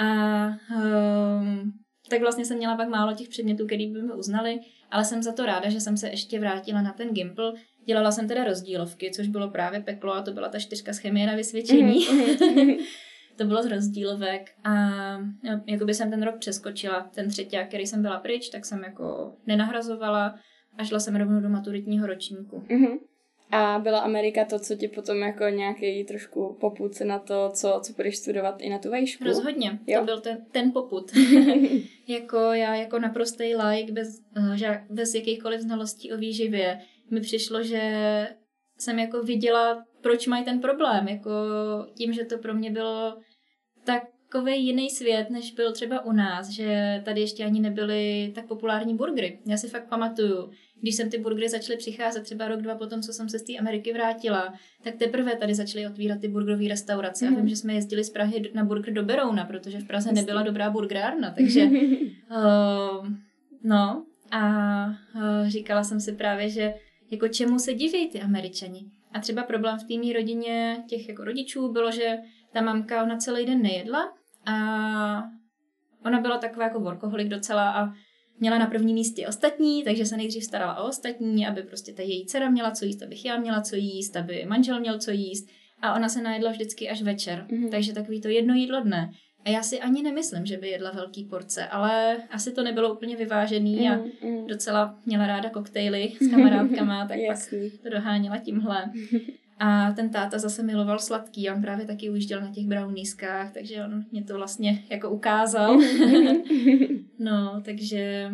A 0.00 0.46
um, 0.76 1.72
tak 2.10 2.20
vlastně 2.20 2.44
jsem 2.44 2.56
měla 2.56 2.76
pak 2.76 2.88
málo 2.88 3.12
těch 3.12 3.28
předmětů, 3.28 3.66
který 3.66 3.92
by 3.92 4.02
mi 4.02 4.12
uznali, 4.12 4.60
ale 4.90 5.04
jsem 5.04 5.22
za 5.22 5.32
to 5.32 5.46
ráda, 5.46 5.70
že 5.70 5.80
jsem 5.80 5.96
se 5.96 6.08
ještě 6.08 6.40
vrátila 6.40 6.82
na 6.82 6.92
ten 6.92 7.08
Gimple. 7.08 7.52
Dělala 7.84 8.12
jsem 8.12 8.28
teda 8.28 8.44
rozdílovky, 8.44 9.10
což 9.10 9.28
bylo 9.28 9.50
právě 9.50 9.80
peklo 9.80 10.14
a 10.14 10.22
to 10.22 10.32
byla 10.32 10.48
ta 10.48 10.58
čtyřka 10.58 10.92
z 10.92 10.98
chemie 10.98 11.26
na 11.26 11.34
vysvědčení. 11.34 12.06
Mm-hmm. 12.06 12.84
to 13.36 13.44
bylo 13.44 13.62
z 13.62 13.66
rozdílovek 13.66 14.50
a 14.64 14.90
jako 15.66 15.84
by 15.84 15.94
jsem 15.94 16.10
ten 16.10 16.22
rok 16.22 16.38
přeskočila. 16.38 17.10
Ten 17.14 17.28
třetí, 17.28 17.56
který 17.68 17.86
jsem 17.86 18.02
byla 18.02 18.18
pryč, 18.18 18.48
tak 18.48 18.64
jsem 18.64 18.84
jako 18.84 19.34
nenahrazovala 19.46 20.34
a 20.78 20.84
šla 20.84 21.00
jsem 21.00 21.16
rovnou 21.16 21.40
do 21.40 21.48
maturitního 21.48 22.06
ročníku. 22.06 22.64
Mm-hmm. 22.68 22.98
A 23.50 23.78
byla 23.78 23.98
Amerika 23.98 24.44
to, 24.44 24.58
co 24.58 24.74
ti 24.74 24.88
potom 24.88 25.18
jako 25.18 25.44
nějaký 25.44 26.04
trošku 26.04 26.56
poput 26.60 27.00
na 27.00 27.18
to, 27.18 27.50
co, 27.54 27.80
co 27.82 27.92
budeš 27.92 28.16
studovat 28.16 28.60
i 28.60 28.70
na 28.70 28.78
tu 28.78 28.90
vejšku? 28.90 29.24
Rozhodně, 29.24 29.78
jo? 29.86 30.00
to 30.00 30.04
byl 30.04 30.20
ten, 30.20 30.44
ten 30.52 30.72
poput. 30.72 31.12
jako 32.08 32.36
já 32.36 32.74
jako 32.74 32.98
naprostý 32.98 33.56
like, 33.56 33.92
bez, 33.92 34.20
eh, 34.64 34.86
bez 34.90 35.14
jakýchkoliv 35.14 35.60
znalostí 35.60 36.12
o 36.12 36.16
výživě, 36.16 36.80
mi 37.10 37.20
přišlo, 37.20 37.62
že 37.62 37.82
jsem 38.78 38.98
jako 38.98 39.22
viděla 39.22 39.84
proč 40.00 40.26
mají 40.26 40.44
ten 40.44 40.60
problém, 40.60 41.08
jako 41.08 41.30
tím, 41.94 42.12
že 42.12 42.24
to 42.24 42.38
pro 42.38 42.54
mě 42.54 42.70
bylo 42.70 43.16
takový 43.84 44.64
jiný 44.66 44.90
svět, 44.90 45.30
než 45.30 45.52
byl 45.52 45.72
třeba 45.72 46.04
u 46.04 46.12
nás, 46.12 46.48
že 46.48 47.02
tady 47.04 47.20
ještě 47.20 47.44
ani 47.44 47.60
nebyly 47.60 48.32
tak 48.34 48.46
populární 48.46 48.96
burgery. 48.96 49.38
Já 49.46 49.56
si 49.56 49.68
fakt 49.68 49.88
pamatuju, 49.88 50.50
když 50.80 50.94
jsem 50.94 51.10
ty 51.10 51.18
burgery 51.18 51.48
začaly 51.48 51.76
přicházet 51.76 52.22
třeba 52.22 52.48
rok, 52.48 52.60
dva 52.62 52.74
potom, 52.74 53.02
co 53.02 53.12
jsem 53.12 53.28
se 53.28 53.38
z 53.38 53.42
té 53.42 53.56
Ameriky 53.56 53.92
vrátila, 53.92 54.54
tak 54.82 54.94
teprve 54.96 55.36
tady 55.36 55.54
začaly 55.54 55.86
otvírat 55.86 56.20
ty 56.20 56.28
burgerové 56.28 56.68
restaurace. 56.68 57.30
Mm. 57.30 57.34
A 57.34 57.36
vím, 57.36 57.48
že 57.48 57.56
jsme 57.56 57.74
jezdili 57.74 58.04
z 58.04 58.10
Prahy 58.10 58.50
na 58.54 58.64
burger 58.64 58.94
do 58.94 59.02
Berouna, 59.02 59.44
protože 59.44 59.78
v 59.78 59.86
Praze 59.86 60.12
nebyla 60.12 60.42
dobrá 60.42 60.70
burgerárna, 60.70 61.30
takže 61.30 61.64
uh, 61.64 63.08
no 63.64 64.04
a 64.30 64.86
uh, 64.86 65.48
říkala 65.48 65.84
jsem 65.84 66.00
si 66.00 66.12
právě, 66.12 66.48
že 66.48 66.74
jako 67.10 67.28
čemu 67.28 67.58
se 67.58 67.74
diví 67.74 68.08
ty 68.08 68.20
Američani. 68.20 68.84
A 69.12 69.20
třeba 69.20 69.42
problém 69.42 69.78
v 69.78 69.84
té 69.84 70.12
rodině 70.18 70.84
těch 70.88 71.08
jako 71.08 71.24
rodičů 71.24 71.72
bylo, 71.72 71.90
že 71.90 72.18
ta 72.52 72.60
mamka 72.60 73.02
ona 73.02 73.16
celý 73.16 73.46
den 73.46 73.62
nejedla 73.62 74.12
a 74.46 74.54
ona 76.04 76.20
byla 76.20 76.38
taková 76.38 76.64
jako 76.64 76.80
workoholik 76.80 77.28
docela 77.28 77.70
a 77.70 77.92
měla 78.40 78.58
na 78.58 78.66
prvním 78.66 78.94
místě 78.94 79.28
ostatní, 79.28 79.84
takže 79.84 80.06
se 80.06 80.16
nejdřív 80.16 80.44
starala 80.44 80.76
o 80.76 80.88
ostatní, 80.88 81.46
aby 81.46 81.62
prostě 81.62 81.92
ta 81.92 82.02
její 82.02 82.26
dcera 82.26 82.50
měla 82.50 82.70
co 82.70 82.84
jíst, 82.84 83.02
abych 83.02 83.24
já 83.24 83.38
měla 83.38 83.60
co 83.60 83.76
jíst, 83.76 84.16
aby 84.16 84.44
manžel 84.48 84.80
měl 84.80 84.98
co 84.98 85.10
jíst. 85.10 85.48
A 85.82 85.94
ona 85.94 86.08
se 86.08 86.22
najedla 86.22 86.50
vždycky 86.50 86.88
až 86.88 87.02
večer. 87.02 87.46
Mm-hmm. 87.48 87.70
Takže 87.70 87.92
takový 87.92 88.20
to 88.20 88.28
jedno 88.28 88.54
jídlo 88.54 88.80
dne. 88.80 89.10
A 89.44 89.50
já 89.50 89.62
si 89.62 89.80
ani 89.80 90.02
nemyslím, 90.02 90.46
že 90.46 90.56
by 90.56 90.68
jedla 90.68 90.90
velký 90.90 91.24
porce, 91.24 91.66
ale 91.66 92.16
asi 92.30 92.52
to 92.52 92.62
nebylo 92.62 92.94
úplně 92.94 93.16
vyvážený 93.16 93.88
a 93.88 93.96
mm, 93.96 94.10
mm. 94.22 94.46
docela 94.46 94.98
měla 95.06 95.26
ráda 95.26 95.50
koktejly 95.50 96.12
s 96.20 96.30
kamarádkama, 96.30 97.08
tak 97.08 97.18
pak 97.26 97.38
to 97.82 97.90
doháněla 97.90 98.38
tímhle. 98.38 98.92
A 99.62 99.92
ten 99.92 100.10
táta 100.10 100.38
zase 100.38 100.62
miloval 100.62 100.98
sladký, 100.98 101.50
on 101.50 101.62
právě 101.62 101.86
taky 101.86 102.10
ujížděl 102.10 102.40
na 102.40 102.52
těch 102.52 102.66
brownieskách, 102.66 103.52
takže 103.52 103.84
on 103.84 104.04
mě 104.12 104.24
to 104.24 104.34
vlastně 104.34 104.84
jako 104.90 105.10
ukázal. 105.10 105.80
no, 107.18 107.62
takže 107.64 108.30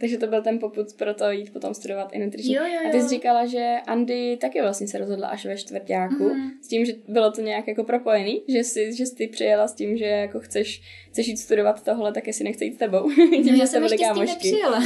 takže 0.00 0.18
to 0.18 0.26
byl 0.26 0.42
ten 0.42 0.58
poput 0.58 0.86
pro 0.96 1.14
to 1.14 1.30
jít 1.30 1.52
potom 1.52 1.74
studovat 1.74 2.12
i 2.12 2.18
nutriční. 2.18 2.54
Jo, 2.54 2.62
jo, 2.64 2.80
jo. 2.82 2.88
A 2.88 2.92
ty 2.92 3.02
jsi 3.02 3.08
říkala, 3.08 3.46
že 3.46 3.76
Andy 3.86 4.36
taky 4.36 4.62
vlastně 4.62 4.88
se 4.88 4.98
rozhodla 4.98 5.28
až 5.28 5.46
ve 5.46 5.56
čtvrtáku, 5.56 6.34
mm. 6.34 6.50
s 6.62 6.68
tím, 6.68 6.84
že 6.84 6.92
bylo 7.08 7.32
to 7.32 7.40
nějak 7.40 7.68
jako 7.68 7.84
propojený, 7.84 8.42
že 8.48 8.58
jsi, 8.58 8.96
že 8.96 9.06
jsi 9.06 9.14
ty 9.14 9.26
přijela 9.28 9.68
s 9.68 9.74
tím, 9.74 9.96
že 9.96 10.04
jako 10.04 10.40
chceš, 10.40 10.82
chceš 11.10 11.26
jít 11.26 11.36
studovat 11.36 11.84
tohle, 11.84 12.12
tak 12.12 12.26
jestli 12.26 12.44
nechce 12.44 12.64
jít 12.64 12.74
s 12.74 12.78
tebou. 12.78 13.10
tím, 13.10 13.46
no, 13.46 13.52
já 13.52 13.66
jsem 13.66 13.82
ještě 13.82 14.04
s 14.04 14.14
tím 14.14 14.24
nepřijela. 14.24 14.82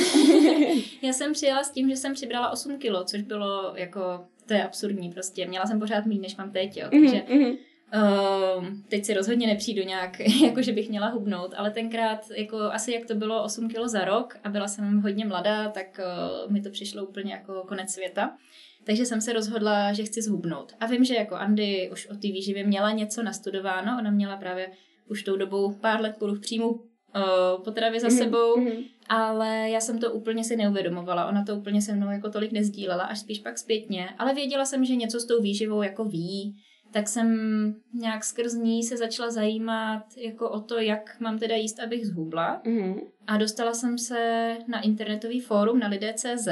já 1.03 1.13
jsem 1.13 1.33
přijela 1.33 1.65
s 1.65 1.71
tím, 1.71 1.91
že 1.91 1.97
jsem 1.97 2.15
přibrala 2.15 2.51
8 2.51 2.79
kilo, 2.79 3.05
což 3.05 3.23
bylo 3.23 3.73
jako, 3.77 4.01
to 4.47 4.55
je 4.55 4.65
absurdní 4.65 5.11
prostě. 5.11 5.47
Měla 5.47 5.67
jsem 5.67 5.81
pořád 5.81 6.07
méně, 6.07 6.21
než 6.21 6.37
mám 6.37 6.51
teď, 6.53 6.77
jo. 6.77 6.89
Takže 6.91 7.17
mm-hmm 7.17 7.57
Uh, 7.95 8.67
teď 8.89 9.05
si 9.05 9.15
rozhodně 9.15 9.47
nepřijdu 9.47 9.83
nějak, 9.83 10.21
jako 10.45 10.63
že 10.63 10.73
bych 10.73 10.89
měla 10.89 11.09
hubnout, 11.09 11.55
ale 11.57 11.71
tenkrát, 11.71 12.31
jako 12.37 12.59
asi 12.59 12.93
jak 12.93 13.07
to 13.07 13.15
bylo 13.15 13.45
8 13.45 13.69
kilo 13.69 13.89
za 13.89 14.05
rok 14.05 14.39
a 14.45 14.49
byla 14.49 14.69
jsem 14.69 15.01
hodně 15.01 15.25
mladá, 15.25 15.69
tak 15.69 16.01
uh, 16.47 16.53
mi 16.53 16.61
to 16.61 16.71
přišlo 16.71 17.05
úplně 17.05 17.33
jako 17.33 17.65
konec 17.69 17.91
světa. 17.91 18.37
Takže 18.85 19.07
jsem 19.07 19.21
se 19.21 19.33
rozhodla, 19.33 19.93
že 19.93 20.05
chci 20.05 20.23
zhubnout. 20.23 20.73
A 20.81 20.87
vím, 20.87 21.05
že 21.05 21.15
jako 21.15 21.35
Andy 21.35 21.91
už 21.93 22.07
o 22.07 22.15
té 22.15 22.29
výživě 22.29 22.67
měla 22.67 22.93
něco 22.93 23.23
nastudováno, 23.23 23.97
ona 23.99 24.11
měla 24.11 24.37
právě 24.37 24.71
už 25.09 25.23
tou 25.23 25.37
dobou 25.37 25.73
pár 25.73 26.01
let 26.01 26.17
půl 26.19 26.39
příjmu 26.39 26.81
uh, 27.17 27.65
potravy 27.65 28.01
za 28.01 28.09
mhm, 28.09 28.17
sebou, 28.17 28.57
mm-hmm. 28.57 28.85
ale 29.09 29.71
já 29.71 29.81
jsem 29.81 29.99
to 29.99 30.13
úplně 30.13 30.45
si 30.45 30.57
neuvědomovala. 30.57 31.29
Ona 31.29 31.45
to 31.45 31.57
úplně 31.57 31.83
se 31.83 31.95
mnou 31.95 32.11
jako 32.11 32.31
tolik 32.31 32.53
nezdílela, 32.53 33.05
až 33.05 33.19
spíš 33.19 33.39
pak 33.39 33.59
zpětně. 33.59 34.09
Ale 34.19 34.35
věděla 34.35 34.65
jsem, 34.65 34.85
že 34.85 34.97
něco 34.97 35.21
s 35.21 35.27
tou 35.27 35.43
výživou 35.43 35.83
jako 35.83 36.05
ví, 36.05 36.57
tak 36.93 37.09
jsem 37.09 37.29
nějak 37.95 38.25
skrz 38.25 38.55
ní 38.55 38.83
se 38.83 38.97
začala 38.97 39.31
zajímat 39.31 40.03
jako 40.17 40.51
o 40.51 40.61
to, 40.61 40.79
jak 40.79 41.21
mám 41.21 41.39
teda 41.39 41.57
jíst, 41.57 41.81
abych 41.81 42.07
zhubla. 42.07 42.63
Mm-hmm. 42.65 43.01
A 43.27 43.37
dostala 43.37 43.75
jsem 43.75 43.99
se 43.99 44.57
na 44.69 44.81
internetový 44.81 45.41
fórum 45.41 45.79
na 45.79 45.89
lidé.cz, 45.89 46.49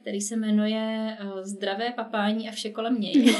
který 0.00 0.20
se 0.20 0.36
jmenuje 0.36 1.16
uh, 1.22 1.40
Zdravé 1.42 1.92
papání 1.96 2.48
a 2.48 2.52
vše 2.52 2.70
kolem 2.70 3.00
něj, 3.00 3.12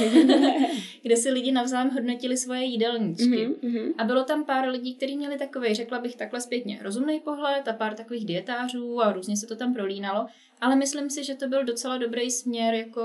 kde 1.02 1.16
si 1.16 1.30
lidi 1.30 1.52
navzájem 1.52 1.90
hodnotili 1.90 2.36
svoje 2.36 2.62
jídelníčky. 2.62 3.48
Mm-hmm. 3.48 3.94
A 3.98 4.04
bylo 4.04 4.24
tam 4.24 4.44
pár 4.44 4.68
lidí, 4.68 4.94
kteří 4.94 5.16
měli 5.16 5.38
takový, 5.38 5.74
řekla 5.74 5.98
bych 6.00 6.16
takhle 6.16 6.40
zpětně, 6.40 6.78
rozumný 6.82 7.20
pohled 7.20 7.68
a 7.68 7.72
pár 7.72 7.94
takových 7.94 8.24
dietářů 8.24 9.00
a 9.00 9.12
různě 9.12 9.36
se 9.36 9.46
to 9.46 9.56
tam 9.56 9.74
prolínalo. 9.74 10.26
Ale 10.60 10.76
myslím 10.76 11.10
si, 11.10 11.24
že 11.24 11.34
to 11.34 11.48
byl 11.48 11.64
docela 11.64 11.98
dobrý 11.98 12.30
směr, 12.30 12.74
jako, 12.74 13.02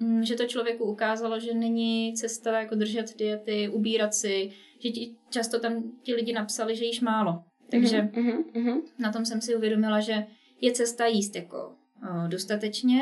mm, 0.00 0.24
že 0.24 0.34
to 0.34 0.44
člověku 0.44 0.84
ukázalo, 0.84 1.40
že 1.40 1.54
není 1.54 2.14
cesta 2.16 2.60
jako 2.60 2.74
držet 2.74 3.18
diety, 3.18 3.68
ubírat 3.68 4.14
si, 4.14 4.50
že 4.78 4.90
ti, 4.90 5.14
často 5.30 5.60
tam 5.60 5.82
ti 6.02 6.14
lidi 6.14 6.32
napsali, 6.32 6.76
že 6.76 6.84
jíš 6.84 7.00
málo. 7.00 7.42
Takže 7.70 8.00
mm-hmm. 8.02 8.82
na 8.98 9.12
tom 9.12 9.24
jsem 9.24 9.40
si 9.40 9.56
uvědomila, 9.56 10.00
že 10.00 10.26
je 10.60 10.72
cesta 10.72 11.06
jíst 11.06 11.36
jako 11.36 11.77
dostatečně. 12.28 13.00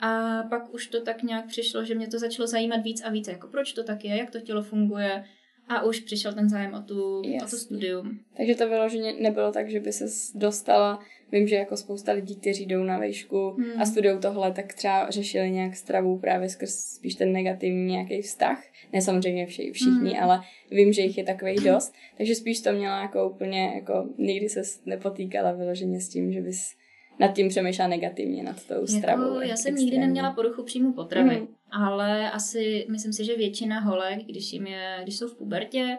A 0.00 0.42
pak 0.50 0.74
už 0.74 0.86
to 0.86 1.00
tak 1.00 1.22
nějak 1.22 1.46
přišlo, 1.46 1.84
že 1.84 1.94
mě 1.94 2.08
to 2.08 2.18
začalo 2.18 2.46
zajímat 2.46 2.82
víc 2.82 3.02
a 3.04 3.10
víc, 3.10 3.28
jako 3.28 3.48
proč 3.48 3.72
to 3.72 3.84
tak 3.84 4.04
je, 4.04 4.16
jak 4.16 4.30
to 4.30 4.40
tělo 4.40 4.62
funguje, 4.62 5.24
a 5.68 5.82
už 5.82 6.00
přišel 6.00 6.32
ten 6.32 6.48
zájem 6.48 6.74
o 6.74 6.82
tu, 6.82 7.18
o 7.20 7.46
tu 7.50 7.56
studium. 7.56 8.18
Takže 8.36 8.54
to 8.54 8.68
vyloženě 8.68 9.12
nebylo 9.20 9.52
tak, 9.52 9.70
že 9.70 9.80
by 9.80 9.92
se 9.92 10.04
dostala, 10.38 10.98
vím, 11.32 11.48
že 11.48 11.56
jako 11.56 11.76
spousta 11.76 12.12
lidí, 12.12 12.36
kteří 12.36 12.66
jdou 12.66 12.82
na 12.82 12.98
výšku 12.98 13.50
hmm. 13.50 13.82
a 13.82 13.86
studují 13.86 14.20
tohle, 14.20 14.52
tak 14.52 14.74
třeba 14.74 15.10
řešili 15.10 15.50
nějak 15.50 15.76
stravu 15.76 16.18
právě 16.18 16.48
skrz 16.48 16.74
spíš 16.74 17.14
ten 17.14 17.32
negativní 17.32 17.92
nějaký 17.92 18.22
vztah. 18.22 18.62
Ne 18.92 19.00
samozřejmě 19.00 19.46
vši, 19.46 19.70
všichni, 19.72 20.10
hmm. 20.10 20.22
ale 20.22 20.40
vím, 20.70 20.92
že 20.92 21.02
jich 21.02 21.18
je 21.18 21.24
takových 21.24 21.60
dost. 21.60 21.94
Takže 22.16 22.34
spíš 22.34 22.60
to 22.60 22.72
měla 22.72 23.02
jako 23.02 23.30
úplně, 23.30 23.72
jako 23.74 24.08
nikdy 24.18 24.48
se 24.48 24.62
nepotýkala 24.86 25.52
vyloženě 25.52 26.00
s 26.00 26.08
tím, 26.08 26.32
že 26.32 26.40
bys 26.40 26.72
nad 27.20 27.28
tím 27.28 27.48
přemýšlela 27.48 27.88
negativně, 27.88 28.42
nad 28.42 28.66
tou 28.66 28.86
stravou. 28.86 29.24
Jako, 29.24 29.40
já 29.40 29.56
jsem 29.56 29.74
nikdy 29.74 29.98
neměla 29.98 30.32
poruchu 30.32 30.62
příjmu 30.62 30.92
potravy. 30.92 31.34
Hmm 31.36 31.56
ale 31.70 32.30
asi 32.30 32.86
myslím 32.90 33.12
si, 33.12 33.24
že 33.24 33.36
většina 33.36 33.80
holek, 33.80 34.24
když, 34.24 34.52
jim 34.52 34.66
je, 34.66 35.00
když 35.02 35.18
jsou 35.18 35.28
v 35.28 35.36
pubertě, 35.36 35.98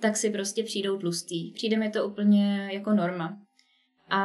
tak 0.00 0.16
si 0.16 0.30
prostě 0.30 0.62
přijdou 0.62 0.98
tlustý. 0.98 1.50
Přijde 1.50 1.76
mi 1.76 1.90
to 1.90 2.06
úplně 2.06 2.68
jako 2.72 2.92
norma. 2.92 3.38
A 4.10 4.20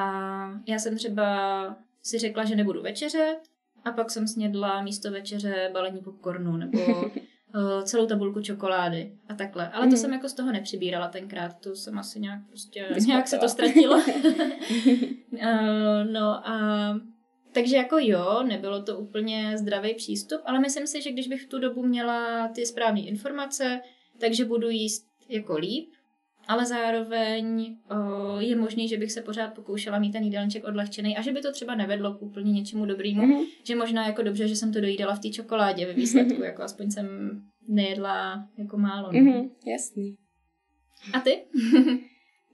já 0.68 0.80
jsem 0.80 0.98
třeba 0.98 1.78
si 2.04 2.20
řekla, 2.20 2.46
že 2.46 2.56
nebudu 2.56 2.82
večeřet 2.82 3.38
a 3.84 3.92
pak 3.92 4.12
jsem 4.12 4.28
snědla 4.28 4.82
místo 4.82 5.12
večeře 5.12 5.70
balení 5.74 6.02
popcornu 6.02 6.58
nebo 6.58 6.80
uh, 7.56 7.84
celou 7.84 8.06
tabulku 8.06 8.42
čokolády 8.42 9.12
a 9.30 9.34
takhle. 9.34 9.70
Ale 9.70 9.86
to 9.86 9.92
mm. 9.92 9.98
jsem 9.98 10.14
jako 10.14 10.30
z 10.30 10.34
toho 10.34 10.52
nepřibírala 10.52 11.08
tenkrát, 11.08 11.60
to 11.60 11.76
jsem 11.76 12.00
asi 12.00 12.20
nějak 12.20 12.40
prostě, 12.48 12.80
Vyspatala. 12.80 13.08
nějak 13.08 13.28
se 13.28 13.38
to 13.38 13.50
ztratilo. 13.50 13.96
uh, 13.96 14.04
no 16.12 16.48
a 16.50 16.96
takže 17.52 17.76
jako 17.76 17.98
jo, 18.00 18.44
nebylo 18.48 18.84
to 18.84 18.98
úplně 18.98 19.58
zdravý 19.58 19.94
přístup, 19.94 20.42
ale 20.46 20.60
myslím 20.60 20.88
si, 20.88 21.02
že 21.02 21.12
když 21.12 21.28
bych 21.28 21.44
v 21.44 21.50
tu 21.50 21.60
dobu 21.60 21.84
měla 21.84 22.48
ty 22.48 22.66
správné 22.66 23.02
informace, 23.02 23.82
takže 24.20 24.46
budu 24.46 24.70
jíst 24.70 25.08
jako 25.30 25.58
líp, 25.58 25.90
ale 26.48 26.66
zároveň 26.66 27.76
o, 27.90 28.40
je 28.40 28.56
možný, 28.56 28.88
že 28.88 28.98
bych 28.98 29.12
se 29.12 29.22
pořád 29.22 29.54
pokoušela 29.54 30.00
mít 30.00 30.12
ten 30.12 30.24
jídelníček 30.24 30.64
odlehčený 30.64 31.18
a 31.18 31.22
že 31.22 31.32
by 31.32 31.42
to 31.42 31.52
třeba 31.52 31.76
nevedlo 31.76 32.14
k 32.14 32.22
úplně 32.22 32.52
něčemu 32.52 32.86
dobrému, 32.86 33.22
mm-hmm. 33.22 33.46
že 33.64 33.76
možná 33.76 34.08
jako 34.08 34.22
dobře, 34.22 34.48
že 34.48 34.56
jsem 34.56 34.74
to 34.74 34.82
dojídala 34.82 35.16
v 35.16 35.20
té 35.20 35.30
čokoládě 35.30 35.86
ve 35.86 35.94
výsledku, 35.94 36.44
jako 36.44 36.62
aspoň 36.62 36.92
jsem 36.92 37.08
nejedla 37.68 38.48
jako 38.58 38.78
málo. 38.78 39.12
Mm-hmm, 39.12 39.50
jasný. 39.66 40.16
A 41.14 41.20
ty? 41.20 41.40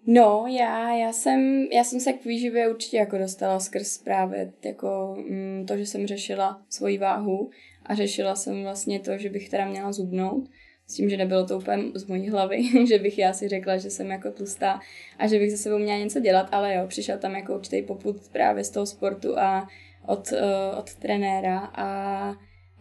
No, 0.09 0.45
já, 0.47 0.93
já, 0.93 1.11
jsem, 1.11 1.67
já 1.73 1.83
jsem 1.83 1.99
se 1.99 2.13
k 2.13 2.25
výživě 2.25 2.69
určitě 2.69 2.97
jako 2.97 3.17
dostala 3.17 3.59
skrz 3.59 3.97
právě 3.97 4.53
jako 4.65 5.17
mm, 5.29 5.65
to, 5.67 5.77
že 5.77 5.85
jsem 5.85 6.07
řešila 6.07 6.61
svoji 6.69 6.97
váhu 6.97 7.49
a 7.85 7.95
řešila 7.95 8.35
jsem 8.35 8.63
vlastně 8.63 8.99
to, 8.99 9.17
že 9.17 9.29
bych 9.29 9.49
teda 9.49 9.65
měla 9.69 9.91
zubnout 9.91 10.49
s 10.87 10.93
tím, 10.93 11.09
že 11.09 11.17
nebylo 11.17 11.45
to 11.45 11.57
úplně 11.57 11.83
z 11.93 12.05
mojí 12.05 12.29
hlavy, 12.29 12.63
že 12.87 12.99
bych 12.99 13.17
já 13.17 13.33
si 13.33 13.47
řekla, 13.47 13.77
že 13.77 13.89
jsem 13.89 14.07
jako 14.07 14.31
tlustá 14.31 14.79
a 15.17 15.27
že 15.27 15.39
bych 15.39 15.51
se 15.51 15.57
sebou 15.57 15.77
měla 15.77 15.99
něco 15.99 16.19
dělat, 16.19 16.47
ale 16.51 16.75
jo, 16.75 16.87
přišel 16.87 17.17
tam 17.17 17.35
jako 17.35 17.55
určitý 17.55 17.81
poput 17.81 18.15
právě 18.31 18.63
z 18.63 18.69
toho 18.69 18.85
sportu 18.85 19.39
a 19.39 19.67
od, 20.07 20.31
uh, 20.31 20.79
od 20.79 20.95
trenéra 20.95 21.59
a 21.59 22.35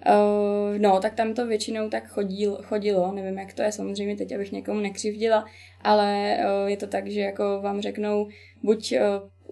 Uh, 0.07 0.79
no, 0.79 1.01
tak 1.01 1.15
tam 1.15 1.35
to 1.35 1.47
většinou 1.47 1.89
tak 1.89 2.09
chodil, 2.09 2.59
chodilo, 2.63 3.13
nevím, 3.13 3.39
jak 3.39 3.53
to 3.53 3.63
je 3.63 3.73
samozřejmě 3.73 4.17
teď, 4.17 4.35
abych 4.35 4.53
někomu 4.53 4.81
nekřivdila, 4.81 5.45
ale 5.81 6.39
uh, 6.39 6.71
je 6.71 6.77
to 6.77 6.87
tak, 6.87 7.07
že 7.07 7.21
jako 7.21 7.61
vám 7.63 7.81
řeknou 7.81 8.29
buď 8.63 8.95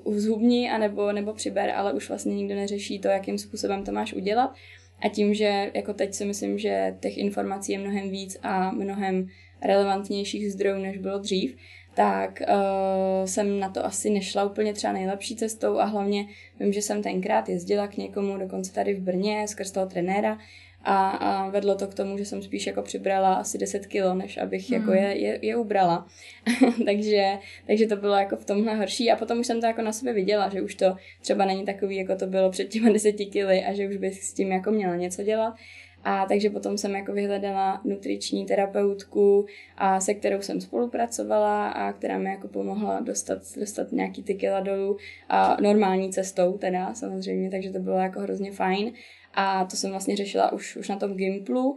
uh, 0.05 0.17
zhubni, 0.17 0.71
anebo, 0.71 1.13
nebo 1.13 1.33
přiber, 1.33 1.71
ale 1.71 1.93
už 1.93 2.09
vlastně 2.09 2.35
nikdo 2.35 2.55
neřeší 2.55 2.99
to, 2.99 3.09
jakým 3.09 3.39
způsobem 3.39 3.85
to 3.85 3.93
máš 3.93 4.13
udělat. 4.13 4.55
A 5.01 5.09
tím, 5.09 5.35
že 5.35 5.71
jako 5.75 5.95
teď 5.95 6.15
si 6.15 6.25
myslím, 6.25 6.59
že 6.59 6.97
těch 7.01 7.19
informací 7.19 7.73
je 7.73 7.79
mnohem 7.79 8.11
víc 8.11 8.39
a 8.43 8.71
mnohem 8.71 9.29
relevantnějších 9.63 10.53
zdrojů, 10.53 10.83
než 10.83 10.99
bylo 10.99 11.19
dřív, 11.19 11.57
tak 11.95 12.43
uh, 12.49 13.27
jsem 13.27 13.61
na 13.61 13.69
to 13.69 13.85
asi 13.85 14.11
nešla 14.11 14.45
úplně 14.45 14.73
třeba 14.73 14.93
nejlepší 14.93 15.37
cestou 15.37 15.79
a 15.79 15.85
hlavně 15.85 16.27
vím, 16.61 16.73
že 16.73 16.83
jsem 16.83 17.03
tenkrát 17.03 17.49
jezdila 17.49 17.89
k 17.89 17.97
někomu, 17.97 18.39
dokonce 18.39 18.73
tady 18.73 18.95
v 18.95 19.01
Brně, 19.01 19.49
skrz 19.49 19.71
toho 19.71 19.87
trenéra 19.87 20.39
a, 20.85 21.09
a 21.11 21.49
vedlo 21.49 21.75
to 21.75 21.87
k 21.87 21.95
tomu, 21.95 22.19
že 22.19 22.25
jsem 22.25 22.43
spíš 22.43 22.67
jako 22.67 22.83
přibrala 22.83 23.35
asi 23.35 23.59
10 23.59 23.87
kilo, 23.87 24.15
než 24.15 24.39
abych 24.39 24.71
jako 24.71 24.91
hmm. 24.91 24.97
jako 24.97 25.09
je, 25.09 25.19
je, 25.19 25.39
je 25.43 25.57
ubrala. 25.57 26.07
takže, 26.85 27.39
takže 27.67 27.87
to 27.87 27.97
bylo 27.97 28.15
jako 28.15 28.37
v 28.37 28.45
tomhle 28.45 28.75
horší 28.75 29.11
a 29.11 29.17
potom 29.17 29.39
už 29.39 29.47
jsem 29.47 29.61
to 29.61 29.67
jako 29.67 29.83
na 29.83 29.93
sebe 29.93 30.13
viděla, 30.13 30.49
že 30.49 30.63
už 30.63 30.75
to 30.75 30.97
třeba 31.21 31.45
není 31.45 31.65
takový, 31.65 31.97
jako 31.97 32.17
to 32.17 32.27
bylo 32.27 32.51
před 32.51 32.65
těma 32.65 32.93
10 32.93 33.13
kily 33.13 33.65
a 33.65 33.73
že 33.73 33.89
už 33.89 33.97
bych 33.97 34.25
s 34.25 34.35
tím 34.35 34.53
jako 34.53 34.71
měla 34.71 34.97
něco 34.97 35.23
dělat. 35.23 35.55
A 36.05 36.27
takže 36.27 36.51
potom 36.51 36.79
jsem 36.79 36.95
jako 36.95 37.13
vyhledala 37.13 37.81
nutriční 37.85 38.47
terapeutku, 38.47 39.47
a 39.77 40.01
se 40.01 40.15
kterou 40.15 40.43
jsem 40.43 40.61
spolupracovala 40.61 41.69
a 41.69 41.93
která 41.93 42.19
mi 42.19 42.31
jako 42.31 42.49
pomohla 42.49 43.01
dostat, 43.01 43.39
dostat 43.61 43.93
nějaký 43.93 44.23
ty 44.23 44.35
kila 44.35 44.61
dolů 44.61 44.97
a 45.29 45.57
normální 45.61 46.13
cestou 46.13 46.59
teda 46.59 46.95
samozřejmě, 46.95 47.51
takže 47.51 47.71
to 47.71 47.79
bylo 47.79 47.99
jako 47.99 48.21
hrozně 48.21 48.53
fajn. 48.53 48.93
A 49.35 49.65
to 49.65 49.77
jsem 49.77 49.91
vlastně 49.91 50.17
řešila 50.17 50.53
už, 50.53 50.77
už 50.77 50.89
na 50.89 50.97
tom 50.97 51.15
Gimplu. 51.15 51.77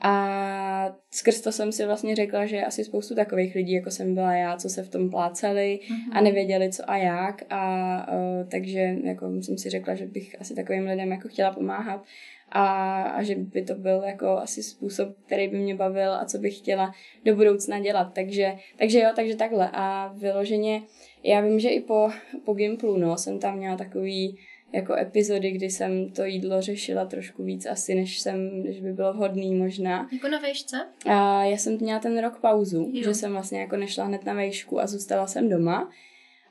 A 0.00 0.96
skrz 1.10 1.40
to 1.40 1.52
jsem 1.52 1.72
si 1.72 1.86
vlastně 1.86 2.16
řekla, 2.16 2.46
že 2.46 2.64
asi 2.64 2.84
spoustu 2.84 3.14
takových 3.14 3.54
lidí, 3.54 3.72
jako 3.72 3.90
jsem 3.90 4.14
byla 4.14 4.34
já, 4.34 4.56
co 4.56 4.68
se 4.68 4.82
v 4.82 4.88
tom 4.88 5.10
pláceli 5.10 5.80
mm-hmm. 5.82 6.12
a 6.12 6.20
nevěděli 6.20 6.72
co 6.72 6.90
a 6.90 6.96
jak. 6.96 7.42
A 7.50 8.12
uh, 8.12 8.48
takže 8.48 8.96
jako 9.04 9.42
jsem 9.42 9.58
si 9.58 9.70
řekla, 9.70 9.94
že 9.94 10.06
bych 10.06 10.40
asi 10.40 10.54
takovým 10.54 10.86
lidem 10.86 11.10
jako 11.10 11.28
chtěla 11.28 11.52
pomáhat 11.52 12.04
a, 12.52 13.02
a 13.02 13.22
že 13.22 13.34
by 13.34 13.62
to 13.62 13.74
byl 13.74 14.02
jako 14.06 14.26
asi 14.28 14.62
způsob, 14.62 15.08
který 15.26 15.48
by 15.48 15.58
mě 15.58 15.74
bavil 15.74 16.12
a 16.12 16.24
co 16.24 16.38
bych 16.38 16.58
chtěla 16.58 16.92
do 17.24 17.36
budoucna 17.36 17.80
dělat. 17.80 18.12
Takže, 18.14 18.54
takže 18.76 19.00
jo, 19.00 19.10
takže 19.16 19.36
takhle. 19.36 19.70
A 19.72 20.12
vyloženě, 20.16 20.82
já 21.22 21.40
vím, 21.40 21.60
že 21.60 21.68
i 21.68 21.80
po, 21.80 22.10
po 22.44 22.54
Gimplu, 22.54 22.96
no, 22.96 23.16
jsem 23.16 23.38
tam 23.38 23.56
měla 23.56 23.76
takový 23.76 24.38
jako 24.72 24.94
epizody, 24.94 25.50
kdy 25.50 25.70
jsem 25.70 26.10
to 26.10 26.24
jídlo 26.24 26.62
řešila 26.62 27.04
trošku 27.04 27.44
víc 27.44 27.66
asi, 27.66 27.94
než, 27.94 28.20
jsem, 28.20 28.62
než 28.62 28.80
by 28.80 28.92
bylo 28.92 29.12
vhodný 29.12 29.54
možná. 29.54 30.08
Jako 30.12 30.28
na 30.28 30.38
vejšce? 30.38 30.76
A 31.06 31.44
já 31.44 31.56
jsem 31.56 31.78
měla 31.80 31.98
ten 31.98 32.18
rok 32.18 32.40
pauzu, 32.40 32.90
jo. 32.92 33.02
že 33.04 33.14
jsem 33.14 33.32
vlastně 33.32 33.60
jako 33.60 33.76
nešla 33.76 34.04
hned 34.04 34.24
na 34.24 34.34
vejšku 34.34 34.80
a 34.80 34.86
zůstala 34.86 35.26
jsem 35.26 35.48
doma. 35.48 35.90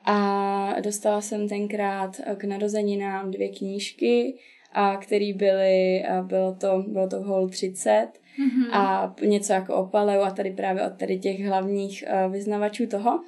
A 0.06 0.76
dostala 0.82 1.22
jsem 1.22 1.50
tenkrát 1.50 2.22
k 2.38 2.44
narozeninám 2.44 3.32
dvě 3.32 3.50
knížky, 3.50 4.38
a 4.74 4.98
který 4.98 5.34
byly, 5.34 6.06
a 6.06 6.22
bylo 6.22 6.56
to, 6.56 6.84
bylo 6.88 7.08
to 7.08 7.22
hol 7.22 7.50
30 7.50 8.08
mm-hmm. 8.40 8.72
a 8.72 9.16
něco 9.26 9.54
jako 9.54 9.76
o 9.76 9.88
paleu 9.88 10.22
a 10.22 10.32
tady 10.32 10.52
právě 10.52 10.84
od 10.84 10.94
tady 10.98 11.20
těch 11.20 11.46
hlavních 11.46 12.04
uh, 12.26 12.32
vyznavačů 12.32 12.88
toho. 12.88 13.20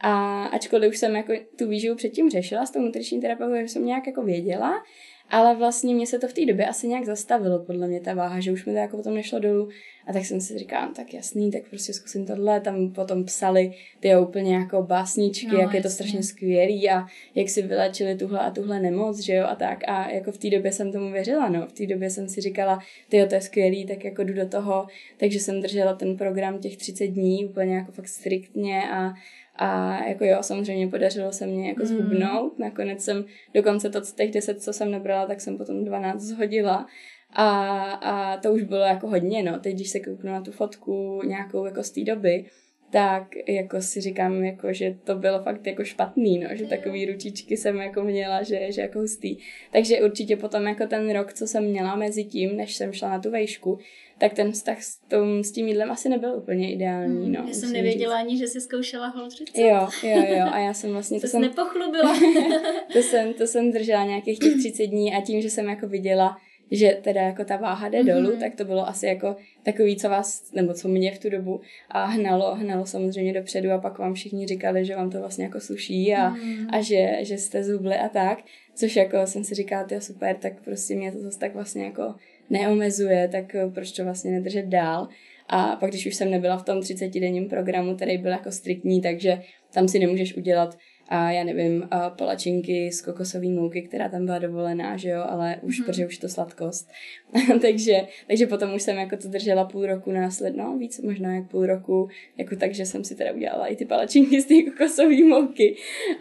A 0.00 0.44
ačkoliv 0.44 0.90
už 0.90 0.98
jsem 0.98 1.16
jako 1.16 1.32
tu 1.58 1.68
výživu 1.68 1.96
předtím 1.96 2.30
řešila 2.30 2.66
s 2.66 2.70
tou 2.70 2.80
nutriční 2.80 3.20
terapeutou, 3.20 3.56
že 3.56 3.68
jsem 3.68 3.86
nějak 3.86 4.06
jako 4.06 4.22
věděla, 4.22 4.82
ale 5.30 5.56
vlastně 5.56 5.94
mě 5.94 6.06
se 6.06 6.18
to 6.18 6.28
v 6.28 6.32
té 6.32 6.46
době 6.46 6.66
asi 6.66 6.88
nějak 6.88 7.04
zastavilo, 7.04 7.64
podle 7.64 7.88
mě 7.88 8.00
ta 8.00 8.14
váha, 8.14 8.40
že 8.40 8.52
už 8.52 8.64
mi 8.64 8.72
to 8.72 8.78
jako 8.78 8.96
potom 8.96 9.14
nešlo 9.14 9.38
dolů. 9.38 9.68
A 10.06 10.12
tak 10.12 10.24
jsem 10.24 10.40
si 10.40 10.58
říkala, 10.58 10.86
no, 10.86 10.94
tak 10.94 11.14
jasný, 11.14 11.50
tak 11.50 11.62
prostě 11.70 11.92
zkusím 11.92 12.26
tohle. 12.26 12.60
Tam 12.60 12.92
potom 12.92 13.24
psali 13.24 13.72
ty 14.00 14.16
úplně 14.16 14.54
jako 14.54 14.82
básničky, 14.82 15.46
no, 15.46 15.52
jak 15.52 15.62
jasný. 15.62 15.76
je 15.76 15.82
to 15.82 15.88
strašně 15.88 16.22
skvělý 16.22 16.90
a 16.90 17.06
jak 17.34 17.48
si 17.48 17.62
vylečili 17.62 18.16
tuhle 18.16 18.40
a 18.40 18.50
tuhle 18.50 18.80
nemoc, 18.80 19.18
že 19.18 19.34
jo, 19.34 19.46
a 19.48 19.54
tak. 19.54 19.88
A 19.88 20.10
jako 20.10 20.32
v 20.32 20.38
té 20.38 20.50
době 20.50 20.72
jsem 20.72 20.92
tomu 20.92 21.12
věřila, 21.12 21.48
no. 21.48 21.66
V 21.66 21.72
té 21.72 21.86
době 21.86 22.10
jsem 22.10 22.28
si 22.28 22.40
říkala, 22.40 22.78
ty 23.08 23.26
to 23.26 23.34
je 23.34 23.40
skvělý, 23.40 23.86
tak 23.86 24.04
jako 24.04 24.24
jdu 24.24 24.34
do 24.34 24.48
toho. 24.48 24.86
Takže 25.16 25.40
jsem 25.40 25.60
držela 25.60 25.94
ten 25.94 26.16
program 26.16 26.58
těch 26.58 26.76
30 26.76 27.06
dní 27.06 27.46
úplně 27.46 27.74
jako 27.74 27.92
fakt 27.92 28.08
striktně 28.08 28.82
a 28.90 29.12
a 29.58 29.98
jako 30.04 30.24
jo, 30.24 30.38
samozřejmě 30.40 30.88
podařilo 30.88 31.32
se 31.32 31.46
mě 31.46 31.68
jako 31.68 31.80
mm. 31.80 31.86
zhubnout. 31.86 32.58
Nakonec 32.58 33.04
jsem 33.04 33.24
dokonce 33.54 33.90
to, 33.90 34.00
těch 34.00 34.30
10, 34.30 34.62
co 34.62 34.72
jsem 34.72 34.90
nebrala, 34.90 35.26
tak 35.26 35.40
jsem 35.40 35.58
potom 35.58 35.84
12 35.84 36.20
zhodila. 36.20 36.86
A, 37.32 37.80
a 37.90 38.36
to 38.36 38.52
už 38.52 38.62
bylo 38.62 38.80
jako 38.80 39.08
hodně, 39.08 39.42
no. 39.42 39.58
Teď, 39.58 39.74
když 39.74 39.90
se 39.90 40.00
kouknu 40.00 40.32
na 40.32 40.40
tu 40.40 40.52
fotku 40.52 41.22
nějakou 41.24 41.64
jako 41.64 41.82
z 41.82 41.90
té 41.90 42.04
doby, 42.04 42.44
tak 42.90 43.28
jako 43.48 43.80
si 43.80 44.00
říkám, 44.00 44.44
jako, 44.44 44.72
že 44.72 44.96
to 45.04 45.14
bylo 45.14 45.42
fakt 45.42 45.66
jako 45.66 45.84
špatný, 45.84 46.38
no, 46.38 46.48
že 46.52 46.66
takový 46.66 47.06
ručičky 47.06 47.56
jsem 47.56 47.76
jako 47.76 48.02
měla, 48.02 48.42
že, 48.42 48.72
že 48.72 48.82
jako 48.82 48.98
hustý. 48.98 49.36
Takže 49.72 50.02
určitě 50.02 50.36
potom 50.36 50.66
jako 50.66 50.86
ten 50.86 51.10
rok, 51.10 51.32
co 51.32 51.46
jsem 51.46 51.64
měla 51.64 51.96
mezi 51.96 52.24
tím, 52.24 52.56
než 52.56 52.74
jsem 52.74 52.92
šla 52.92 53.08
na 53.08 53.18
tu 53.18 53.30
vejšku, 53.30 53.78
tak 54.18 54.34
ten 54.34 54.52
vztah 54.52 54.82
s, 54.82 54.98
tom, 54.98 55.44
s 55.44 55.52
tím 55.52 55.68
jídlem 55.68 55.90
asi 55.90 56.08
nebyl 56.08 56.34
úplně 56.34 56.72
ideální. 56.72 57.24
Hmm, 57.24 57.32
no, 57.32 57.44
já 57.48 57.54
jsem 57.54 57.72
nevěděla 57.72 58.16
říct. 58.16 58.26
ani, 58.26 58.38
že 58.38 58.46
jsi 58.46 58.60
zkoušela 58.60 59.06
hol 59.06 59.28
30. 59.28 59.60
Jo, 59.60 59.88
jo, 60.02 60.24
jo. 60.28 60.46
A 60.52 60.58
já 60.58 60.74
jsem 60.74 60.92
vlastně... 60.92 61.20
to 61.20 61.26
jsem 61.26 61.40
nepochlubila. 61.40 62.18
to, 62.92 62.98
jsem, 62.98 63.34
to 63.34 63.46
jsem 63.46 63.72
držela 63.72 64.04
nějakých 64.04 64.38
těch 64.38 64.54
30 64.56 64.86
dní 64.86 65.14
a 65.14 65.20
tím, 65.20 65.40
že 65.40 65.50
jsem 65.50 65.68
jako 65.68 65.88
viděla, 65.88 66.36
že 66.70 66.98
teda 67.02 67.20
jako 67.20 67.44
ta 67.44 67.56
váha 67.56 67.88
jde 67.88 68.02
mm-hmm. 68.02 68.22
dolů, 68.22 68.36
tak 68.40 68.54
to 68.54 68.64
bylo 68.64 68.88
asi 68.88 69.06
jako 69.06 69.36
takový, 69.62 69.96
co 69.96 70.08
vás, 70.08 70.52
nebo 70.52 70.74
co 70.74 70.88
mě 70.88 71.12
v 71.12 71.18
tu 71.18 71.30
dobu 71.30 71.60
a 71.88 72.04
hnalo, 72.04 72.54
hnalo 72.54 72.86
samozřejmě 72.86 73.32
dopředu 73.32 73.72
a 73.72 73.78
pak 73.78 73.98
vám 73.98 74.14
všichni 74.14 74.46
říkali, 74.46 74.84
že 74.84 74.96
vám 74.96 75.10
to 75.10 75.18
vlastně 75.18 75.44
jako 75.44 75.60
sluší 75.60 76.14
a, 76.14 76.28
mm. 76.28 76.66
a 76.70 76.80
že, 76.80 77.18
že 77.20 77.38
jste 77.38 77.64
zubli 77.64 77.94
a 77.94 78.08
tak, 78.08 78.38
což 78.74 78.96
jako 78.96 79.26
jsem 79.26 79.44
si 79.44 79.54
říkala, 79.54 79.84
ty 79.84 80.00
super, 80.00 80.36
tak 80.36 80.52
prostě 80.64 80.94
mě 80.94 81.12
to 81.12 81.18
zase 81.18 81.38
tak 81.38 81.54
vlastně 81.54 81.84
jako 81.84 82.14
neomezuje, 82.50 83.28
tak 83.28 83.54
eh, 83.54 83.70
proč 83.70 83.92
to 83.92 84.04
vlastně 84.04 84.30
nedržet 84.30 84.66
dál. 84.66 85.08
A 85.48 85.76
pak, 85.76 85.90
když 85.90 86.06
už 86.06 86.14
jsem 86.14 86.30
nebyla 86.30 86.56
v 86.56 86.64
tom 86.64 86.78
30-denním 86.78 87.48
programu, 87.48 87.96
který 87.96 88.18
byl 88.18 88.30
jako 88.30 88.50
striktní, 88.50 89.02
takže 89.02 89.42
tam 89.72 89.88
si 89.88 89.98
nemůžeš 89.98 90.36
udělat 90.36 90.78
a 91.08 91.30
já 91.30 91.44
nevím, 91.44 91.88
a 91.90 92.10
palačinky 92.10 92.92
z 92.92 93.02
kokosové 93.02 93.48
mouky, 93.48 93.82
která 93.82 94.08
tam 94.08 94.24
byla 94.24 94.38
dovolená, 94.38 94.96
že 94.96 95.08
jo, 95.08 95.24
ale 95.28 95.56
už, 95.62 95.78
mm. 95.78 95.86
protože 95.86 96.06
už 96.06 96.18
to 96.18 96.28
sladkost. 96.28 96.90
takže, 97.62 97.92
takže 98.26 98.46
potom 98.46 98.74
už 98.74 98.82
jsem 98.82 98.96
jako 98.96 99.16
to 99.16 99.28
držela 99.28 99.64
půl 99.64 99.86
roku 99.86 100.12
následno, 100.12 100.58
no, 100.58 100.78
víc 100.78 101.00
možná 101.00 101.34
jak 101.34 101.50
půl 101.50 101.66
roku, 101.66 102.08
jako 102.36 102.56
tak, 102.56 102.74
že 102.74 102.86
jsem 102.86 103.04
si 103.04 103.14
teda 103.14 103.32
udělala 103.32 103.66
i 103.66 103.76
ty 103.76 103.84
palačinky 103.84 104.40
z 104.40 104.46
té 104.46 104.54
kokosové 104.70 105.24
mouky. 105.24 105.76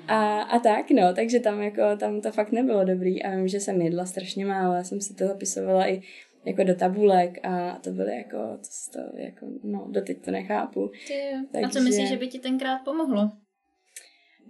A, 0.07 0.41
a 0.41 0.59
tak, 0.59 0.91
no, 0.91 1.13
takže 1.13 1.39
tam 1.39 1.61
jako, 1.61 1.81
tam 1.97 2.21
to 2.21 2.31
fakt 2.31 2.51
nebylo 2.51 2.83
dobrý 2.83 3.23
a 3.23 3.35
vím, 3.35 3.47
že 3.47 3.59
jsem 3.59 3.81
jedla 3.81 4.05
strašně 4.05 4.45
málo, 4.45 4.73
já 4.73 4.83
jsem 4.83 5.01
si 5.01 5.13
to 5.13 5.27
zapisovala 5.27 5.89
i 5.89 6.01
jako 6.45 6.63
do 6.63 6.75
tabulek 6.75 7.39
a 7.43 7.79
to 7.83 7.89
byly 7.89 8.15
jako, 8.17 8.37
to, 8.37 8.99
to 8.99 9.17
jako, 9.17 9.45
no, 9.63 9.87
doteď 9.89 10.25
to 10.25 10.31
nechápu. 10.31 10.91
Ty, 11.07 11.13
Takže... 11.51 11.65
A 11.65 11.69
co 11.69 11.81
myslíš, 11.81 12.09
že 12.09 12.17
by 12.17 12.27
ti 12.27 12.39
tenkrát 12.39 12.79
pomohlo? 12.85 13.31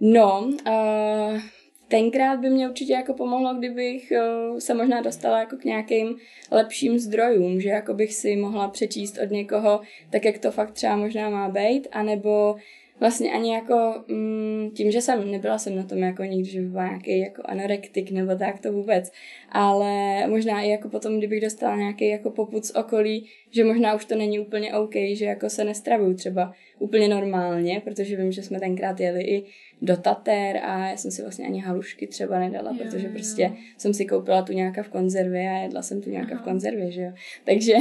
No, 0.00 0.50
uh, 0.66 1.40
tenkrát 1.88 2.40
by 2.40 2.50
mě 2.50 2.68
určitě 2.68 2.92
jako 2.92 3.14
pomohlo, 3.14 3.54
kdybych 3.54 4.12
uh, 4.50 4.58
se 4.58 4.74
možná 4.74 5.00
dostala 5.00 5.38
jako 5.38 5.56
k 5.56 5.64
nějakým 5.64 6.16
lepším 6.50 6.98
zdrojům, 6.98 7.60
že 7.60 7.68
jako 7.68 7.94
bych 7.94 8.14
si 8.14 8.36
mohla 8.36 8.68
přečíst 8.68 9.18
od 9.22 9.30
někoho, 9.30 9.80
tak 10.10 10.24
jak 10.24 10.38
to 10.38 10.50
fakt 10.50 10.70
třeba 10.70 10.96
možná 10.96 11.30
má 11.30 11.48
být, 11.48 11.88
anebo 11.92 12.56
vlastně 13.00 13.32
ani 13.32 13.54
jako 13.54 14.04
mm, 14.08 14.70
tím, 14.74 14.90
že 14.90 15.00
jsem 15.00 15.30
nebyla 15.30 15.58
jsem 15.58 15.76
na 15.76 15.82
tom 15.82 15.98
jako 15.98 16.22
nikdy, 16.22 16.50
že 16.50 16.60
by 16.60 16.66
byla 16.66 16.86
nějaký 16.86 17.18
jako 17.18 17.42
anorektik 17.44 18.10
nebo 18.10 18.36
tak 18.36 18.60
to 18.60 18.72
vůbec, 18.72 19.12
ale 19.48 20.26
možná 20.26 20.62
i 20.62 20.70
jako 20.70 20.88
potom, 20.88 21.18
kdybych 21.18 21.40
dostala 21.40 21.76
nějaký 21.76 22.08
jako 22.08 22.30
poput 22.30 22.64
z 22.64 22.74
okolí, 22.74 23.26
že 23.50 23.64
možná 23.64 23.94
už 23.94 24.04
to 24.04 24.14
není 24.14 24.38
úplně 24.38 24.74
OK, 24.74 24.94
že 25.12 25.24
jako 25.24 25.50
se 25.50 25.64
nestravuju 25.64 26.14
třeba 26.14 26.52
úplně 26.78 27.08
normálně, 27.08 27.80
protože 27.84 28.16
vím, 28.16 28.32
že 28.32 28.42
jsme 28.42 28.60
tenkrát 28.60 29.00
jeli 29.00 29.22
i 29.22 29.44
do 29.82 29.96
Tater 29.96 30.56
a 30.56 30.86
já 30.86 30.96
jsem 30.96 31.10
si 31.10 31.22
vlastně 31.22 31.46
ani 31.46 31.60
halušky 31.60 32.06
třeba 32.06 32.38
nedala, 32.38 32.70
jo, 32.70 32.78
protože 32.78 33.06
jo. 33.06 33.12
prostě 33.12 33.52
jsem 33.76 33.94
si 33.94 34.06
koupila 34.06 34.42
tu 34.42 34.52
nějaká 34.52 34.82
v 34.82 34.88
konzervě 34.88 35.50
a 35.50 35.56
jedla 35.56 35.82
jsem 35.82 36.02
tu 36.02 36.10
nějaká 36.10 36.32
Aha. 36.32 36.42
v 36.42 36.44
konzervě, 36.44 36.92
že 36.92 37.02
jo. 37.02 37.12
Takže... 37.44 37.74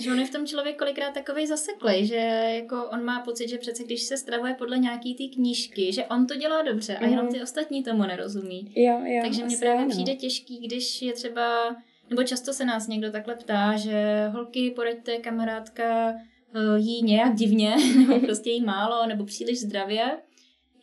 že 0.00 0.12
on 0.12 0.18
je 0.18 0.26
v 0.26 0.30
tom 0.30 0.46
člověk 0.46 0.76
kolikrát 0.76 1.14
takovej 1.14 1.46
zaseklej, 1.46 2.06
že 2.06 2.16
jako 2.54 2.84
on 2.92 3.04
má 3.04 3.20
pocit, 3.20 3.48
že 3.48 3.58
přece 3.58 3.84
když 3.84 4.02
se 4.02 4.16
stravuje 4.16 4.54
podle 4.54 4.78
nějaký 4.78 5.14
té 5.14 5.34
knížky, 5.34 5.92
že 5.92 6.04
on 6.04 6.26
to 6.26 6.36
dělá 6.36 6.62
dobře 6.62 6.96
a 6.96 7.04
jenom 7.04 7.24
mhm. 7.24 7.34
ty 7.34 7.42
ostatní 7.42 7.82
tomu 7.82 8.02
nerozumí. 8.02 8.72
Jo, 8.76 9.00
jo, 9.04 9.20
Takže 9.22 9.44
mně 9.44 9.56
právě 9.56 9.80
ano. 9.80 9.90
přijde 9.90 10.14
těžký, 10.14 10.58
když 10.66 11.02
je 11.02 11.12
třeba, 11.12 11.76
nebo 12.10 12.22
často 12.22 12.52
se 12.52 12.64
nás 12.64 12.88
někdo 12.88 13.12
takhle 13.12 13.34
ptá, 13.34 13.76
že 13.76 14.28
holky, 14.32 14.70
poraďte, 14.70 15.16
kamarádka, 15.16 16.14
eh, 16.54 16.78
jí 16.78 17.02
nějak 17.02 17.34
divně, 17.34 17.76
nebo 17.98 18.20
prostě 18.20 18.50
jí 18.50 18.64
málo, 18.64 19.06
nebo 19.06 19.24
příliš 19.24 19.60
zdravě 19.60 20.02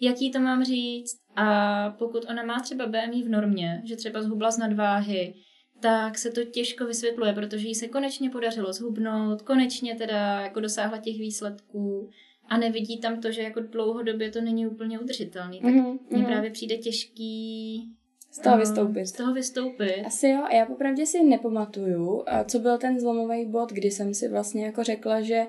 jaký 0.02 0.32
to 0.32 0.40
mám 0.40 0.64
říct 0.64 1.18
a 1.36 1.90
pokud 1.90 2.26
ona 2.30 2.44
má 2.44 2.60
třeba 2.60 2.86
BMI 2.86 3.24
v 3.24 3.30
normě, 3.30 3.82
že 3.86 3.96
třeba 3.96 4.22
zhubla 4.22 4.52
z 4.52 4.58
nadváhy, 4.58 5.34
tak 5.80 6.18
se 6.18 6.32
to 6.32 6.44
těžko 6.44 6.86
vysvětluje, 6.86 7.34
protože 7.34 7.68
jí 7.68 7.76
se 7.76 7.88
konečně 7.88 8.30
podařilo 8.30 8.74
zhubnout, 8.74 9.42
konečně 9.42 9.96
teda 9.96 10.42
jako 10.42 10.60
dosáhla 10.60 10.98
těch 10.98 11.20
výsledků 11.20 12.10
a 12.50 12.58
nevidí 12.58 13.00
tam 13.00 13.22
to, 13.22 13.32
že 13.32 13.42
jako 13.42 13.60
dlouhodobě 13.60 14.32
to 14.32 14.42
není 14.42 14.68
úplně 14.68 15.00
udržitelný. 15.00 15.62
Tak 15.62 15.72
mm-hmm. 15.72 16.00
mně 16.10 16.24
právě 16.24 16.52
přijde 16.52 16.78
těžký 16.78 17.84
z 18.32 18.40
toho 18.40 18.58
vystoupit. 18.58 19.06
Z 19.06 19.12
toho 19.12 19.34
vystoupit. 19.34 20.04
Asi 20.06 20.28
jo, 20.28 20.44
a 20.44 20.56
já 20.56 20.66
popravdě 20.66 21.06
si 21.06 21.24
nepamatuju, 21.24 22.24
co 22.46 22.60
byl 22.60 22.78
ten 22.78 23.00
zlomový 23.00 23.46
bod, 23.46 23.72
kdy 23.72 23.92
jsem 23.92 24.14
si 24.14 24.28
vlastně 24.30 24.66
jako 24.66 24.84
řekla, 24.84 25.22
že 25.22 25.46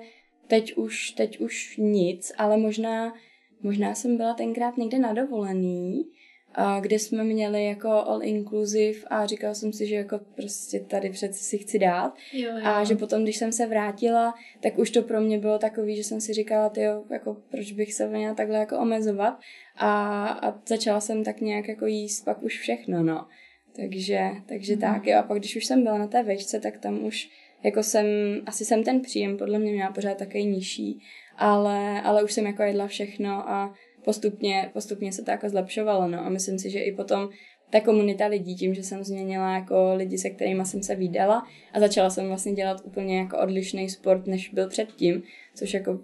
teď 0.47 0.77
už, 0.77 1.11
teď 1.11 1.39
už 1.39 1.77
nic, 1.77 2.31
ale 2.37 2.57
možná 2.57 3.13
Možná 3.61 3.95
jsem 3.95 4.17
byla 4.17 4.33
tenkrát 4.33 4.77
někde 4.77 4.99
na 4.99 5.13
dovolený 5.13 6.05
kde 6.81 6.99
jsme 6.99 7.23
měli 7.23 7.65
jako 7.65 7.89
all 7.89 8.23
inclusive 8.23 8.99
a 9.07 9.25
říkala 9.25 9.53
jsem 9.53 9.73
si, 9.73 9.87
že 9.87 9.95
jako 9.95 10.19
prostě 10.35 10.79
tady 10.79 11.09
přeci 11.09 11.43
si 11.43 11.57
chci 11.57 11.79
dát. 11.79 12.13
Jo, 12.33 12.49
jo. 12.57 12.65
A 12.65 12.83
že 12.83 12.95
potom, 12.95 13.23
když 13.23 13.37
jsem 13.37 13.51
se 13.51 13.67
vrátila, 13.67 14.33
tak 14.59 14.77
už 14.77 14.89
to 14.89 15.01
pro 15.01 15.21
mě 15.21 15.39
bylo 15.39 15.59
takový, 15.59 15.95
že 15.95 16.03
jsem 16.03 16.21
si 16.21 16.33
říkala, 16.33 16.69
ty 16.69 16.81
jako 17.09 17.37
proč 17.51 17.71
bych 17.71 17.93
se 17.93 18.07
měla 18.07 18.33
takhle 18.33 18.57
jako 18.57 18.79
omezovat. 18.79 19.39
A, 19.75 20.27
a 20.27 20.61
začala 20.67 20.99
jsem 20.99 21.23
tak 21.23 21.41
nějak 21.41 21.67
jako 21.67 21.85
jíst 21.85 22.25
pak 22.25 22.43
už 22.43 22.59
všechno, 22.59 23.03
no. 23.03 23.27
Takže, 23.75 24.29
takže 24.45 24.75
mm. 24.75 24.81
tak, 24.81 25.07
jo. 25.07 25.17
A 25.19 25.23
pak, 25.23 25.37
když 25.39 25.55
už 25.55 25.65
jsem 25.65 25.83
byla 25.83 25.97
na 25.97 26.07
té 26.07 26.23
vejšce, 26.23 26.59
tak 26.59 26.77
tam 26.77 27.03
už 27.03 27.29
jako 27.63 27.83
jsem, 27.83 28.05
asi 28.45 28.65
jsem 28.65 28.83
ten 28.83 29.01
příjem 29.01 29.37
podle 29.37 29.59
mě 29.59 29.71
měla 29.71 29.91
pořád 29.91 30.17
také 30.17 30.43
nižší, 30.43 30.99
ale, 31.37 32.01
ale 32.01 32.23
už 32.23 32.33
jsem 32.33 32.45
jako 32.45 32.63
jedla 32.63 32.87
všechno 32.87 33.49
a 33.49 33.73
postupně, 34.03 34.69
postupně 34.73 35.11
se 35.11 35.23
to 35.23 35.31
jako 35.31 35.49
zlepšovalo, 35.49 36.07
no. 36.07 36.25
A 36.25 36.29
myslím 36.29 36.59
si, 36.59 36.69
že 36.69 36.79
i 36.79 36.95
potom 36.95 37.29
ta 37.69 37.79
komunita 37.79 38.27
lidí, 38.27 38.55
tím, 38.55 38.73
že 38.73 38.83
jsem 38.83 39.03
změnila 39.03 39.53
jako 39.53 39.95
lidi, 39.95 40.17
se 40.17 40.29
kterými 40.29 40.65
jsem 40.65 40.83
se 40.83 40.95
vydala 40.95 41.47
a 41.73 41.79
začala 41.79 42.09
jsem 42.09 42.27
vlastně 42.27 42.53
dělat 42.53 42.81
úplně 42.83 43.17
jako 43.17 43.37
odlišný 43.37 43.89
sport, 43.89 44.27
než 44.27 44.49
byl 44.49 44.69
předtím, 44.69 45.23
což 45.59 45.73
jako 45.73 45.99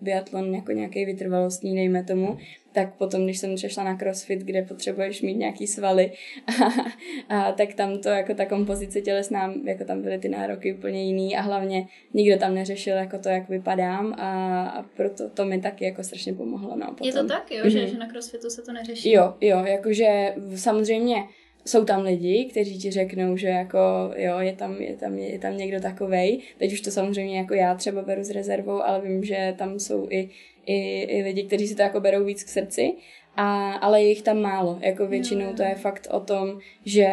biatlon 0.00 0.54
jako 0.54 0.72
nějaký 0.72 1.04
vytrvalostní, 1.04 1.76
dejme 1.76 2.04
tomu, 2.04 2.38
tak 2.72 2.94
potom, 2.94 3.24
když 3.24 3.38
jsem 3.38 3.54
přešla 3.54 3.84
na 3.84 3.96
crossfit, 3.96 4.40
kde 4.40 4.62
potřebuješ 4.62 5.22
mít 5.22 5.34
nějaký 5.34 5.66
svaly, 5.66 6.12
a, 7.28 7.36
a, 7.36 7.52
tak 7.52 7.74
tam 7.74 7.98
to 7.98 8.08
jako 8.08 8.34
ta 8.34 8.46
kompozice 8.46 9.00
tělesná, 9.00 9.54
jako 9.64 9.84
tam 9.84 10.02
byly 10.02 10.18
ty 10.18 10.28
nároky 10.28 10.74
úplně 10.74 11.04
jiný 11.04 11.36
a 11.36 11.40
hlavně 11.40 11.86
nikdo 12.14 12.38
tam 12.38 12.54
neřešil 12.54 12.96
jako 12.96 13.18
to, 13.18 13.28
jak 13.28 13.48
vypadám 13.48 14.14
a, 14.18 14.62
a 14.68 14.82
proto 14.82 15.30
to 15.30 15.44
mi 15.44 15.60
taky 15.60 15.84
jako 15.84 16.02
strašně 16.02 16.32
pomohlo. 16.32 16.76
No, 16.76 16.86
potom. 16.86 17.06
Je 17.06 17.12
to 17.12 17.26
tak, 17.26 17.50
jo, 17.50 17.64
mm-hmm. 17.64 17.68
že, 17.68 17.80
mhm. 17.80 17.88
že 17.88 17.98
na 17.98 18.08
crossfitu 18.08 18.50
se 18.50 18.62
to 18.62 18.72
neřeší? 18.72 19.12
Jo, 19.12 19.34
jo, 19.40 19.64
jakože 19.64 20.34
samozřejmě 20.54 21.24
jsou 21.70 21.84
tam 21.84 22.02
lidi, 22.02 22.44
kteří 22.50 22.78
ti 22.78 22.90
řeknou, 22.90 23.36
že 23.36 23.48
jako 23.48 23.78
jo, 24.16 24.38
je 24.38 24.52
tam, 24.52 24.76
je 24.80 24.96
tam, 24.96 25.18
je 25.18 25.38
tam 25.38 25.56
někdo 25.56 25.80
takovej. 25.80 26.40
Teď 26.58 26.72
už 26.72 26.80
to 26.80 26.90
samozřejmě 26.90 27.38
jako 27.38 27.54
já 27.54 27.74
třeba 27.74 28.02
beru 28.02 28.24
s 28.24 28.30
rezervou, 28.30 28.82
ale 28.82 29.00
vím, 29.00 29.24
že 29.24 29.54
tam 29.58 29.78
jsou 29.78 30.06
i 30.10 30.30
i, 30.66 31.00
i 31.02 31.22
lidi, 31.22 31.42
kteří 31.42 31.68
si 31.68 31.74
to 31.74 31.82
jako 31.82 32.00
berou 32.00 32.24
víc 32.24 32.44
k 32.44 32.48
srdci, 32.48 32.92
a, 33.36 33.72
ale 33.72 34.02
je 34.02 34.08
jich 34.08 34.22
tam 34.22 34.40
málo. 34.40 34.78
Jako 34.82 35.06
většinou 35.06 35.52
to 35.52 35.62
je 35.62 35.74
fakt 35.74 36.08
o 36.10 36.20
tom, 36.20 36.60
že 36.84 37.08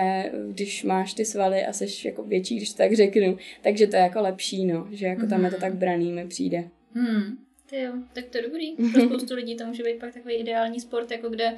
když 0.52 0.84
máš 0.84 1.14
ty 1.14 1.26
svaly 1.26 1.66
a 1.66 1.74
jsi 1.74 2.08
jako 2.08 2.24
větší, 2.24 2.58
když 2.58 2.74
tak 2.74 2.94
řeknu, 2.94 3.38
takže 3.62 3.88
to 3.88 3.96
je 3.96 4.02
jako 4.02 4.22
lepší, 4.22 4.66
no. 4.66 4.88
Že 4.92 5.08
jako 5.08 5.28
tam 5.28 5.44
je 5.46 5.50
to 5.50 5.56
mhm. 5.56 5.62
tak 5.62 5.76
braný, 5.76 6.12
mi 6.12 6.28
přijde. 6.28 6.70
Hmm. 6.94 7.38
Ty 7.70 7.82
jo, 7.82 7.94
tak 8.14 8.26
to 8.26 8.38
je 8.38 8.44
dobrý. 8.44 8.76
Pro 8.94 9.02
spoustu 9.02 9.36
lidí 9.36 9.56
to 9.56 9.66
může 9.66 9.84
být 9.84 10.00
pak 10.00 10.14
takový 10.14 10.36
ideální 10.36 10.80
sport, 10.80 11.12
jako 11.12 11.30
kde 11.30 11.58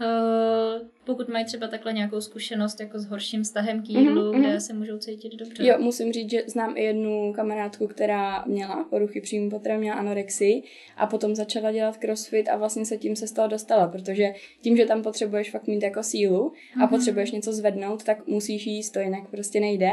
Uh, 0.00 0.86
pokud 1.04 1.28
mají 1.28 1.44
třeba 1.44 1.68
takhle 1.68 1.92
nějakou 1.92 2.20
zkušenost 2.20 2.80
jako 2.80 2.98
s 2.98 3.06
horším 3.06 3.42
vztahem 3.42 3.82
k 3.82 3.88
jídlu, 3.88 4.32
mm-hmm. 4.32 4.38
kde 4.38 4.60
se 4.60 4.72
můžou 4.72 4.98
cítit 4.98 5.36
dobře. 5.36 5.66
Jo, 5.66 5.74
musím 5.78 6.12
říct, 6.12 6.30
že 6.30 6.42
znám 6.46 6.76
i 6.76 6.82
jednu 6.84 7.32
kamarádku, 7.32 7.86
která 7.86 8.44
měla 8.46 8.84
poruchy 8.90 9.20
příjmu 9.20 9.50
potravy, 9.50 9.80
měla 9.80 9.98
anorexii 9.98 10.62
a 10.96 11.06
potom 11.06 11.34
začala 11.34 11.72
dělat 11.72 11.96
crossfit 11.96 12.48
a 12.48 12.56
vlastně 12.56 12.86
se 12.86 12.96
tím 12.96 13.16
se 13.16 13.26
z 13.26 13.32
toho 13.32 13.48
dostala, 13.48 13.88
protože 13.88 14.32
tím, 14.60 14.76
že 14.76 14.86
tam 14.86 15.02
potřebuješ 15.02 15.50
fakt 15.50 15.66
mít 15.66 15.82
jako 15.82 16.02
sílu 16.02 16.52
a 16.52 16.78
mm-hmm. 16.78 16.88
potřebuješ 16.88 17.30
něco 17.30 17.52
zvednout, 17.52 18.04
tak 18.04 18.26
musíš 18.26 18.66
jíst, 18.66 18.90
to 18.90 19.00
jinak 19.00 19.30
prostě 19.30 19.60
nejde. 19.60 19.90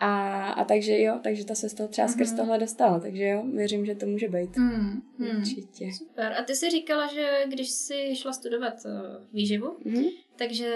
A, 0.00 0.48
a 0.50 0.64
takže 0.64 1.00
jo, 1.00 1.18
takže 1.22 1.44
ta 1.44 1.54
se 1.54 1.68
z 1.68 1.74
toho 1.74 1.88
třeba 1.88 2.08
skrz 2.08 2.32
mm-hmm. 2.32 2.36
tohle 2.36 2.58
dostala, 2.58 3.00
takže 3.00 3.24
jo, 3.24 3.44
věřím, 3.54 3.86
že 3.86 3.94
to 3.94 4.06
může 4.06 4.28
být. 4.28 4.56
Mm, 4.56 5.02
mm. 5.18 5.36
Určitě. 5.36 5.92
Super. 5.98 6.32
A 6.38 6.42
ty 6.42 6.56
jsi 6.56 6.70
říkala, 6.70 7.06
že 7.06 7.44
když 7.48 7.70
jsi 7.70 8.16
šla 8.16 8.32
studovat 8.32 8.74
uh, 8.84 8.92
výživu, 9.32 9.76
mm-hmm. 9.86 10.10
takže 10.36 10.74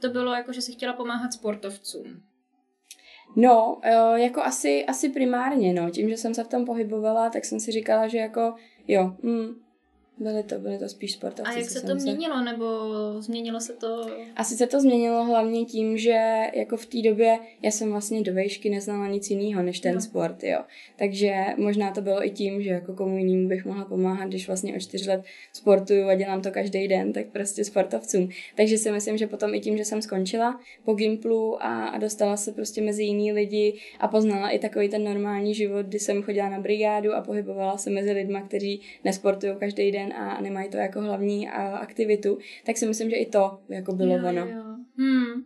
to 0.00 0.08
bylo 0.08 0.32
jako, 0.34 0.52
že 0.52 0.62
jsi 0.62 0.72
chtěla 0.72 0.92
pomáhat 0.92 1.32
sportovcům. 1.32 2.22
No, 3.36 3.80
jo, 3.92 4.12
jako 4.14 4.40
asi, 4.40 4.86
asi 4.86 5.08
primárně, 5.08 5.72
no. 5.72 5.90
Tím, 5.90 6.08
že 6.08 6.16
jsem 6.16 6.34
se 6.34 6.44
v 6.44 6.48
tom 6.48 6.64
pohybovala, 6.64 7.30
tak 7.30 7.44
jsem 7.44 7.60
si 7.60 7.72
říkala, 7.72 8.08
že 8.08 8.18
jako 8.18 8.54
jo, 8.88 9.16
mm, 9.22 9.48
Byly 10.20 10.42
to, 10.42 10.58
byly 10.58 10.78
to 10.78 10.88
spíš 10.88 11.12
sportovci. 11.12 11.52
A 11.52 11.58
jak 11.58 11.70
se 11.70 11.86
to 11.86 11.94
měnilo, 11.94 12.44
nebo 12.44 12.66
změnilo 13.18 13.60
se 13.60 13.72
to? 13.72 14.06
Asi 14.36 14.56
se 14.56 14.66
to 14.66 14.80
změnilo 14.80 15.24
hlavně 15.24 15.64
tím, 15.64 15.98
že 15.98 16.18
jako 16.54 16.76
v 16.76 16.86
té 16.86 17.02
době 17.02 17.38
já 17.62 17.70
jsem 17.70 17.90
vlastně 17.90 18.22
do 18.22 18.34
vejšky 18.34 18.70
neznala 18.70 19.08
nic 19.08 19.30
jiného 19.30 19.62
než 19.62 19.80
ten 19.80 19.94
no. 19.94 20.00
sport, 20.00 20.42
jo. 20.42 20.58
Takže 20.98 21.44
možná 21.56 21.90
to 21.90 22.00
bylo 22.00 22.26
i 22.26 22.30
tím, 22.30 22.62
že 22.62 22.70
jako 22.70 22.94
komu 22.94 23.18
jinému 23.18 23.48
bych 23.48 23.64
mohla 23.64 23.84
pomáhat, 23.84 24.28
když 24.28 24.46
vlastně 24.46 24.76
o 24.76 24.78
čtyři 24.78 25.10
let 25.10 25.22
sportuju 25.52 26.08
a 26.08 26.14
dělám 26.14 26.42
to 26.42 26.50
každý 26.50 26.88
den, 26.88 27.12
tak 27.12 27.26
prostě 27.26 27.64
sportovcům. 27.64 28.28
Takže 28.56 28.78
si 28.78 28.90
myslím, 28.90 29.16
že 29.16 29.26
potom 29.26 29.54
i 29.54 29.60
tím, 29.60 29.76
že 29.76 29.84
jsem 29.84 30.02
skončila 30.02 30.60
po 30.84 30.94
Gimplu 30.94 31.62
a, 31.62 31.86
a 31.86 31.98
dostala 31.98 32.36
se 32.36 32.52
prostě 32.52 32.82
mezi 32.82 33.02
jiný 33.02 33.32
lidi 33.32 33.78
a 34.00 34.08
poznala 34.08 34.50
i 34.50 34.58
takový 34.58 34.88
ten 34.88 35.04
normální 35.04 35.54
život, 35.54 35.86
kdy 35.86 35.98
jsem 35.98 36.22
chodila 36.22 36.48
na 36.48 36.60
brigádu 36.60 37.12
a 37.14 37.20
pohybovala 37.20 37.78
se 37.78 37.90
mezi 37.90 38.12
lidma, 38.12 38.42
kteří 38.42 38.80
nesportují 39.04 39.52
každý 39.58 39.92
den 39.92 40.07
den 40.08 40.22
a 40.22 40.40
nemají 40.40 40.70
to 40.70 40.76
jako 40.76 41.00
hlavní 41.00 41.48
aktivitu, 41.48 42.38
tak 42.66 42.76
si 42.76 42.86
myslím, 42.86 43.10
že 43.10 43.16
i 43.16 43.26
to 43.26 43.60
jako 43.68 43.92
bylo 43.92 44.18
jo, 44.18 44.28
ono. 44.28 44.46
Jo. 44.46 44.62
Hmm. 44.98 45.44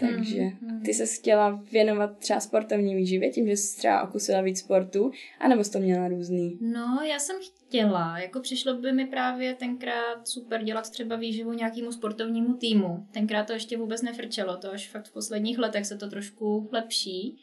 Takže 0.00 0.42
hmm. 0.42 0.82
ty 0.84 0.94
se 0.94 1.06
chtěla 1.06 1.62
věnovat 1.72 2.18
třeba 2.18 2.40
sportovní 2.40 2.94
výživě, 2.94 3.30
tím, 3.30 3.46
že 3.48 3.56
jsi 3.56 3.76
třeba 3.76 4.02
okusila 4.02 4.40
víc 4.40 4.58
sportu, 4.58 5.10
anebo 5.40 5.64
jsi 5.64 5.72
to 5.72 5.78
měla 5.78 6.08
různý? 6.08 6.58
No, 6.60 7.00
já 7.08 7.18
jsem 7.18 7.36
chtěla, 7.42 8.18
jako 8.18 8.40
přišlo 8.40 8.74
by 8.74 8.92
mi 8.92 9.06
právě 9.06 9.54
tenkrát 9.54 10.28
super 10.28 10.62
dělat 10.62 10.90
třeba 10.90 11.16
výživu 11.16 11.52
nějakému 11.52 11.92
sportovnímu 11.92 12.54
týmu. 12.54 13.06
Tenkrát 13.12 13.46
to 13.46 13.52
ještě 13.52 13.76
vůbec 13.76 14.02
nefrčelo, 14.02 14.56
to 14.56 14.72
až 14.72 14.88
fakt 14.88 15.08
v 15.08 15.12
posledních 15.12 15.58
letech 15.58 15.86
se 15.86 15.96
to 15.96 16.10
trošku 16.10 16.68
lepší. 16.72 17.36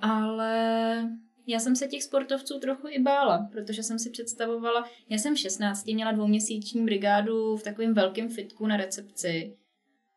Ale 0.00 1.02
já 1.46 1.58
jsem 1.58 1.76
se 1.76 1.86
těch 1.86 2.02
sportovců 2.02 2.58
trochu 2.58 2.88
i 2.90 2.98
bála, 2.98 3.48
protože 3.52 3.82
jsem 3.82 3.98
si 3.98 4.10
představovala, 4.10 4.88
já 5.08 5.18
jsem 5.18 5.34
v 5.34 5.38
16 5.38 5.86
měla 5.86 6.12
dvouměsíční 6.12 6.84
brigádu 6.84 7.56
v 7.56 7.62
takovém 7.62 7.94
velkém 7.94 8.28
fitku 8.28 8.66
na 8.66 8.76
recepci. 8.76 9.56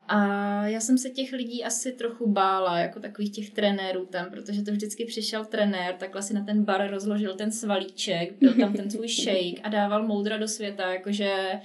A 0.07 0.67
já 0.67 0.79
jsem 0.79 0.97
se 0.97 1.09
těch 1.09 1.31
lidí 1.31 1.63
asi 1.63 1.91
trochu 1.91 2.31
bála, 2.31 2.79
jako 2.79 2.99
takových 2.99 3.31
těch 3.31 3.49
trenérů 3.49 4.05
tam, 4.05 4.29
protože 4.29 4.61
to 4.61 4.71
vždycky 4.71 5.05
přišel 5.05 5.45
trenér, 5.45 5.95
takhle 5.95 6.21
si 6.21 6.33
na 6.33 6.43
ten 6.43 6.63
bar 6.63 6.89
rozložil 6.89 7.35
ten 7.35 7.51
svalíček, 7.51 8.39
byl 8.39 8.53
tam 8.53 8.73
ten 8.73 8.91
svůj 8.91 9.07
shake 9.07 9.61
a 9.63 9.69
dával 9.69 10.07
moudra 10.07 10.37
do 10.37 10.47
světa, 10.47 10.93
jakože 10.93 11.59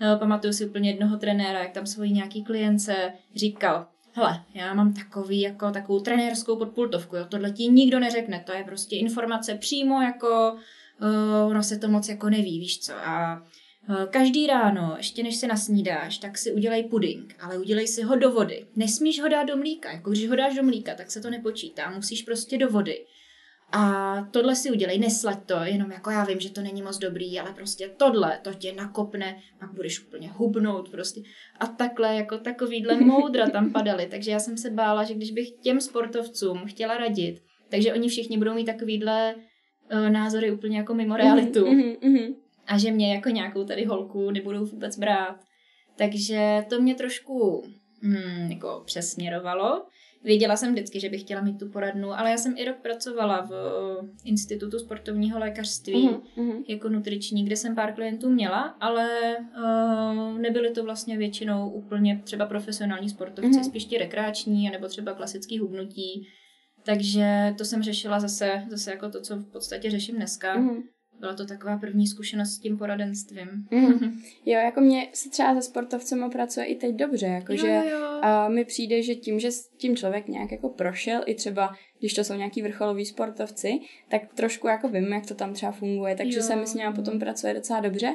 no, 0.00 0.18
pamatuju 0.18 0.52
si 0.52 0.66
úplně 0.66 0.90
jednoho 0.90 1.16
trenéra, 1.16 1.62
jak 1.62 1.72
tam 1.72 1.86
svojí 1.86 2.12
nějaký 2.12 2.44
klience 2.44 3.12
říkal, 3.34 3.86
hele, 4.12 4.44
já 4.54 4.74
mám 4.74 4.94
takový, 4.94 5.40
jako 5.40 5.70
takovou 5.70 6.00
trenérskou 6.00 6.56
podpultovku, 6.56 7.16
jo, 7.16 7.24
tohle 7.28 7.50
ti 7.50 7.68
nikdo 7.68 8.00
neřekne, 8.00 8.42
to 8.46 8.52
je 8.52 8.64
prostě 8.64 8.96
informace 8.96 9.54
přímo 9.54 10.02
jako, 10.02 10.56
uh, 11.02 11.50
ono 11.50 11.62
se 11.62 11.78
to 11.78 11.88
moc 11.88 12.08
jako 12.08 12.30
neví, 12.30 12.60
víš 12.60 12.80
co, 12.80 12.92
a 12.92 13.42
uh, 13.88 14.04
každý 14.04 14.46
ráno, 14.46 14.94
ještě 14.96 15.22
než 15.22 15.36
se 15.36 15.46
nasnídáš, 15.46 16.18
tak 16.18 16.38
si 16.38 16.52
udělej 16.52 16.84
puding, 16.84 17.34
ale 17.40 17.58
udělej 17.58 17.88
si 17.88 18.02
ho 18.02 18.16
do 18.16 18.30
vody. 18.30 18.66
Nesmíš 18.76 19.20
ho 19.20 19.28
dát 19.28 19.44
do 19.44 19.56
mlíka, 19.56 19.92
jako 19.92 20.10
když 20.10 20.28
ho 20.28 20.36
dáš 20.36 20.54
do 20.54 20.62
mlíka, 20.62 20.94
tak 20.94 21.10
se 21.10 21.20
to 21.20 21.30
nepočítá, 21.30 21.90
musíš 21.90 22.22
prostě 22.22 22.58
do 22.58 22.68
vody. 22.68 23.06
A 23.72 24.14
tohle 24.30 24.56
si 24.56 24.70
udělej, 24.70 24.98
neslaď 24.98 25.38
to, 25.46 25.54
jenom 25.54 25.92
jako 25.92 26.10
já 26.10 26.24
vím, 26.24 26.40
že 26.40 26.50
to 26.50 26.60
není 26.60 26.82
moc 26.82 26.98
dobrý, 26.98 27.40
ale 27.40 27.52
prostě 27.52 27.90
tohle, 27.96 28.40
to 28.42 28.54
tě 28.54 28.72
nakopne, 28.72 29.38
pak 29.60 29.74
budeš 29.74 30.06
úplně 30.06 30.28
hubnout 30.28 30.88
prostě. 30.88 31.20
A 31.60 31.66
takhle, 31.66 32.14
jako 32.14 32.38
takovýhle 32.38 33.00
moudra 33.00 33.50
tam 33.50 33.72
padaly, 33.72 34.06
takže 34.06 34.30
já 34.30 34.38
jsem 34.38 34.56
se 34.56 34.70
bála, 34.70 35.04
že 35.04 35.14
když 35.14 35.30
bych 35.30 35.50
těm 35.50 35.80
sportovcům 35.80 36.58
chtěla 36.66 36.96
radit, 36.96 37.42
takže 37.68 37.94
oni 37.94 38.08
všichni 38.08 38.38
budou 38.38 38.54
mít 38.54 38.64
takovýhle 38.64 39.34
uh, 39.34 40.10
názory 40.10 40.52
úplně 40.52 40.78
jako 40.78 40.94
mimo 40.94 41.16
realitu. 41.16 41.64
Mm-hmm, 41.64 41.98
mm-hmm. 41.98 42.34
A 42.66 42.78
že 42.78 42.90
mě 42.90 43.14
jako 43.14 43.28
nějakou 43.28 43.64
tady 43.64 43.84
holku 43.84 44.30
nebudou 44.30 44.64
vůbec 44.64 44.98
brát. 44.98 45.40
Takže 45.96 46.64
to 46.68 46.80
mě 46.80 46.94
trošku 46.94 47.64
hmm, 48.02 48.50
jako 48.50 48.82
přesměrovalo. 48.86 49.86
Věděla 50.24 50.56
jsem 50.56 50.72
vždycky, 50.72 51.00
že 51.00 51.08
bych 51.08 51.20
chtěla 51.20 51.42
mít 51.42 51.58
tu 51.58 51.68
poradnu, 51.68 52.12
ale 52.12 52.30
já 52.30 52.36
jsem 52.36 52.54
i 52.56 52.64
rok 52.64 52.76
pracovala 52.76 53.46
v 53.46 53.52
eh, 53.52 54.08
Institutu 54.24 54.78
sportovního 54.78 55.38
lékařství 55.38 56.08
uh-huh, 56.08 56.64
jako 56.68 56.88
nutriční, 56.88 57.44
kde 57.44 57.56
jsem 57.56 57.74
pár 57.74 57.94
klientů 57.94 58.30
měla, 58.30 58.62
ale 58.62 59.08
uh, 59.38 60.38
nebyly 60.38 60.70
to 60.70 60.84
vlastně 60.84 61.18
většinou 61.18 61.70
úplně 61.70 62.20
třeba 62.24 62.46
profesionální 62.46 63.08
sportovci, 63.08 63.50
uh-huh. 63.50 63.68
spíš 63.68 63.84
ti 63.84 63.98
rekreační, 63.98 64.70
nebo 64.70 64.88
třeba 64.88 65.14
klasický 65.14 65.58
hubnutí. 65.58 66.26
Takže 66.84 67.54
to 67.58 67.64
jsem 67.64 67.82
řešila 67.82 68.20
zase, 68.20 68.62
zase 68.70 68.90
jako 68.90 69.10
to, 69.10 69.20
co 69.20 69.36
v 69.36 69.52
podstatě 69.52 69.90
řeším 69.90 70.16
dneska. 70.16 70.58
Uh-huh 70.58 70.82
byla 71.20 71.34
to 71.34 71.46
taková 71.46 71.76
první 71.76 72.06
zkušenost 72.06 72.50
s 72.50 72.58
tím 72.58 72.78
poradenstvím. 72.78 73.48
Mm. 73.70 74.20
jo, 74.46 74.58
jako 74.58 74.80
mě 74.80 75.08
se 75.12 75.30
třeba 75.30 75.54
se 75.54 75.62
sportovcem 75.62 76.30
pracuje 76.30 76.66
i 76.66 76.74
teď 76.74 76.96
dobře, 76.96 77.26
jakože 77.26 77.82
mi 78.48 78.64
přijde, 78.64 79.02
že 79.02 79.14
tím, 79.14 79.40
že 79.40 79.50
s 79.50 79.68
tím 79.68 79.96
člověk 79.96 80.28
nějak 80.28 80.52
jako 80.52 80.68
prošel, 80.68 81.22
i 81.26 81.34
třeba 81.34 81.76
když 81.98 82.14
to 82.14 82.24
jsou 82.24 82.34
nějaký 82.34 82.62
vrcholoví 82.62 83.06
sportovci, 83.06 83.80
tak 84.08 84.34
trošku 84.34 84.68
jako 84.68 84.88
vím, 84.88 85.12
jak 85.12 85.26
to 85.26 85.34
tam 85.34 85.54
třeba 85.54 85.72
funguje, 85.72 86.16
takže 86.16 86.38
jo. 86.38 86.44
se 86.44 86.56
mi 86.56 86.66
s 86.66 86.74
ním 86.74 86.92
potom 86.92 87.18
pracuje 87.18 87.54
docela 87.54 87.80
dobře, 87.80 88.14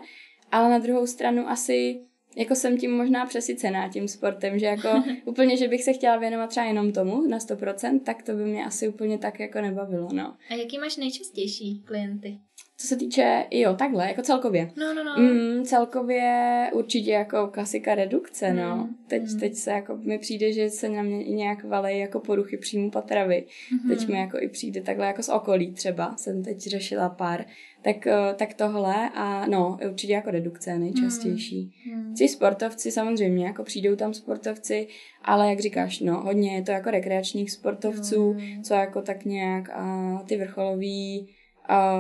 ale 0.52 0.70
na 0.70 0.80
druhou 0.80 1.08
stranu 1.08 1.50
asi 1.50 2.02
jako 2.36 2.56
jsem 2.56 2.78
tím 2.78 2.92
možná 2.92 3.26
přesycená 3.26 3.90
tím 3.90 4.08
sportem, 4.08 4.60
že 4.60 4.66
jako 4.66 4.90
úplně, 5.26 5.58
že 5.58 5.68
bych 5.68 5.84
se 5.84 5.94
chtěla 5.94 6.18
věnovat 6.18 6.48
třeba 6.48 6.66
jenom 6.66 6.92
tomu 6.92 7.28
na 7.28 7.38
100%, 7.38 8.00
tak 8.00 8.24
to 8.24 8.34
by 8.34 8.46
mě 8.46 8.66
asi 8.66 8.88
úplně 8.88 9.18
tak 9.18 9.40
jako 9.40 9.62
nebavilo, 9.62 10.10
no. 10.14 10.36
A 10.50 10.54
jaký 10.54 10.80
máš 10.80 10.98
nejčastější 10.98 11.84
klienty? 11.86 12.40
Co 12.78 12.88
se 12.88 12.96
týče, 12.96 13.46
jo, 13.52 13.74
takhle, 13.76 14.08
jako 14.08 14.22
celkově. 14.22 14.72
No, 14.78 14.94
no, 14.94 15.04
no. 15.04 15.16
Mm, 15.18 15.64
celkově 15.66 16.70
určitě 16.74 17.12
jako 17.12 17.48
klasika 17.48 17.96
redukce, 17.96 18.50
mm. 18.52 18.58
no. 18.58 18.90
Teď, 19.08 19.24
Mm. 19.34 19.40
teď 19.40 19.56
se 19.56 19.72
jako, 19.72 19.98
mi 19.98 20.18
přijde, 20.20 20.54
že 20.54 20.70
se 20.70 20.90
na 20.90 21.04
mě 21.04 21.24
i 21.24 21.32
nějak 21.32 21.64
valej 21.64 22.00
jako 22.00 22.20
poruchy 22.20 22.58
příjmu 22.58 22.92
potravy. 22.92 23.46
Mhm. 23.72 23.90
Teď 23.90 24.08
mi 24.08 24.18
jako 24.20 24.40
i 24.40 24.50
přijde 24.50 24.82
takhle 24.82 25.08
jako 25.08 25.24
z 25.24 25.30
okolí 25.30 25.72
třeba, 25.72 26.16
jsem 26.18 26.44
teď 26.44 26.60
řešila 26.60 27.10
pár. 27.10 27.46
Tak, 27.82 28.08
eh, 28.08 28.34
tak 28.36 28.54
tohle 28.54 29.10
a 29.10 29.48
no, 29.48 29.78
určitě 29.90 30.14
jako 30.14 30.32
redukce 30.32 30.80
nejčastější. 30.80 31.74
Hmm. 31.94 32.14
Ti 32.16 32.28
sportovci 32.28 32.92
samozřejmě, 32.92 33.46
jako 33.46 33.64
přijdou 33.64 33.96
tam 33.96 34.14
sportovci, 34.14 34.88
ale 35.22 35.50
jak 35.50 35.60
říkáš, 35.60 36.00
no, 36.00 36.22
hodně 36.22 36.56
je 36.56 36.62
to 36.62 36.72
jako 36.72 36.92
rekreačních 36.92 37.52
sportovců, 37.52 38.36
Jo. 38.40 38.62
co 38.64 38.74
jako 38.74 39.02
tak 39.02 39.26
nějak 39.26 39.70
a 39.70 40.24
ty 40.28 40.38
vrcholoví, 40.38 41.36
a 41.68 41.96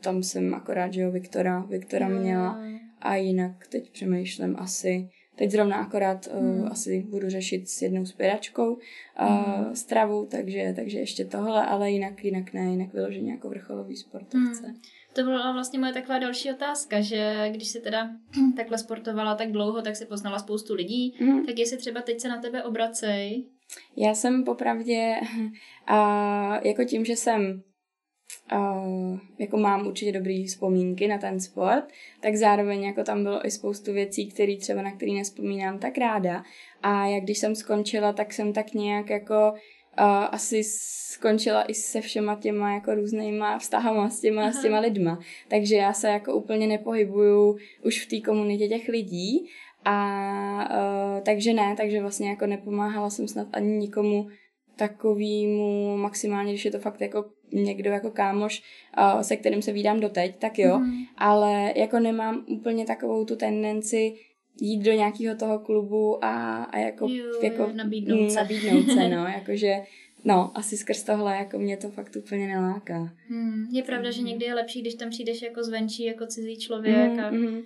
tam 0.00 0.22
jsem 0.22 0.54
akorát, 0.54 0.92
že 0.92 1.00
jo, 1.00 1.10
Viktora, 1.10 1.60
Viktora 1.60 2.08
Jo, 2.08 2.18
měla 2.20 2.60
a 3.00 3.14
jinak 3.16 3.66
teď 3.66 3.90
přemýšlím 3.90 4.56
asi, 4.58 5.08
teď 5.36 5.50
zrovna 5.50 5.76
akorát 5.76 6.26
Hmm. 6.32 6.60
uh, 6.60 6.68
asi 6.70 7.06
budu 7.10 7.28
řešit 7.30 7.68
s 7.68 7.82
jednou 7.82 8.06
spěračkou 8.06 8.72
uh, 8.74 8.78
Hmm. 9.26 9.76
stravu, 9.76 10.26
takže, 10.30 10.72
takže 10.76 10.98
ještě 10.98 11.24
tohle, 11.24 11.66
ale 11.66 11.90
jinak, 11.90 12.24
jinak 12.24 12.52
ne, 12.52 12.60
jinak 12.70 12.92
vyloženě 12.92 13.32
jako 13.32 13.48
vrcholový 13.48 13.96
sportovce. 13.96 14.66
Hmm. 14.66 14.76
To 15.12 15.22
byla 15.22 15.52
vlastně 15.52 15.78
moje 15.78 15.92
taková 15.92 16.18
další 16.18 16.50
otázka, 16.52 17.00
že 17.00 17.48
když 17.50 17.68
jsi 17.68 17.80
teda 17.80 18.10
takhle 18.56 18.78
sportovala 18.78 19.34
tak 19.34 19.52
dlouho, 19.52 19.82
tak 19.82 19.96
si 19.96 20.06
poznala 20.06 20.38
spoustu 20.38 20.74
lidí, 20.74 21.14
Mhm. 21.20 21.46
tak 21.46 21.58
jestli 21.58 21.76
třeba 21.76 22.00
teď 22.02 22.20
se 22.20 22.28
na 22.28 22.40
tebe 22.40 22.62
obracej, 22.62 23.44
Já 23.96 24.14
jsem 24.14 24.44
popravdě, 24.44 25.14
a 25.86 26.66
jako 26.66 26.84
tím, 26.84 27.04
že 27.04 27.16
jsem 27.16 27.62
jako 29.38 29.56
mám 29.56 29.86
určitě 29.86 30.12
dobrý 30.12 30.46
vzpomínky 30.46 31.08
na 31.08 31.18
ten 31.18 31.40
sport, 31.40 31.84
tak 32.20 32.36
zároveň 32.36 32.82
jako 32.82 33.04
tam 33.04 33.22
bylo 33.22 33.46
i 33.46 33.50
spoustu 33.50 33.92
věcí, 33.92 34.26
které 34.26 34.56
třeba 34.56 34.82
na 34.82 34.92
které 34.92 35.12
nespomínám 35.12 35.78
tak 35.78 35.98
ráda. 35.98 36.42
A 36.82 37.06
jak 37.06 37.22
když 37.22 37.38
jsem 37.38 37.54
skončila, 37.54 38.12
tak 38.12 38.32
jsem 38.32 38.52
tak 38.52 38.74
nějak 38.74 39.10
jako 39.10 39.54
a, 39.96 40.24
asi 40.24 40.62
skončila 40.64 41.62
i 41.62 41.74
se 41.74 42.00
všema 42.00 42.34
těma 42.36 42.74
jako 42.74 42.94
různýma 42.94 43.58
vztahama 43.58 44.10
s 44.10 44.20
těma, 44.20 44.52
s 44.52 44.62
těma 44.62 44.80
lidma. 44.80 45.18
Takže 45.48 45.76
já 45.76 45.92
se 45.92 46.08
jako 46.08 46.34
úplně 46.34 46.66
nepohybuju 46.66 47.56
už 47.84 48.04
v 48.04 48.08
té 48.08 48.20
komunitě 48.30 48.68
těch 48.68 48.88
lidí, 48.88 49.48
a 49.84 50.68
uh, 50.70 51.20
takže 51.20 51.52
ne, 51.52 51.74
takže 51.76 52.00
vlastně 52.00 52.30
jako 52.30 52.46
nepomáhala 52.46 53.10
jsem 53.10 53.28
snad 53.28 53.48
ani 53.52 53.76
nikomu 53.76 54.28
takovýmu 54.76 55.96
maximálně, 55.96 56.52
když 56.52 56.64
je 56.64 56.70
to 56.70 56.78
fakt 56.78 57.00
jako 57.00 57.24
někdo 57.52 57.90
jako 57.90 58.10
kámoš, 58.10 58.62
se 59.22 59.36
kterým 59.36 59.62
se 59.62 59.72
vídám 59.72 60.00
doteď, 60.00 60.36
tak 60.38 60.58
jo, 60.58 60.78
Mhm. 60.78 60.92
ale 61.18 61.72
jako 61.76 61.98
nemám 61.98 62.44
úplně 62.48 62.84
takovou 62.86 63.24
tu 63.24 63.36
tendenci 63.36 64.14
jít 64.60 64.82
do 64.82 64.92
nějakého 64.92 65.36
toho 65.36 65.58
klubu 65.58 66.24
a, 66.24 66.62
a 66.64 66.78
jako, 66.78 67.08
Jo, 67.08 67.24
jako 67.42 67.70
nabídnout 67.74 68.20
mm, 68.20 68.30
se. 68.30 68.36
nabídnout 68.40 68.86
se, 68.86 69.08
no, 69.16 69.26
jakože 69.26 69.74
no, 70.24 70.50
asi 70.54 70.76
skrz 70.76 71.02
tohle 71.02 71.36
jako 71.36 71.58
mě 71.58 71.76
to 71.76 71.90
fakt 71.90 72.16
úplně 72.16 72.46
neláká. 72.46 73.12
Hmm. 73.28 73.66
Je 73.72 73.82
pravda, 73.82 74.10
že 74.10 74.22
někdy 74.22 74.44
je 74.44 74.54
lepší, 74.54 74.80
když 74.80 74.94
tam 74.94 75.10
přijdeš 75.10 75.42
jako 75.42 75.64
zvenčí, 75.64 76.04
jako 76.04 76.26
cizí 76.26 76.56
člověk. 76.58 77.18
A... 77.18 77.30
Mm, 77.30 77.36
mm. 77.38 77.62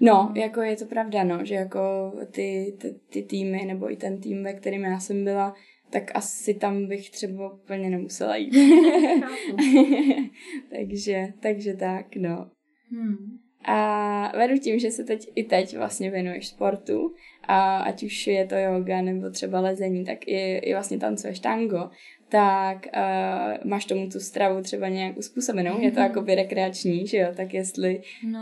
No, 0.00 0.32
jako 0.36 0.62
je 0.62 0.76
to 0.76 0.84
pravda, 0.84 1.24
no, 1.24 1.44
že 1.44 1.54
jako 1.54 2.12
ty, 2.30 2.74
ty, 2.78 2.94
ty 3.10 3.22
týmy, 3.22 3.64
nebo 3.66 3.92
i 3.92 3.96
ten 3.96 4.20
tým, 4.20 4.44
ve 4.44 4.52
kterém 4.52 4.82
já 4.82 5.00
jsem 5.00 5.24
byla, 5.24 5.54
tak 5.92 6.10
asi 6.14 6.54
tam 6.54 6.86
bych 6.86 7.10
třeba 7.10 7.52
úplně 7.54 7.90
nemusela 7.90 8.36
jít. 8.36 8.54
Takže, 10.70 11.26
takže 11.40 11.74
tak, 11.74 12.16
no. 12.16 12.50
Hmm. 12.90 13.38
A 13.64 14.38
vedu 14.38 14.58
tím, 14.58 14.78
že 14.78 14.90
se 14.90 15.04
teď 15.04 15.26
i 15.34 15.44
teď 15.44 15.76
vlastně 15.76 16.10
věnuješ 16.10 16.48
sportu, 16.48 17.14
a 17.42 17.76
ať 17.76 18.02
už 18.02 18.26
je 18.26 18.46
to 18.46 18.54
yoga 18.54 19.02
nebo 19.02 19.30
třeba 19.30 19.60
lezení, 19.60 20.04
tak 20.04 20.18
i, 20.26 20.56
i 20.56 20.72
vlastně 20.72 20.98
tancuješ 20.98 21.38
tango, 21.38 21.90
tak 22.28 22.86
uh, 22.96 23.70
máš 23.70 23.84
tomu 23.84 24.08
tu 24.08 24.20
stravu 24.20 24.62
třeba 24.62 24.88
nějak 24.88 25.16
uspůsobenou, 25.16 25.80
je 25.80 25.92
to 25.92 26.00
jako 26.00 26.24
rekreační, 26.24 27.06
že 27.06 27.16
jo, 27.16 27.28
tak 27.36 27.54
jestli 27.54 28.02
No, 28.30 28.40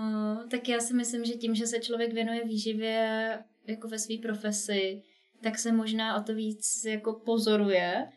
tak 0.51 0.69
já 0.69 0.81
si 0.81 0.95
myslím, 0.95 1.25
že 1.25 1.33
tím, 1.33 1.55
že 1.55 1.67
se 1.67 1.79
člověk 1.79 2.13
věnuje 2.13 2.45
výživě 2.45 3.39
jako 3.67 3.89
ve 3.89 3.99
své 3.99 4.15
profesi, 4.23 5.03
tak 5.43 5.59
se 5.59 5.73
možná 5.73 6.17
o 6.17 6.23
to 6.23 6.35
víc 6.35 6.85
jako 6.85 7.13
pozoruje 7.13 8.09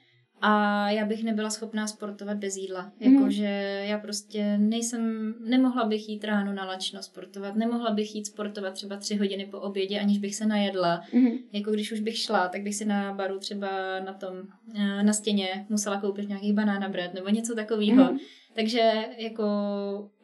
a 0.46 0.89
já 0.89 1.06
bych 1.06 1.24
nebyla 1.24 1.50
schopná 1.50 1.88
sportovat 1.88 2.38
bez 2.38 2.58
jídla. 2.58 2.91
Mhm. 3.00 3.14
Jakože 3.14 3.84
já 3.88 3.98
prostě 3.98 4.58
nejsem, 4.58 5.34
nemohla 5.39 5.86
bych 5.86 6.10
jít 6.10 6.24
ráno 6.24 6.54
na 6.54 6.66
lačno 6.66 7.04
sportovat, 7.04 7.56
nemohla 7.56 7.91
bych 7.91 8.16
jít 8.16 8.26
sportovat 8.26 8.74
třeba 8.74 8.98
tři 8.98 9.16
hodiny 9.16 9.46
po 9.46 9.60
obědě, 9.60 10.00
aniž 10.00 10.18
bych 10.18 10.36
se 10.36 10.46
najedla. 10.46 11.02
mm-hmm. 11.14 11.39
Jako 11.54 11.72
když 11.72 11.91
už 11.91 12.00
bych 12.00 12.18
šla, 12.18 12.48
tak 12.48 12.62
bych 12.62 12.76
si 12.76 12.86
na 12.86 13.14
baru 13.14 13.39
třeba 13.39 14.00
na 14.00 14.14
tom, 14.14 14.34
eh, 14.76 15.04
na 15.04 15.14
stěně 15.14 15.66
musela 15.70 16.02
koupit 16.02 16.30
nějaký 16.30 16.54
banana 16.54 16.89
bread 16.89 17.14
nebo 17.14 17.30
něco 17.30 17.56
takového. 17.56 18.04
Mhm. 18.04 18.18
Takže 18.56 18.91
jako 19.18 19.46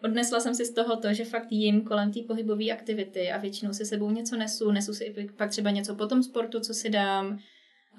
odnesla 0.04 0.40
jsem 0.40 0.56
si 0.56 0.66
z 0.66 0.74
toho 0.74 0.96
to, 0.96 1.14
že 1.14 1.26
fakt 1.26 1.52
jím 1.52 1.82
kolem 1.82 2.12
té 2.12 2.20
pohybové 2.28 2.66
aktivity 2.66 3.32
a 3.32 3.38
většinou 3.38 3.74
si 3.74 3.86
sebou 3.86 4.12
něco 4.12 4.38
nesu, 4.38 4.72
nesu 4.72 4.94
si 4.94 5.30
pak 5.36 5.50
třeba 5.50 5.70
něco 5.70 5.96
po 5.96 6.08
tom 6.08 6.24
sportu, 6.24 6.60
co 6.60 6.74
si 6.74 6.90
dám. 6.90 7.40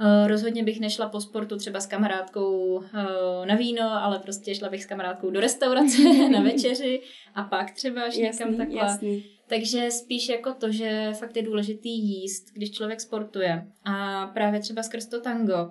Eh, 0.00 0.28
Rozhodně 0.28 0.64
bych 0.64 0.80
nešla 0.80 1.08
po 1.08 1.20
sportu 1.20 1.56
třeba 1.56 1.80
s 1.80 1.86
kamarádkou 1.86 2.82
eh, 2.82 3.46
na 3.46 3.54
víno, 3.54 3.82
ale 4.04 4.18
prostě 4.18 4.54
šla 4.54 4.68
bych 4.68 4.82
s 4.82 4.86
kamarádkou 4.86 5.30
do 5.30 5.40
restaurace 5.40 6.02
na 6.32 6.40
večeři 6.40 7.00
a 7.34 7.42
pak 7.42 7.70
třeba 7.70 8.02
až 8.02 8.16
někam 8.16 8.48
jasný, 8.48 8.56
takhle. 8.56 8.78
jasný. 8.78 9.24
Takže 9.46 9.90
spíš 9.90 10.28
jako 10.28 10.54
to, 10.54 10.72
že 10.72 11.12
fakt 11.18 11.36
je 11.36 11.42
důležitý 11.42 11.98
jíst, 11.98 12.44
když 12.52 12.70
člověk 12.70 13.00
sportuje. 13.00 13.66
A 13.84 14.26
právě 14.26 14.60
třeba 14.60 14.82
skrz 14.82 15.06
to 15.06 15.20
tango. 15.20 15.70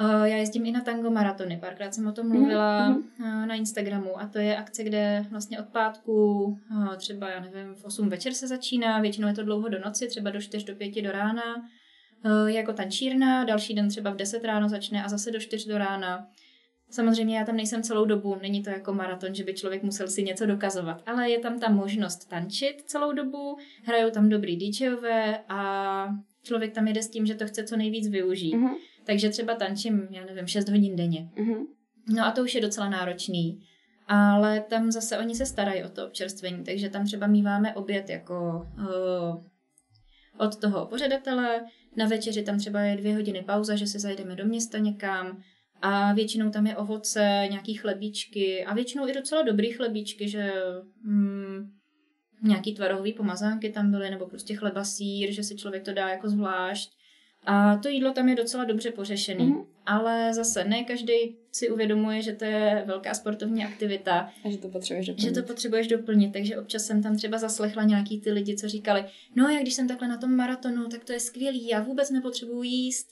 Uh, 0.00 0.22
já 0.24 0.36
jezdím 0.36 0.66
i 0.66 0.72
na 0.72 0.80
tango 0.80 1.10
maratony, 1.10 1.56
párkrát 1.60 1.94
jsem 1.94 2.06
o 2.06 2.12
tom 2.12 2.28
mluvila 2.28 2.88
Mhm, 2.88 3.02
uh, 3.20 3.46
na 3.46 3.54
Instagramu 3.54 4.20
a 4.20 4.26
to 4.26 4.38
je 4.38 4.56
akce, 4.56 4.84
kde 4.84 5.26
vlastně 5.30 5.60
od 5.60 5.66
pátku 5.68 6.46
třeba, 6.96 7.30
já 7.30 7.40
nevím, 7.40 7.74
v 7.74 7.84
8 7.84 8.08
večer 8.08 8.32
se 8.34 8.48
začíná, 8.48 9.00
většinou 9.00 9.28
je 9.28 9.34
to 9.34 9.42
dlouho 9.42 9.68
do 9.68 9.78
noci, 9.78 10.08
třeba 10.08 10.30
do 10.30 10.40
4 10.40 10.64
do 10.64 10.74
5 10.76 11.02
do 11.02 11.12
rána, 11.12 11.42
jako 12.46 12.72
tančírna, 12.72 13.44
další 13.44 13.74
den 13.74 13.88
třeba 13.88 14.10
v 14.10 14.16
10 14.16 14.44
ráno 14.44 14.68
začne 14.68 15.04
a 15.04 15.08
zase 15.08 15.30
do 15.30 15.40
4 15.40 15.68
do 15.68 15.78
rána. 15.78 16.28
Samozřejmě 16.90 17.38
já 17.38 17.44
tam 17.44 17.56
nejsem 17.56 17.82
celou 17.82 18.04
dobu, 18.04 18.36
není 18.42 18.62
to 18.62 18.70
jako 18.70 18.92
maraton, 18.94 19.34
že 19.34 19.44
by 19.44 19.54
člověk 19.54 19.82
musel 19.82 20.08
si 20.08 20.22
něco 20.22 20.46
dokazovat, 20.46 21.02
ale 21.06 21.30
je 21.30 21.38
tam 21.38 21.58
ta 21.60 21.68
možnost 21.68 22.28
tančit 22.28 22.82
celou 22.86 23.12
dobu, 23.12 23.56
hrajou 23.84 24.10
tam 24.10 24.28
dobrý 24.28 24.56
DJové 24.56 25.38
a 25.48 26.08
člověk 26.42 26.72
tam 26.72 26.88
jede 26.88 27.02
s 27.02 27.08
tím, 27.08 27.26
že 27.26 27.34
to 27.34 27.46
chce 27.46 27.64
co 27.64 27.76
nejvíc 27.76 28.08
využít. 28.08 28.54
Mhm, 28.54 28.74
Takže 29.04 29.28
třeba 29.28 29.54
tančím, 29.54 30.08
já 30.10 30.24
nevím, 30.24 30.46
6 30.46 30.68
hodin 30.68 30.96
denně. 30.96 31.28
mhm. 31.36 31.66
No 32.08 32.26
a 32.26 32.30
to 32.30 32.42
už 32.42 32.54
je 32.54 32.60
docela 32.60 32.88
náročný. 32.88 33.60
Ale 34.06 34.60
tam 34.60 34.90
zase 34.90 35.18
oni 35.18 35.34
se 35.34 35.46
starají 35.46 35.84
o 35.84 35.88
to 35.88 36.06
občerstvení, 36.06 36.64
takže 36.64 36.90
tam 36.90 37.04
třeba 37.04 37.26
míváme 37.26 37.74
oběd 37.74 38.10
jako 38.10 38.66
uh, 38.78 39.44
od 40.38 40.56
toho 40.56 40.86
pořadatele. 40.86 41.64
Na 41.96 42.06
večeři 42.06 42.42
tam 42.42 42.58
třeba 42.58 42.80
je 42.80 42.96
dvě 42.96 43.14
hodiny 43.14 43.42
pauza, 43.42 43.76
že 43.76 43.86
se 43.86 43.98
zajdeme 43.98 44.36
do 44.36 44.44
města 44.44 44.78
někam. 44.78 45.42
A 45.82 46.12
většinou 46.12 46.50
tam 46.50 46.66
je 46.66 46.76
ovoce, 46.76 47.20
nějaký 47.50 47.74
chlebíčky 47.74 48.64
a 48.64 48.74
většinou 48.74 49.08
i 49.08 49.12
docela 49.12 49.42
dobrý 49.42 49.72
chlebíčky, 49.72 50.28
že 50.28 50.52
mm, 51.02 51.70
nějaký 52.42 52.74
tvarohový 52.74 53.12
pomazánky 53.12 53.70
tam 53.70 53.90
byly, 53.90 54.10
nebo 54.10 54.26
prostě 54.26 54.54
chleba 54.54 54.84
sír, 54.84 55.32
že 55.32 55.42
si 55.42 55.56
člověk 55.56 55.84
to 55.84 55.92
dá 55.92 56.08
jako 56.08 56.28
zvlášť. 56.28 56.90
A 57.46 57.76
to 57.76 57.88
jídlo 57.88 58.12
tam 58.12 58.28
je 58.28 58.36
docela 58.36 58.64
dobře 58.64 58.90
pořešený. 58.90 59.46
Mhm. 59.46 59.73
Ale 59.86 60.34
zase 60.34 60.64
ne 60.64 60.84
každý 60.84 61.36
si 61.52 61.70
uvědomuje, 61.70 62.22
že 62.22 62.32
to 62.32 62.44
je 62.44 62.82
velká 62.86 63.14
sportovní 63.14 63.64
aktivita, 63.64 64.30
A 64.44 64.50
že 64.50 64.58
to 64.58 64.68
potřebuješ 64.68 65.06
že 65.06 65.12
doplnit. 65.12 65.34
to 65.34 65.42
potřebuješ 65.42 65.86
doplnit, 65.86 66.32
takže 66.32 66.58
občas 66.58 66.84
jsem 66.84 67.02
tam 67.02 67.16
třeba 67.16 67.38
zaslechla 67.38 67.82
nějaký 67.82 68.20
ty 68.20 68.32
lidi, 68.32 68.56
co 68.56 68.68
říkali, 68.68 69.04
no 69.36 69.48
já 69.48 69.60
když 69.60 69.74
jsem 69.74 69.88
takhle 69.88 70.08
na 70.08 70.16
tom 70.18 70.36
maratonu, 70.36 70.88
tak 70.88 71.04
to 71.04 71.12
je 71.12 71.20
skvělý, 71.20 71.68
já 71.68 71.80
vůbec 71.82 72.10
nepotřebuji 72.10 72.62
jíst. 72.62 73.06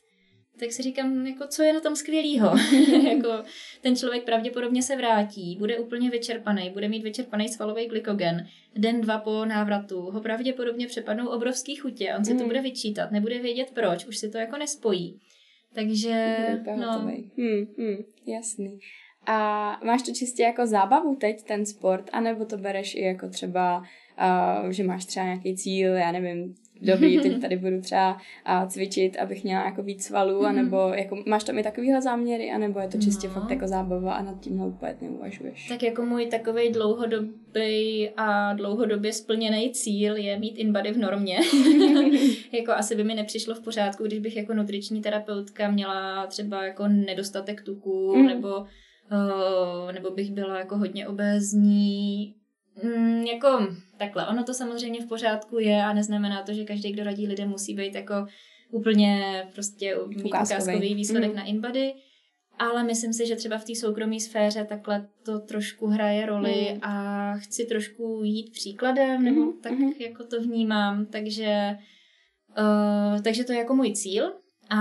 Tak 0.60 0.72
si 0.72 0.82
říkám, 0.82 1.26
jako 1.26 1.46
co 1.46 1.62
je 1.62 1.72
na 1.72 1.80
tom 1.80 1.96
skvělýho? 1.96 2.54
jako 3.10 3.44
ten 3.80 3.96
člověk 3.96 4.24
pravděpodobně 4.24 4.82
se 4.82 4.96
vrátí, 4.96 5.56
bude 5.58 5.78
úplně 5.78 6.10
vyčerpaný, 6.10 6.70
bude 6.70 6.88
mít 6.88 7.02
vyčerpaný 7.02 7.48
svalový 7.48 7.86
glykogen. 7.86 8.46
Den, 8.76 9.00
dva 9.00 9.18
po 9.18 9.44
návratu 9.44 10.00
ho 10.00 10.20
pravděpodobně 10.20 10.86
přepadnou 10.86 11.26
obrovský 11.28 11.76
chutě, 11.76 12.14
on 12.18 12.24
si 12.24 12.30
to 12.30 12.36
Mhm. 12.38 12.46
bude 12.46 12.60
vyčítat, 12.62 13.10
nebude 13.10 13.38
vědět 13.38 13.70
proč, 13.74 14.04
už 14.06 14.18
si 14.18 14.30
to 14.30 14.38
jako 14.38 14.56
nespojí. 14.56 15.20
Takže, 15.74 16.36
no. 16.76 16.98
Hmm, 17.36 17.66
hmm, 17.78 17.96
jasný. 18.26 18.78
A 19.26 19.80
máš 19.84 20.02
to 20.02 20.12
čistě 20.12 20.42
jako 20.42 20.66
zábavu 20.66 21.16
teď, 21.16 21.42
ten 21.42 21.66
sport, 21.66 22.10
anebo 22.12 22.44
to 22.44 22.56
bereš 22.56 22.94
i 22.94 23.00
jako 23.00 23.28
třeba, 23.28 23.82
uh, 24.62 24.68
že 24.70 24.84
máš 24.84 25.04
třeba 25.04 25.26
nějaký 25.26 25.56
cíl, 25.56 25.94
já 25.94 26.12
nevím, 26.12 26.54
dobrý, 26.86 27.20
teď 27.20 27.40
tady 27.40 27.56
budu 27.56 27.80
třeba 27.80 28.16
a 28.44 28.66
cvičit, 28.66 29.16
abych 29.16 29.44
měla 29.44 29.64
jako 29.64 29.82
víc 29.82 30.04
svalů, 30.04 30.40
mm. 30.40 30.46
anebo 30.46 30.76
jako 30.76 31.22
máš 31.26 31.44
tam 31.44 31.58
i 31.58 31.62
takovýhle 31.62 32.02
záměry, 32.02 32.50
anebo 32.50 32.80
je 32.80 32.88
to 32.88 32.98
čistě 32.98 33.28
no. 33.28 33.34
fakt 33.34 33.50
jako 33.50 33.66
zábava 33.68 34.14
a 34.14 34.22
nad 34.22 34.40
tím 34.40 34.60
úplně 34.60 34.96
neuvažuješ? 35.00 35.68
Tak 35.68 35.82
jako 35.82 36.02
můj 36.02 36.26
takový 36.26 36.72
dlouhodobý 36.72 38.10
a 38.16 38.52
dlouhodobě 38.52 39.12
splněný 39.12 39.70
cíl 39.72 40.16
je 40.16 40.38
mít 40.38 40.58
InBody 40.58 40.92
v 40.92 40.98
normě. 40.98 41.38
jako 42.52 42.72
asi 42.72 42.96
by 42.96 43.04
mi 43.04 43.14
nepřišlo 43.14 43.54
v 43.54 43.60
pořádku, 43.60 44.04
když 44.04 44.18
bych 44.18 44.36
jako 44.36 44.54
nutriční 44.54 45.02
terapeutka 45.02 45.70
měla 45.70 46.26
třeba 46.26 46.64
jako 46.64 46.88
nedostatek 46.88 47.62
tuku, 47.62 48.16
mm. 48.16 48.26
nebo 48.26 48.48
uh, 49.12 49.92
nebo 49.92 50.10
bych 50.10 50.30
byla 50.30 50.58
jako 50.58 50.76
hodně 50.76 51.08
obézní, 51.08 52.34
Mm, 52.82 53.22
jako 53.22 53.66
takhle, 53.96 54.26
ono 54.26 54.44
to 54.44 54.54
samozřejmě 54.54 55.00
v 55.00 55.08
pořádku 55.08 55.58
je 55.58 55.84
a 55.84 55.92
neznamená 55.92 56.42
to, 56.42 56.52
že 56.52 56.64
každý, 56.64 56.92
kdo 56.92 57.04
radí 57.04 57.26
lidem, 57.26 57.48
musí 57.48 57.74
být 57.74 57.94
jako 57.94 58.26
úplně 58.70 59.44
prostě 59.54 59.96
mít 60.06 60.24
ukázkový 60.24 60.94
výsledek 60.94 61.30
mm. 61.30 61.36
na 61.36 61.44
InBody, 61.44 61.94
ale 62.58 62.84
myslím 62.84 63.12
si, 63.12 63.26
že 63.26 63.36
třeba 63.36 63.58
v 63.58 63.64
té 63.64 63.74
soukromé 63.74 64.20
sféře 64.20 64.64
takhle 64.64 65.08
to 65.22 65.38
trošku 65.38 65.86
hraje 65.86 66.26
roli 66.26 66.70
mm. 66.72 66.78
a 66.82 67.34
chci 67.36 67.64
trošku 67.64 68.20
jít 68.24 68.52
příkladem, 68.52 69.24
nebo 69.24 69.40
mm. 69.40 69.60
tak 69.60 69.72
mm. 69.72 69.92
jako 69.98 70.24
to 70.24 70.40
vnímám, 70.40 71.06
takže 71.06 71.76
uh, 72.58 73.20
takže 73.20 73.44
to 73.44 73.52
je 73.52 73.58
jako 73.58 73.74
můj 73.74 73.92
cíl 73.92 74.32
a 74.70 74.78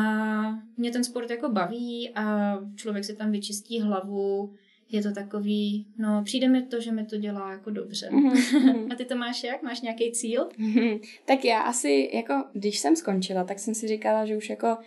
mě 0.77 0.91
ten 0.91 1.03
sport 1.03 1.29
jako 1.29 1.49
baví 1.49 2.11
a 2.15 2.55
člověk 2.75 3.05
si 3.05 3.15
tam 3.15 3.31
vyčistí 3.31 3.79
hlavu, 3.79 4.53
je 4.91 5.03
to 5.03 5.11
takový, 5.11 5.85
no 5.97 6.21
přijde 6.23 6.47
mi 6.47 6.61
to, 6.61 6.81
že 6.81 6.91
mi 6.91 7.05
to 7.05 7.17
dělá 7.17 7.51
jako 7.51 7.69
dobře. 7.69 8.09
Mm-hmm. 8.11 8.91
A 8.91 8.95
ty 8.95 9.05
to 9.05 9.15
máš 9.15 9.43
jak? 9.43 9.63
Máš 9.63 9.81
nějaký 9.81 10.11
cíl? 10.11 10.49
Mm-hmm. 10.59 10.99
Tak 11.25 11.45
já 11.45 11.61
asi, 11.61 12.09
jako 12.13 12.33
když 12.53 12.79
jsem 12.79 12.95
skončila, 12.95 13.43
tak 13.43 13.59
jsem 13.59 13.75
si 13.75 13.87
říkala, 13.87 14.25
že 14.25 14.37
už 14.37 14.49
jako 14.49 14.77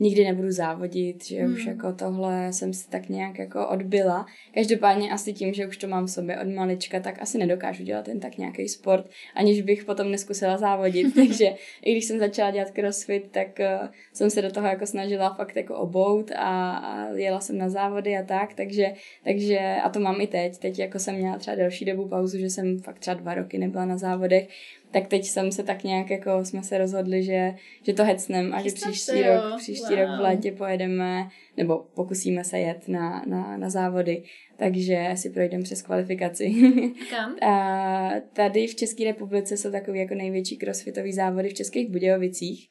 nikdy 0.00 0.24
nebudu 0.24 0.50
závodit, 0.50 1.26
že 1.26 1.42
hmm. 1.42 1.54
už 1.54 1.66
jako 1.66 1.92
tohle 1.92 2.52
jsem 2.52 2.72
si 2.72 2.88
tak 2.88 3.08
nějak 3.08 3.38
jako 3.38 3.68
odbyla. 3.68 4.26
Každopádně 4.54 5.12
asi 5.12 5.32
tím, 5.32 5.54
že 5.54 5.66
už 5.66 5.76
to 5.76 5.88
mám 5.88 6.06
v 6.06 6.10
sobě 6.10 6.40
od 6.40 6.48
malička, 6.48 7.00
tak 7.00 7.22
asi 7.22 7.38
nedokážu 7.38 7.84
dělat 7.84 8.04
ten 8.04 8.20
tak 8.20 8.38
nějaký 8.38 8.68
sport, 8.68 9.10
aniž 9.34 9.62
bych 9.62 9.84
potom 9.84 10.10
neskusila 10.10 10.58
závodit. 10.58 11.14
Takže 11.14 11.54
i 11.84 11.92
když 11.92 12.04
jsem 12.04 12.18
začala 12.18 12.50
dělat 12.50 12.70
crossfit, 12.70 13.30
tak 13.30 13.48
uh, 13.60 13.88
jsem 14.12 14.30
se 14.30 14.42
do 14.42 14.50
toho 14.50 14.66
jako 14.66 14.86
snažila 14.86 15.34
fakt 15.34 15.56
jako 15.56 15.76
obout 15.76 16.30
a, 16.30 16.76
a 16.76 17.08
jela 17.08 17.40
jsem 17.40 17.58
na 17.58 17.68
závody 17.68 18.16
a 18.16 18.22
tak, 18.22 18.54
takže, 18.54 18.92
takže 19.24 19.58
a 19.84 19.88
to 19.88 20.00
mám 20.00 20.20
i 20.20 20.26
teď. 20.26 20.58
Teď 20.58 20.78
jako 20.78 20.98
jsem 20.98 21.14
měla 21.14 21.38
třeba 21.38 21.56
delší 21.56 21.84
dobu 21.84 22.08
pauzu, 22.08 22.38
že 22.38 22.50
jsem 22.50 22.78
fakt 22.78 22.98
třeba 22.98 23.14
dva 23.14 23.34
roky 23.34 23.58
nebyla 23.58 23.84
na 23.84 23.98
závodech, 23.98 24.48
tak 24.92 25.08
teď 25.08 25.24
jsem 25.24 25.52
se 25.52 25.62
tak 25.62 25.84
nějak 25.84 26.10
jako 26.10 26.44
jsme 26.44 26.62
se 26.62 26.78
rozhodli, 26.78 27.22
že, 27.22 27.54
že 27.82 27.92
to 27.92 28.04
hecnem 28.04 28.54
a 28.54 28.62
že 28.62 28.70
příští 28.70 29.22
rok, 29.22 29.58
příští 29.58 29.94
wow. 29.94 29.98
rok 29.98 30.08
v 30.18 30.20
létě 30.20 30.52
pojedeme, 30.52 31.28
nebo 31.56 31.86
pokusíme 31.94 32.44
se 32.44 32.58
jet 32.58 32.88
na, 32.88 33.24
na, 33.26 33.56
na 33.56 33.70
závody, 33.70 34.22
takže 34.56 35.10
si 35.14 35.30
projdeme 35.30 35.64
přes 35.64 35.82
kvalifikaci. 35.82 36.54
Kam? 37.10 37.36
a 37.42 38.10
tady 38.32 38.66
v 38.66 38.74
České 38.74 39.04
republice 39.04 39.56
jsou 39.56 39.70
takový 39.70 39.98
jako 39.98 40.14
největší 40.14 40.56
crossfitový 40.56 41.12
závody 41.12 41.48
v 41.48 41.54
Českých 41.54 41.90
Budějovicích. 41.90 42.68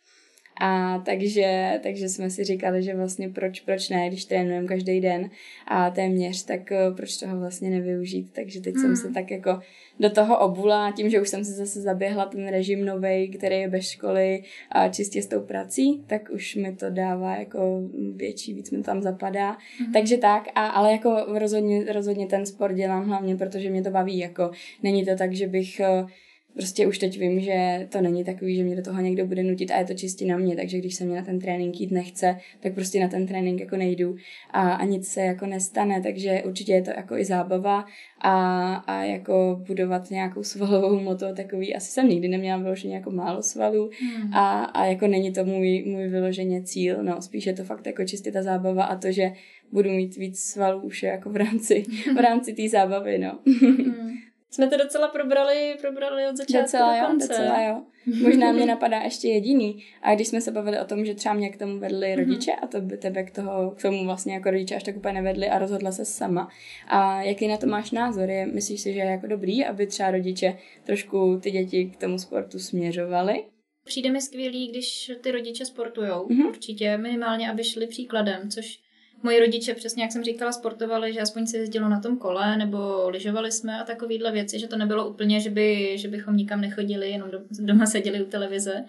A 0.60 1.00
takže, 1.06 1.80
takže 1.84 2.10
jsme 2.10 2.30
si 2.30 2.44
říkali, 2.44 2.84
že 2.84 2.96
vlastně 2.96 3.30
proč, 3.30 3.60
proč 3.60 3.90
ne, 3.90 4.08
když 4.08 4.26
trénujeme 4.26 4.68
každý 4.68 5.02
den 5.02 5.30
a 5.68 5.90
téměř, 5.90 6.44
tak 6.46 6.72
eh, 6.72 6.92
proč 6.96 7.18
toho 7.18 7.40
vlastně 7.40 7.70
nevyužít. 7.70 8.30
Takže 8.32 8.62
teď 8.62 8.76
mm. 8.76 8.82
jsem 8.82 8.96
se 8.96 9.04
hmm. 9.04 9.14
tak 9.14 9.32
jako 9.32 9.60
do 10.00 10.10
toho 10.10 10.40
obula, 10.40 10.92
tím, 10.92 11.10
že 11.10 11.22
už 11.22 11.30
jsem 11.30 11.46
si 11.46 11.52
zase 11.52 11.82
zaběhla 11.82 12.26
ten 12.26 12.48
režim 12.48 12.86
nový, 12.86 13.30
který 13.30 13.56
je 13.56 13.70
bez 13.70 13.90
školy 13.90 14.44
a 14.72 14.88
čistě 14.90 15.22
s 15.22 15.28
tou 15.28 15.42
prací, 15.42 16.04
tak 16.08 16.30
už 16.34 16.56
mi 16.56 16.76
to 16.76 16.90
dává 16.90 17.36
jako 17.36 17.82
větší, 18.16 18.54
víc 18.54 18.72
mi 18.72 18.84
tam 18.84 19.02
zapadá. 19.02 19.58
Mm. 19.80 19.94
Takže 19.94 20.18
tak, 20.18 20.48
a, 20.56 20.68
ale 20.68 20.92
jako 20.92 21.26
rozhodně, 21.28 21.94
rozhodně 21.94 22.28
ten 22.28 22.46
sport 22.46 22.76
dělám 22.76 23.08
hlavně, 23.08 23.36
protože 23.36 23.70
mě 23.70 23.84
to 23.84 23.90
baví, 23.90 24.18
jako 24.18 24.52
není 24.84 25.06
to 25.06 25.16
tak, 25.16 25.34
že 25.34 25.48
bych 25.48 25.80
eh, 25.80 26.06
prostě 26.54 26.88
už 26.88 26.98
teď 26.98 27.20
vím, 27.20 27.40
že 27.40 27.88
to 27.92 28.02
není 28.02 28.24
takový, 28.24 28.56
že 28.56 28.64
mě 28.64 28.76
do 28.76 28.82
toho 28.82 29.02
někdo 29.02 29.26
bude 29.26 29.44
nutit 29.44 29.72
a 29.72 29.78
je 29.78 29.86
to 29.86 29.94
čistě 29.94 30.26
na 30.26 30.38
mě, 30.38 30.56
takže 30.56 30.78
když 30.78 30.96
se 30.96 31.06
mě 31.06 31.16
na 31.16 31.22
ten 31.22 31.40
trénink 31.40 31.82
jít 31.82 31.92
nechce, 31.92 32.38
tak 32.60 32.74
prostě 32.74 33.00
na 33.00 33.08
ten 33.08 33.28
trénink 33.28 33.60
jako 33.60 33.78
nejdu 33.78 34.16
a, 34.52 34.74
a 34.74 34.86
nic 34.86 35.08
se 35.08 35.22
jako 35.22 35.46
nestane, 35.46 36.02
takže 36.02 36.42
určitě 36.46 36.74
je 36.74 36.82
to 36.82 36.90
jako 36.90 37.18
i 37.18 37.26
zábava 37.26 37.86
a, 38.22 38.76
a 38.76 39.04
jako 39.04 39.64
budovat 39.68 40.12
nějakou 40.12 40.44
svalovou 40.44 41.00
moto 41.00 41.36
takový, 41.36 41.76
asi 41.76 41.92
jsem 41.92 42.10
nikdy 42.10 42.28
neměla 42.28 42.58
vyloženě 42.58 42.96
jako 42.96 43.12
málo 43.12 43.44
svalů 43.44 43.90
hmm. 44.02 44.34
a, 44.34 44.64
a 44.64 44.86
jako 44.86 45.08
není 45.08 45.32
to 45.32 45.46
můj, 45.46 45.84
můj 45.88 46.08
vyloženě 46.08 46.64
cíl, 46.64 47.04
no 47.04 47.22
spíš 47.22 47.46
je 47.46 47.54
to 47.54 47.64
fakt 47.64 47.86
jako 47.86 48.06
čistě 48.06 48.32
ta 48.32 48.44
zábava 48.44 48.84
a 48.84 48.96
to, 48.96 49.12
že 49.12 49.32
budu 49.72 49.90
mít 49.90 50.16
víc 50.16 50.40
svalů 50.40 50.82
už 50.82 51.04
jako 51.04 51.30
v 51.30 51.36
rámci, 51.36 51.84
v 52.16 52.18
rámci 52.22 52.54
té 52.54 52.70
zábavy, 52.70 53.18
no. 53.18 53.40
Hmm 53.62 54.31
jsme 54.52 54.68
to 54.68 54.78
docela 54.78 55.08
probrali, 55.08 55.78
probrali 55.82 56.28
od 56.28 56.38
začátku 56.38 56.62
docela, 56.62 57.02
do 57.02 57.08
konce. 57.08 57.34
Jo, 57.34 57.40
docela 57.40 57.62
jo. 57.62 57.82
Možná 58.24 58.52
mě 58.52 58.66
napadá 58.66 59.00
ještě 59.00 59.28
jediný. 59.28 59.84
A 60.02 60.16
když 60.16 60.28
jsme 60.28 60.42
se 60.42 60.52
bavili 60.52 60.80
o 60.80 60.86
tom, 60.86 61.06
že 61.06 61.16
třeba 61.16 61.36
mě 61.36 61.50
k 61.50 61.58
tomu 61.58 61.80
vedli 61.80 62.10
mhm. 62.10 62.20
rodiče 62.20 62.52
a 62.52 62.68
to 62.68 62.82
by 62.82 62.98
tebe 62.98 63.24
k, 63.24 63.32
toho, 63.32 63.72
k 63.72 63.82
tomu 63.82 64.06
vlastně 64.06 64.34
jako 64.34 64.52
rodiče 64.52 64.76
až 64.76 64.84
tak 64.84 64.98
úplně 64.98 65.14
nevedli 65.14 65.50
a 65.50 65.60
rozhodla 65.60 65.92
se 65.92 66.06
sama. 66.06 66.50
A 66.88 67.22
jaký 67.22 67.48
na 67.48 67.58
to 67.58 67.68
máš 67.68 67.92
názor? 67.92 68.30
Je, 68.30 68.46
myslíš 68.46 68.82
si, 68.82 68.94
že 68.94 69.00
je 69.00 69.06
jako 69.06 69.28
dobrý, 69.28 69.66
aby 69.66 69.88
třeba 69.88 70.12
rodiče 70.12 70.58
trošku 70.84 71.40
ty 71.44 71.52
děti 71.52 71.86
k 71.86 71.98
tomu 71.98 72.20
sportu 72.20 72.60
směřovali? 72.60 73.46
Přijde 73.86 74.12
mi 74.12 74.22
skvělý, 74.22 74.68
když 74.68 75.12
ty 75.22 75.32
rodiče 75.32 75.66
sportujou. 75.66 76.28
Mm-hmm. 76.28 76.48
Určitě 76.48 76.98
minimálně, 76.98 77.52
aby 77.52 77.64
šli 77.64 77.88
příkladem, 77.88 78.50
což 78.50 78.80
Moji 79.24 79.40
rodiče, 79.40 79.74
přesně 79.74 80.04
jak 80.04 80.12
jsem 80.12 80.24
říkala, 80.24 80.52
sportovali, 80.52 81.14
že 81.14 81.22
aspoň 81.22 81.48
se 81.48 81.58
jezdilo 81.58 81.90
na 81.90 82.00
tom 82.00 82.18
kole, 82.18 82.58
nebo 82.58 83.10
lyžovali 83.10 83.52
jsme 83.52 83.82
a 83.82 83.84
takovéhle 83.84 84.32
věci, 84.32 84.60
že 84.60 84.68
to 84.68 84.78
nebylo 84.78 85.10
úplně, 85.10 85.40
že, 85.40 85.50
by, 85.50 85.98
že 85.98 86.08
bychom 86.08 86.38
nikam 86.38 86.62
nechodili, 86.62 87.10
jenom 87.12 87.30
doma 87.60 87.86
seděli 87.86 88.24
u 88.24 88.26
televize. 88.26 88.86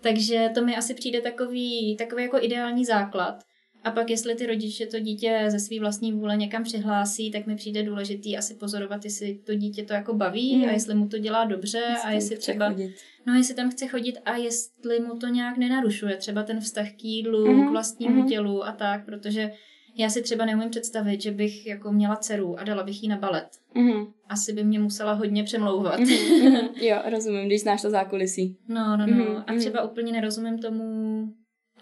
Takže 0.00 0.50
to 0.54 0.64
mi 0.64 0.76
asi 0.76 0.94
přijde 0.94 1.20
takový, 1.20 1.96
takový 1.96 2.22
jako 2.22 2.38
ideální 2.42 2.84
základ. 2.84 3.42
A 3.84 3.90
pak, 3.90 4.10
jestli 4.10 4.34
ty 4.34 4.46
rodiče 4.46 4.86
to 4.86 4.98
dítě 4.98 5.44
ze 5.48 5.58
své 5.58 5.80
vlastní 5.80 6.12
vůle 6.12 6.36
někam 6.36 6.64
přihlásí, 6.64 7.30
tak 7.30 7.46
mi 7.46 7.56
přijde 7.56 7.82
důležitý 7.82 8.38
asi 8.38 8.54
pozorovat, 8.54 9.04
jestli 9.04 9.38
to 9.44 9.54
dítě 9.54 9.82
to 9.82 9.92
jako 9.92 10.14
baví 10.14 10.56
mm. 10.56 10.64
a 10.64 10.72
jestli 10.72 10.94
mu 10.94 11.08
to 11.08 11.18
dělá 11.18 11.44
dobře 11.44 11.78
jestli 11.78 12.08
a 12.08 12.10
jestli 12.10 12.36
třeba, 12.36 12.70
chodit. 12.70 12.94
no 13.26 13.34
jestli 13.34 13.54
tam 13.54 13.70
chce 13.70 13.86
chodit 13.86 14.18
a 14.24 14.36
jestli 14.36 15.00
mu 15.00 15.16
to 15.16 15.26
nějak 15.26 15.56
nenarušuje, 15.56 16.16
třeba 16.16 16.42
ten 16.42 16.60
vztah 16.60 16.88
k 16.92 17.04
jídlu, 17.04 17.52
mm. 17.52 17.66
k 17.66 17.70
vlastnímu 17.70 18.22
mm. 18.22 18.28
tělu 18.28 18.64
a 18.64 18.72
tak, 18.72 19.04
protože 19.04 19.52
já 19.96 20.10
si 20.10 20.22
třeba 20.22 20.44
neumím 20.44 20.70
představit, 20.70 21.22
že 21.22 21.30
bych 21.30 21.66
jako 21.66 21.92
měla 21.92 22.16
dceru 22.16 22.60
a 22.60 22.64
dala 22.64 22.82
bych 22.82 23.02
jí 23.02 23.08
na 23.08 23.16
balet. 23.16 23.48
Mm. 23.74 24.06
Asi 24.28 24.52
by 24.52 24.64
mě 24.64 24.78
musela 24.78 25.12
hodně 25.12 25.44
přemlouvat. 25.44 26.00
Mm. 26.00 26.06
jo, 26.80 27.02
rozumím, 27.10 27.46
když 27.46 27.60
znáš 27.60 27.82
to 27.82 27.90
zákulisí. 27.90 28.56
No, 28.68 28.96
no, 28.96 29.06
no. 29.06 29.14
Mm. 29.14 29.44
A 29.46 29.54
třeba 29.58 29.82
úplně 29.82 30.12
nerozumím 30.12 30.58
tomu, 30.58 30.84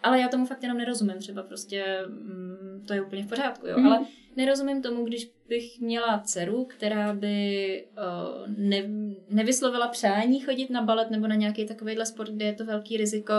ale 0.02 0.20
já 0.20 0.28
tomu 0.28 0.46
fakt 0.46 0.62
jenom 0.62 0.78
nerozumím, 0.78 1.18
třeba 1.18 1.42
prostě 1.42 1.84
mm, 2.08 2.84
to 2.86 2.94
je 2.94 3.02
úplně 3.02 3.22
v 3.22 3.28
pořádku, 3.28 3.66
jo, 3.66 3.78
mm. 3.78 3.86
ale 3.86 4.06
nerozumím 4.36 4.82
tomu, 4.82 5.04
když 5.04 5.30
bych 5.48 5.80
měla 5.80 6.22
dceru, 6.24 6.64
která 6.64 7.14
by 7.14 7.84
uh, 7.96 8.54
ne, 8.58 8.82
nevyslovila 9.30 9.88
přání 9.88 10.40
chodit 10.40 10.70
na 10.70 10.82
balet 10.82 11.10
nebo 11.10 11.26
na 11.26 11.34
nějaký 11.34 11.66
takovýhle 11.66 12.06
sport, 12.06 12.30
kde 12.30 12.44
je 12.44 12.52
to 12.52 12.64
velký 12.64 12.96
riziko 12.96 13.34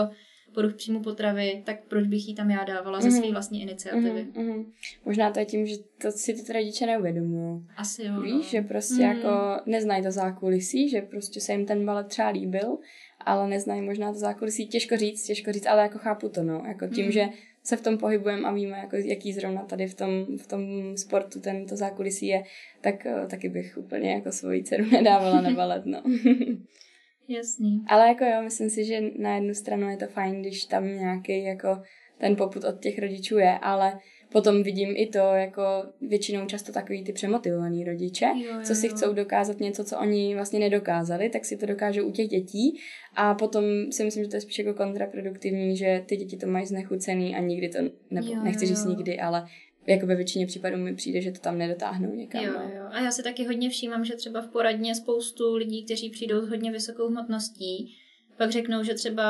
poruch 0.54 0.74
příjmu 0.74 1.02
potravy, 1.02 1.62
tak 1.66 1.76
proč 1.88 2.06
bych 2.06 2.28
jí 2.28 2.34
tam 2.34 2.50
já 2.50 2.64
dávala 2.64 3.00
ze 3.00 3.10
své 3.10 3.30
vlastní 3.30 3.62
iniciativy. 3.62 4.28
Mm, 4.36 4.44
mm. 4.44 4.72
Možná 5.04 5.30
to 5.30 5.38
je 5.38 5.46
tím, 5.46 5.66
že 5.66 5.76
to 6.02 6.10
si 6.10 6.34
ty 6.34 6.52
rodiče 6.52 6.86
neuvědomují. 6.86 7.66
Asi 7.76 8.04
jo. 8.04 8.20
Víš, 8.20 8.32
no. 8.34 8.42
že 8.42 8.62
prostě 8.62 8.94
mm. 8.94 9.00
jako 9.00 9.60
neznají 9.66 10.02
to 10.02 10.10
zákulisí, 10.10 10.88
že 10.88 11.00
prostě 11.00 11.40
se 11.40 11.52
jim 11.52 11.66
ten 11.66 11.86
balet 11.86 12.06
třeba 12.06 12.28
líbil 12.28 12.78
ale 13.20 13.48
neznají 13.48 13.82
možná 13.82 14.12
to 14.12 14.18
zákulisí. 14.18 14.66
Těžko 14.66 14.96
říct, 14.96 15.26
těžko 15.26 15.52
říct, 15.52 15.66
ale 15.66 15.82
jako 15.82 15.98
chápu 15.98 16.28
to, 16.28 16.42
no. 16.42 16.62
Jako 16.68 16.86
tím, 16.88 17.04
mm. 17.04 17.12
že 17.12 17.28
se 17.62 17.76
v 17.76 17.80
tom 17.80 17.98
pohybujeme 17.98 18.48
a 18.48 18.52
víme, 18.52 18.78
jako, 18.78 18.96
jaký 18.96 19.32
zrovna 19.32 19.62
tady 19.62 19.86
v 19.86 19.94
tom, 19.94 20.26
v 20.36 20.46
tom 20.46 20.60
sportu 20.96 21.40
ten 21.40 21.66
to 21.66 21.76
zákulisí 21.76 22.26
je, 22.26 22.42
tak 22.80 23.06
uh, 23.06 23.28
taky 23.28 23.48
bych 23.48 23.78
úplně 23.78 24.12
jako 24.12 24.32
svoji 24.32 24.64
dceru 24.64 24.84
nedávala 24.92 25.40
na 25.40 25.50
balet, 25.50 25.86
no. 25.86 26.02
Jasný. 27.28 27.84
Ale 27.88 28.08
jako 28.08 28.24
jo, 28.24 28.42
myslím 28.42 28.70
si, 28.70 28.84
že 28.84 29.00
na 29.18 29.34
jednu 29.34 29.54
stranu 29.54 29.90
je 29.90 29.96
to 29.96 30.06
fajn, 30.06 30.40
když 30.40 30.64
tam 30.64 30.86
nějaký 30.86 31.44
jako 31.44 31.82
ten 32.18 32.36
poput 32.36 32.64
od 32.64 32.80
těch 32.80 32.98
rodičů 32.98 33.38
je, 33.38 33.58
ale 33.58 33.98
potom 34.32 34.62
vidím 34.62 34.88
i 34.96 35.06
to, 35.06 35.18
jako 35.18 35.62
většinou 36.00 36.46
často 36.46 36.72
takový 36.72 37.04
ty 37.04 37.12
přemotivovaný 37.12 37.84
rodiče, 37.84 38.24
jo, 38.24 38.54
jo, 38.54 38.60
co 38.62 38.74
si 38.74 38.88
chcou 38.88 39.12
dokázat 39.12 39.60
něco, 39.60 39.84
co 39.84 39.98
oni 39.98 40.34
vlastně 40.34 40.58
nedokázali, 40.58 41.28
tak 41.28 41.44
si 41.44 41.56
to 41.56 41.66
dokážou 41.66 42.06
u 42.06 42.12
těch 42.12 42.28
dětí 42.28 42.80
a 43.16 43.34
potom 43.34 43.64
si 43.90 44.04
myslím, 44.04 44.24
že 44.24 44.30
to 44.30 44.36
je 44.36 44.40
spíš 44.40 44.58
jako 44.58 44.74
kontraproduktivní, 44.74 45.76
že 45.76 46.02
ty 46.06 46.16
děti 46.16 46.36
to 46.36 46.46
mají 46.46 46.66
znechucený 46.66 47.36
a 47.36 47.40
nikdy 47.40 47.68
to, 47.68 47.78
nebo 48.10 48.32
jo, 48.32 48.42
nechci 48.44 48.66
říct 48.66 48.84
jo. 48.84 48.90
nikdy, 48.90 49.20
ale 49.20 49.46
jako 49.86 50.06
ve 50.06 50.16
většině 50.16 50.46
případů 50.46 50.76
mi 50.76 50.94
přijde, 50.94 51.20
že 51.20 51.32
to 51.32 51.38
tam 51.38 51.58
nedotáhnou 51.58 52.14
někam. 52.14 52.44
Jo, 52.44 52.52
no. 52.52 52.70
jo. 52.76 52.84
A 52.90 53.00
já 53.00 53.10
si 53.10 53.22
taky 53.22 53.44
hodně 53.44 53.70
všímám, 53.70 54.04
že 54.04 54.16
třeba 54.16 54.42
v 54.42 54.48
poradně 54.48 54.94
spoustu 54.94 55.54
lidí, 55.54 55.84
kteří 55.84 56.10
přijdou 56.10 56.40
s 56.40 56.48
hodně 56.48 56.72
vysokou 56.72 57.08
hmotností, 57.08 57.96
pak 58.36 58.50
řeknou, 58.50 58.82
že 58.82 58.94
třeba 58.94 59.24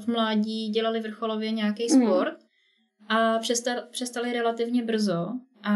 v 0.00 0.06
mládí 0.06 0.68
dělali 0.68 1.00
vrcholově 1.00 1.50
nějaký 1.50 1.86
Mhm. 1.90 2.02
sport 2.06 2.43
a 3.08 3.38
přestal, 3.38 3.74
přestali 3.90 4.32
relativně 4.32 4.82
brzo 4.82 5.26
a 5.62 5.72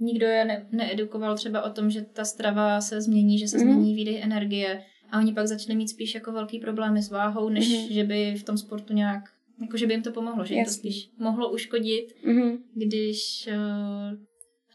nikdo 0.00 0.26
je 0.26 0.44
ne, 0.44 0.66
needukoval 0.72 1.36
třeba 1.36 1.62
o 1.62 1.70
tom, 1.70 1.90
že 1.90 2.02
ta 2.02 2.24
strava 2.24 2.80
se 2.80 3.00
změní, 3.00 3.38
že 3.38 3.48
se 3.48 3.58
Mhm. 3.58 3.66
změní 3.72 3.94
výdej 3.94 4.22
energie 4.22 4.82
a 5.10 5.18
oni 5.18 5.32
pak 5.34 5.46
začali 5.46 5.76
mít 5.76 5.88
spíš 5.88 6.14
jako 6.14 6.32
velký 6.32 6.58
problémy 6.60 7.02
s 7.02 7.10
váhou, 7.10 7.48
než 7.48 7.68
Mhm. 7.78 7.92
že 7.92 8.04
by 8.04 8.34
v 8.34 8.42
tom 8.44 8.58
sportu 8.58 8.92
nějak, 8.94 9.22
jako 9.60 9.76
že 9.76 9.86
by 9.86 9.94
jim 9.94 10.02
to 10.02 10.12
pomohlo, 10.12 10.44
že 10.44 10.54
jim 10.54 10.64
to 10.64 10.68
Jasný. 10.70 10.78
spíš 10.92 11.10
mohlo 11.18 11.52
uškodit, 11.52 12.06
Mhm. 12.24 12.58
když 12.74 13.48
uh, 13.52 14.18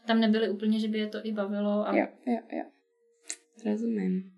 tam 0.06 0.20
nebyli 0.20 0.48
úplně, 0.50 0.80
že 0.80 0.88
by 0.88 0.98
je 0.98 1.06
to 1.06 1.18
i 1.22 1.32
bavilo. 1.32 1.88
A... 1.88 1.96
Jo, 1.96 2.06
jo, 2.26 2.38
jo. 2.52 2.64
Rozumím. 3.70 4.30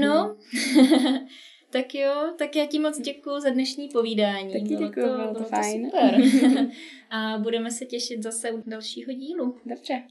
No, 0.00 0.36
tak 1.72 1.94
jo, 1.94 2.34
tak 2.38 2.56
já 2.56 2.66
ti 2.66 2.78
moc 2.78 3.00
děkuji 3.00 3.40
za 3.40 3.50
dnešní 3.50 3.88
povídání. 3.88 4.52
Taky 4.52 4.76
děkuju, 4.76 5.06
bylo 5.06 5.34
to 5.34 5.44
fajn. 5.44 5.84
super. 5.84 6.20
a 7.10 7.38
budeme 7.38 7.70
se 7.70 7.84
těšit 7.84 8.22
zase 8.22 8.52
u 8.52 8.62
dalšího 8.66 9.12
dílu. 9.12 9.56
Dobře. 9.66 10.02